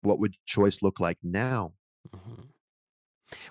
[0.00, 1.74] what would choice look like now?
[2.14, 2.42] Mm-hmm.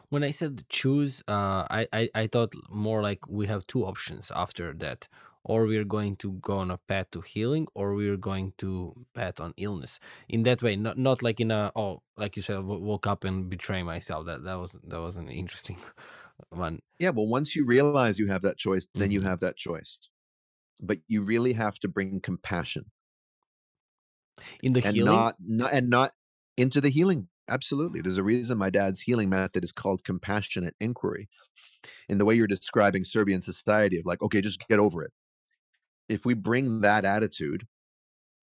[0.10, 4.32] When I said choose, uh, I, I I thought more like we have two options
[4.36, 5.08] after that
[5.44, 9.40] or we're going to go on a path to healing or we're going to path
[9.40, 10.00] on illness.
[10.30, 13.50] In that way not not like in a oh like you said woke up and
[13.50, 14.26] betray myself.
[14.26, 15.78] That that was that was an interesting
[16.50, 16.80] one.
[17.00, 19.14] Yeah well once you realize you have that choice then mm-hmm.
[19.14, 20.00] you have that choice.
[20.80, 22.86] But you really have to bring compassion.
[24.64, 25.14] In the and healing?
[25.14, 26.14] not, not and not
[26.58, 27.28] into the healing.
[27.48, 28.02] Absolutely.
[28.02, 31.28] There's a reason my dad's healing method is called compassionate inquiry.
[32.08, 35.12] In the way you're describing serbian society of like okay just get over it
[36.12, 37.66] if we bring that attitude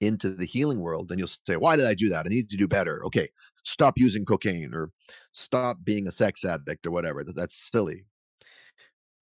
[0.01, 2.27] into the healing world, then you'll say, Why did I do that?
[2.27, 3.05] I need to do better.
[3.05, 3.28] Okay,
[3.65, 4.91] stop using cocaine or
[5.32, 7.23] stop being a sex addict or whatever.
[7.23, 8.07] That's silly.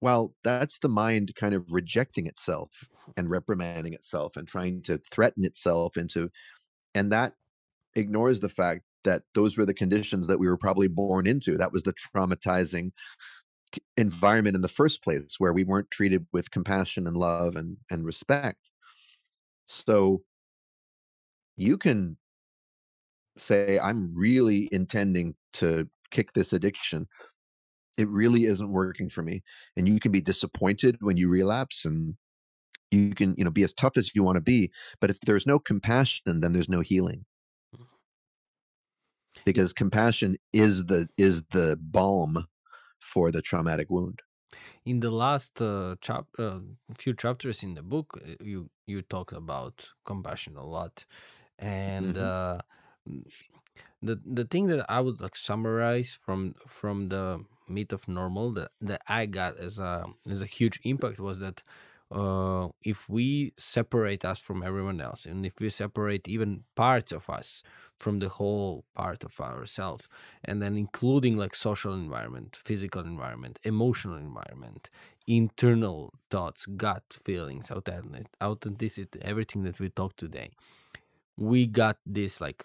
[0.00, 2.70] Well, that's the mind kind of rejecting itself
[3.16, 6.30] and reprimanding itself and trying to threaten itself into,
[6.94, 7.34] and that
[7.96, 11.56] ignores the fact that those were the conditions that we were probably born into.
[11.56, 12.92] That was the traumatizing
[13.96, 18.04] environment in the first place where we weren't treated with compassion and love and, and
[18.04, 18.70] respect.
[19.66, 20.22] So
[21.56, 22.16] you can
[23.36, 27.06] say, I'm really intending to kick this addiction.
[27.96, 29.42] It really isn't working for me.
[29.76, 32.14] And you can be disappointed when you relapse and
[32.90, 34.70] you can, you know, be as tough as you want to be.
[35.00, 37.24] But if there's no compassion, then there's no healing.
[37.74, 37.84] Mm-hmm.
[39.44, 42.46] Because compassion is the is the balm
[43.12, 44.18] for the traumatic wound.
[44.84, 46.60] In the last uh, chap uh,
[47.02, 49.76] few chapters in the book, uh, you you talk about
[50.10, 50.94] compassion a lot,
[51.58, 52.32] and mm-hmm.
[52.32, 52.58] uh,
[54.06, 58.70] the the thing that I would like summarize from from the myth of normal that,
[58.80, 59.92] that I got as a
[60.30, 61.62] as a huge impact was that
[62.10, 67.28] uh, if we separate us from everyone else and if we separate even parts of
[67.28, 67.62] us
[67.98, 70.08] from the whole part of ourselves
[70.44, 74.88] and then including like social environment physical environment emotional environment
[75.26, 77.70] internal thoughts gut feelings
[78.42, 80.50] authenticity everything that we talked today
[81.38, 82.64] we got this like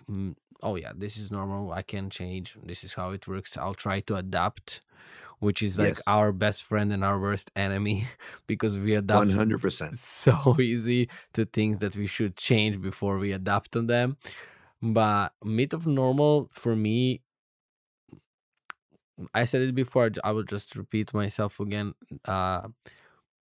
[0.64, 4.00] oh yeah this is normal i can change this is how it works i'll try
[4.00, 4.82] to adapt
[5.40, 6.02] which is like yes.
[6.08, 8.08] our best friend and our worst enemy
[8.48, 13.76] because we adapt 100% so easy to things that we should change before we adapt
[13.76, 14.18] on them
[14.82, 17.22] but myth of normal for me
[19.36, 21.94] i said it before i will just repeat myself again
[22.26, 22.68] uh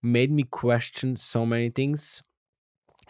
[0.02, 2.22] made me question so many things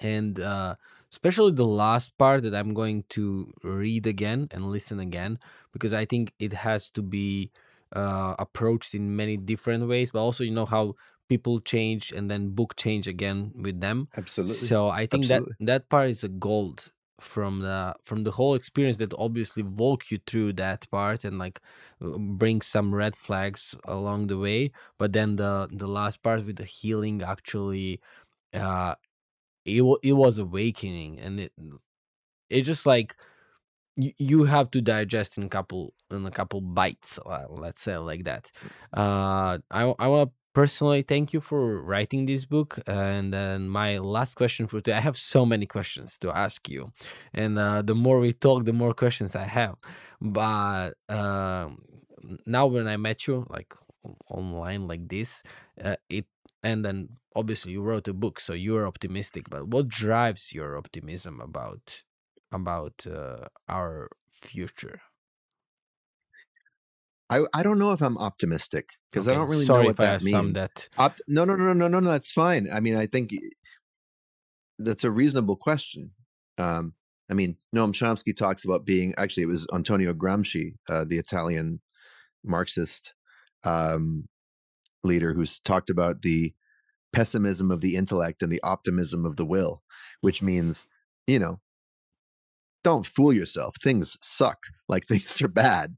[0.01, 0.77] and uh
[1.13, 5.39] especially the last part that i'm going to read again and listen again
[5.73, 7.51] because i think it has to be
[7.95, 10.95] uh, approached in many different ways but also you know how
[11.29, 14.09] people change and then book change again with them.
[14.17, 14.67] Absolutely.
[14.67, 15.55] So i think absolutely.
[15.61, 16.91] that that part is a gold
[17.23, 21.61] from the from the whole experience that obviously walk you through that part and like
[22.05, 24.73] uh, bring some red flags along the way.
[24.99, 28.01] But then the the last part with the healing actually
[28.53, 28.95] uh
[29.65, 31.53] it, it was awakening and it
[32.51, 33.17] it just like
[33.97, 37.97] you, you have to digest in a couple in a couple bites uh, let's say
[37.99, 38.51] like that.
[38.97, 44.35] Uh i i want personally thank you for writing this book and then my last
[44.37, 46.93] question for today i have so many questions to ask you
[47.35, 49.77] and uh, the more we talk the more questions i have.
[50.21, 51.69] But uh,
[52.47, 53.75] now when i met you like
[54.31, 55.43] online like this
[55.83, 56.27] uh, it
[56.63, 61.41] and then obviously you wrote a book so you're optimistic but what drives your optimism
[61.41, 62.03] about
[62.53, 65.01] about uh, our future
[67.31, 69.35] I, I don't know if I'm optimistic because okay.
[69.35, 70.53] I don't really Sorry know what that means.
[70.53, 70.91] That.
[70.99, 72.11] Opt- no, no, no, no, no, no.
[72.11, 72.69] That's fine.
[72.71, 73.31] I mean, I think
[74.79, 76.11] that's a reasonable question.
[76.59, 76.93] Um,
[77.31, 81.81] I mean, Noam Chomsky talks about being actually it was Antonio Gramsci, uh, the Italian
[82.45, 83.15] Marxist
[83.65, 84.29] um,
[85.05, 86.53] leader, who's talked about the
[87.13, 89.83] pessimism of the intellect and the optimism of the will,
[90.21, 90.87] which means,
[91.27, 91.61] you know,
[92.85, 93.77] don't fool yourself.
[93.83, 94.59] Things suck.
[94.89, 95.97] Like things are bad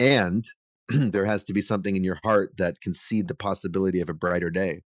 [0.00, 0.44] and
[0.88, 4.14] there has to be something in your heart that can see the possibility of a
[4.14, 4.82] brighter day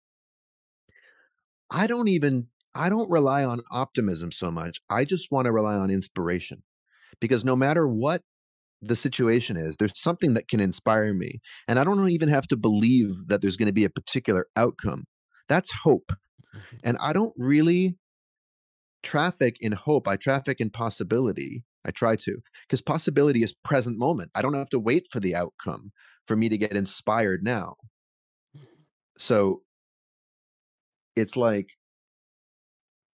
[1.71, 5.75] i don't even i don't rely on optimism so much i just want to rely
[5.75, 6.63] on inspiration
[7.21, 8.23] because no matter what
[8.83, 12.57] the situation is there's something that can inspire me and i don't even have to
[12.57, 15.05] believe that there's going to be a particular outcome
[15.49, 16.11] that's hope
[16.55, 16.77] mm-hmm.
[16.83, 17.97] and i don't really
[19.03, 24.31] traffic in hope i traffic in possibility I try to because possibility is present moment.
[24.35, 25.93] I don't have to wait for the outcome
[26.27, 27.75] for me to get inspired now.
[29.19, 29.63] So
[31.17, 31.71] it's like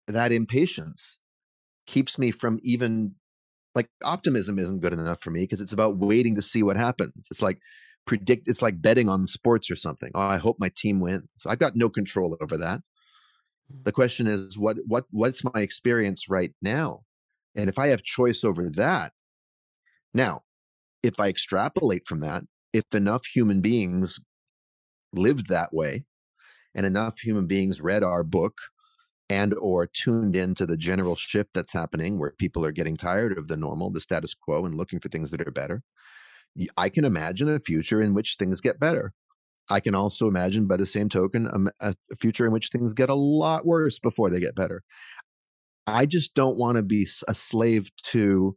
[0.07, 1.17] that impatience
[1.85, 3.15] keeps me from even
[3.75, 7.13] like optimism isn't good enough for me because it's about waiting to see what happens.
[7.31, 7.59] It's like
[8.05, 10.11] predict it's like betting on sports or something.
[10.13, 11.27] Oh, I hope my team wins.
[11.37, 12.81] So I've got no control over that.
[13.73, 13.83] Mm.
[13.85, 17.01] The question is what what what's my experience right now?
[17.55, 19.13] And if I have choice over that,
[20.13, 20.41] now,
[21.01, 24.19] if I extrapolate from that, if enough human beings
[25.13, 26.05] lived that way
[26.75, 28.57] and enough human beings read our book
[29.33, 33.47] and or tuned into the general shift that's happening where people are getting tired of
[33.47, 35.81] the normal the status quo and looking for things that are better.
[36.77, 39.11] I can imagine a future in which things get better.
[39.69, 43.09] I can also imagine by the same token a, a future in which things get
[43.09, 44.83] a lot worse before they get better.
[45.87, 48.55] I just don't want to be a slave to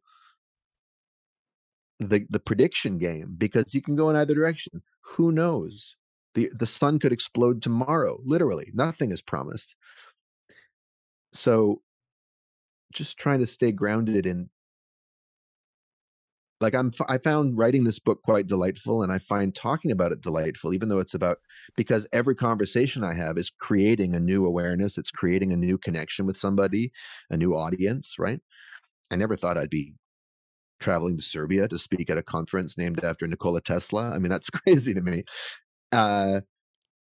[1.98, 4.82] the the prediction game because you can go in either direction.
[5.14, 5.96] Who knows?
[6.34, 8.70] The the sun could explode tomorrow literally.
[8.74, 9.74] Nothing is promised
[11.36, 11.80] so
[12.92, 14.48] just trying to stay grounded in
[16.60, 20.20] like i'm i found writing this book quite delightful and i find talking about it
[20.22, 21.38] delightful even though it's about
[21.76, 26.26] because every conversation i have is creating a new awareness it's creating a new connection
[26.26, 26.90] with somebody
[27.30, 28.40] a new audience right?
[29.10, 29.94] I never thought i'd be
[30.80, 34.10] traveling to serbia to speak at a conference named after nikola tesla.
[34.10, 35.24] I mean that's crazy to me.
[35.92, 36.40] Uh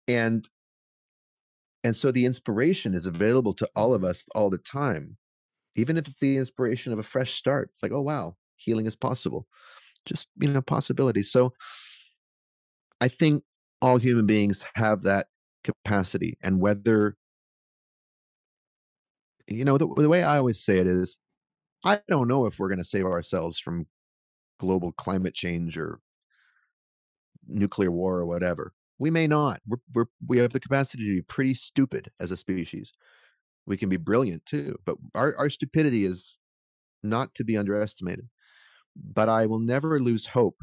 [0.09, 0.49] and
[1.83, 4.11] and so the inspiration is available to all of mm-hmm.
[4.11, 5.17] us all the time,
[5.77, 7.71] even if it's the inspiration of a fresh start.
[7.71, 9.47] It's like, oh, wow, healing is possible.
[10.07, 11.31] Just, you know, possibilities.
[11.31, 11.53] So
[13.01, 13.45] I think
[13.81, 15.29] all human beings have that
[15.65, 16.37] capacity.
[16.43, 17.17] And whether,
[19.47, 21.17] you know, the, the way I always say it is,
[21.85, 23.87] I don't know if we're going to save ourselves from
[24.59, 26.01] global climate change or
[27.49, 28.75] nuclear war or whatever.
[29.01, 29.61] We may not.
[29.67, 32.93] We're, we're we have the capacity to be pretty stupid as a species.
[33.67, 36.37] We can be brilliant too, but our, our stupidity is
[37.03, 38.29] not to be underestimated.
[38.95, 40.59] But I will never lose hope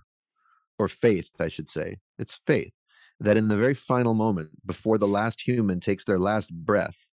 [0.77, 1.97] or faith, I should say.
[2.19, 2.73] It's faith
[3.19, 7.07] that in the very final moment, before the last human takes their last breath,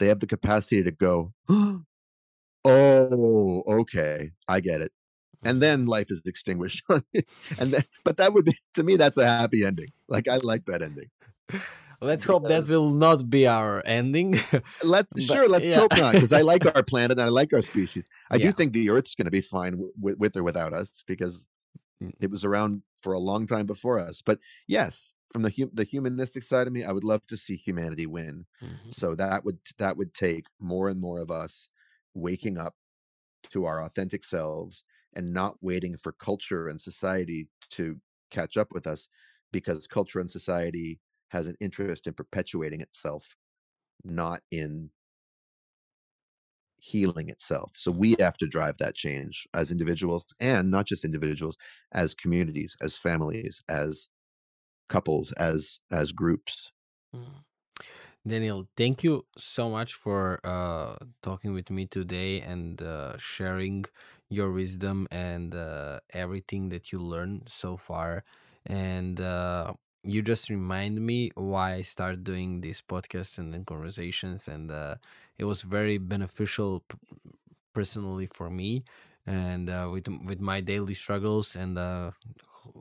[0.00, 1.82] they have the capacity to go, oh,
[3.68, 4.90] okay, I get it
[5.46, 6.82] and then life is extinguished
[7.58, 10.64] and then but that would be to me that's a happy ending like i like
[10.66, 11.10] that ending
[12.00, 14.38] let's because, hope that will not be our ending
[14.82, 15.76] let's but, sure let's yeah.
[15.76, 18.46] hope not because i like our planet and i like our species i yeah.
[18.46, 21.46] do think the earth's going to be fine with, with or without us because
[22.02, 22.12] mm.
[22.20, 26.42] it was around for a long time before us but yes from the the humanistic
[26.42, 28.90] side of me i would love to see humanity win mm-hmm.
[28.90, 31.68] so that would that would take more and more of us
[32.14, 32.74] waking up
[33.50, 34.82] to our authentic selves
[35.16, 37.96] and not waiting for culture and society to
[38.30, 39.08] catch up with us
[39.52, 43.24] because culture and society has an interest in perpetuating itself
[44.04, 44.90] not in
[46.78, 51.56] healing itself so we have to drive that change as individuals and not just individuals
[51.92, 54.08] as communities as families as
[54.88, 56.70] couples as as groups
[57.14, 57.24] mm.
[58.26, 63.84] Daniel, thank you so much for uh, talking with me today and uh, sharing
[64.28, 68.24] your wisdom and uh, everything that you learned so far.
[68.66, 74.48] And uh, you just remind me why I started doing these podcasts and, and conversations,
[74.48, 74.96] and uh,
[75.38, 76.82] it was very beneficial
[77.72, 78.82] personally for me
[79.26, 82.14] and uh, with with my daily struggles and a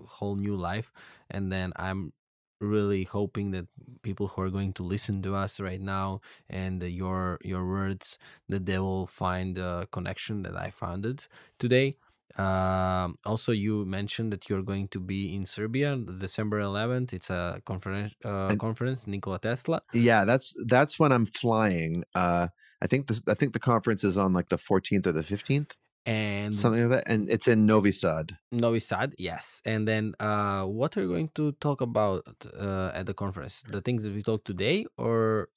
[0.08, 0.92] whole new life.
[1.30, 2.14] And then I'm
[2.60, 3.68] really hoping that
[4.02, 8.18] people who are going to listen to us right now and uh, your your words
[8.50, 11.28] that they will find a connection that I found it
[11.60, 11.96] today.
[12.38, 17.14] Uh, also, you mentioned that you're going to be in Serbia, December 11th.
[17.14, 18.14] It's a conference.
[18.26, 19.82] Uh, conference, Nikola Tesla.
[19.94, 22.04] Yeah, that's that's when I'm flying.
[22.14, 22.48] Uh,
[22.82, 25.72] I think the I think the conference is on like the 14th or the 15th
[26.06, 28.38] and something like that and it's in novi sad.
[28.52, 29.62] Novi sad yes.
[29.66, 32.24] And then uh what are you going to talk about
[32.58, 33.64] uh at the conference?
[33.68, 35.50] The things that we talked today or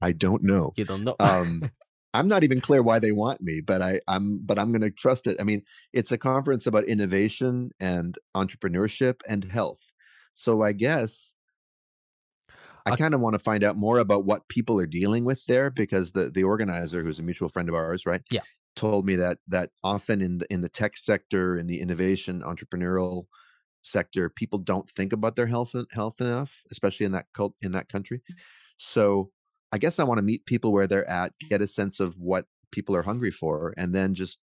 [0.00, 0.72] i don't know.
[0.76, 1.16] You don't know.
[1.18, 1.62] Um
[2.14, 4.90] i'm not even clear why they want me but i i'm but i'm going to
[4.90, 5.36] trust it.
[5.40, 5.62] I mean
[5.92, 9.92] it's a conference about innovation and entrepreneurship and health.
[10.34, 11.34] So i guess
[12.84, 15.70] I kind of want to find out more about what people are dealing with there
[15.70, 18.22] because the the organizer, who's a mutual friend of ours, right?
[18.28, 18.40] Yeah
[18.76, 23.26] told me that that often in the in the tech sector in the innovation entrepreneurial
[23.82, 27.88] sector people don't think about their health health enough especially in that cult in that
[27.88, 28.22] country
[28.78, 29.32] so
[29.72, 32.46] i guess i want to meet people where they're at get a sense of what
[32.72, 34.40] people are hungry for and then just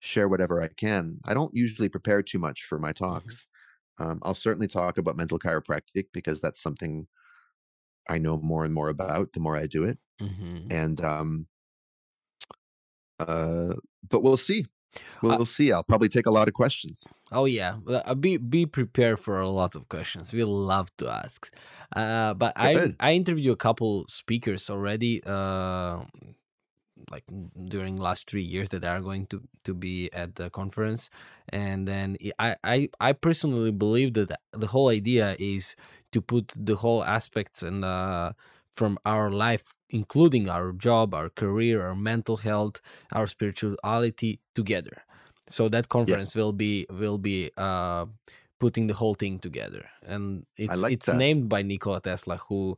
[0.00, 1.18] share whatever I can.
[1.24, 3.32] I don't usually prepare too much for my Mm-hmm.
[3.32, 3.46] talks.
[3.98, 7.08] Um, I'll certainly talk about mental chiropractic because that's something
[8.08, 9.98] I know more and more about the more I do it.
[10.20, 11.48] hmm And um,
[13.28, 13.74] uh,
[14.08, 14.66] but we'll see.
[15.22, 15.72] We'll, I, we'll see.
[15.72, 17.02] I'll probably take a lot of questions.
[17.30, 20.32] oh yeah, uh, be be prepared for a lot of questions.
[20.32, 21.50] We love to ask.
[21.94, 22.94] Uh, but I.
[23.00, 25.22] I interviewed a couple speakers already.
[25.24, 26.02] Uh,
[27.10, 27.24] like
[27.68, 31.10] during last three years that are going to to be at the conference
[31.48, 35.74] and then i i i personally believe that the whole idea is
[36.12, 38.32] to put the whole aspects and uh
[38.74, 42.80] from our life including our job our career our mental health
[43.12, 45.02] our spirituality together
[45.48, 48.06] so that conference Yes, will be will be uh
[48.60, 51.16] putting the whole thing together and it's like it's that.
[51.18, 52.76] named by nikola tesla who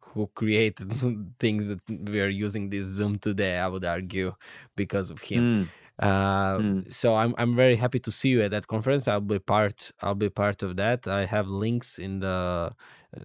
[0.00, 0.92] who created
[1.40, 4.34] things that we are using this Zoom today, I would argue,
[4.76, 5.42] because of him.
[5.42, 6.92] Mm, Uh, mm.
[6.92, 9.08] so I'm I'm very happy to see you at that conference.
[9.08, 11.06] I'll be part I'll be part of that.
[11.08, 12.72] I have links in the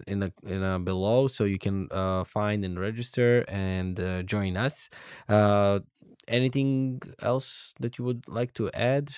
[0.06, 4.56] in the in the below, so you can uh, find and register and uh, join
[4.56, 4.88] us.
[5.28, 5.80] Uh,
[6.28, 9.12] anything else that you would like to add?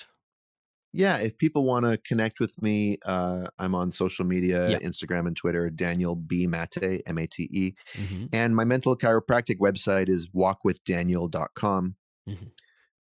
[0.93, 4.79] Yeah, if people want to connect with me, uh, I'm on social media, Yeah.
[4.79, 6.47] Instagram and Twitter, Daniel B.
[6.47, 7.73] Mate, M A T E.
[7.95, 11.95] hmm And my mental chiropractic website is walkwithdaniel.com.
[12.27, 12.51] Mhm.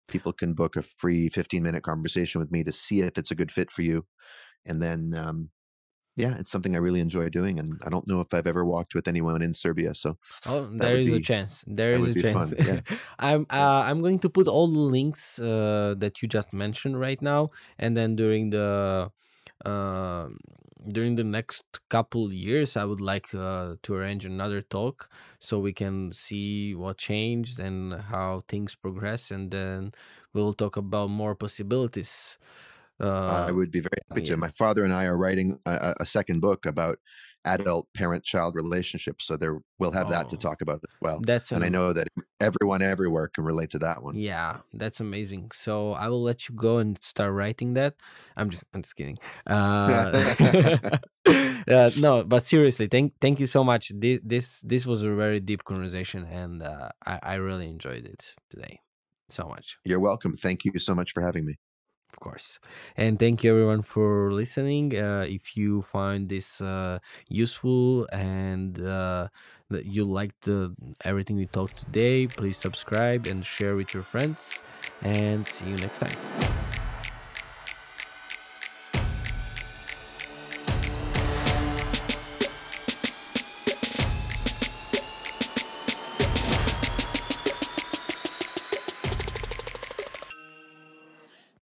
[0.08, 3.36] People can book a free 15 minute conversation with me to see if it's a
[3.36, 4.06] good fit for you.
[4.66, 5.50] And then, um,
[6.16, 7.60] yeah, it's something I really enjoy doing.
[7.60, 9.94] And I don't know if I've ever walked with anyone in Serbia.
[9.94, 11.64] So Oh, there is a chance.
[11.68, 12.54] There is a chance.
[12.58, 12.82] Yeah.
[13.20, 17.22] I'm uh, I'm going to put all the links uh, that you just mentioned right
[17.22, 19.12] now, and then during the
[19.66, 20.28] uh,
[20.88, 25.10] during the next couple years, I would like uh, to arrange another talk
[25.40, 29.92] so we can see what changed and how things progress, and then
[30.34, 32.38] we'll talk about more possibilities.
[33.28, 34.38] I Uh, would be very happy to.
[34.38, 37.00] My father and I are writing a- a second book about
[37.48, 39.22] adult parent child relationship.
[39.22, 41.26] So there we'll have that to Oh, talk about as well.
[41.26, 42.08] that's And I know that
[42.42, 44.20] everyone everywhere can relate to that one.
[44.20, 45.52] Yeah, that's amazing.
[45.54, 47.96] So I will let you go and start writing that.
[48.38, 49.18] I'm just I'm just kidding.
[49.46, 50.34] Uh,
[51.68, 53.92] uh no, but seriously, thank thank you so much.
[53.94, 58.24] This this this was a very deep conversation and uh I I really enjoyed it
[58.50, 58.80] today.
[59.30, 59.78] So much.
[59.84, 60.38] You're welcome.
[60.38, 61.56] Thank you so much for having me.
[62.14, 62.60] Of course.
[62.96, 64.96] And thank you everyone for listening.
[64.98, 69.28] Uh if you find this uh useful and uh
[69.70, 70.48] that you liked
[71.04, 74.62] everything we talked today, please subscribe and share with your friends
[75.02, 76.67] and see you next time.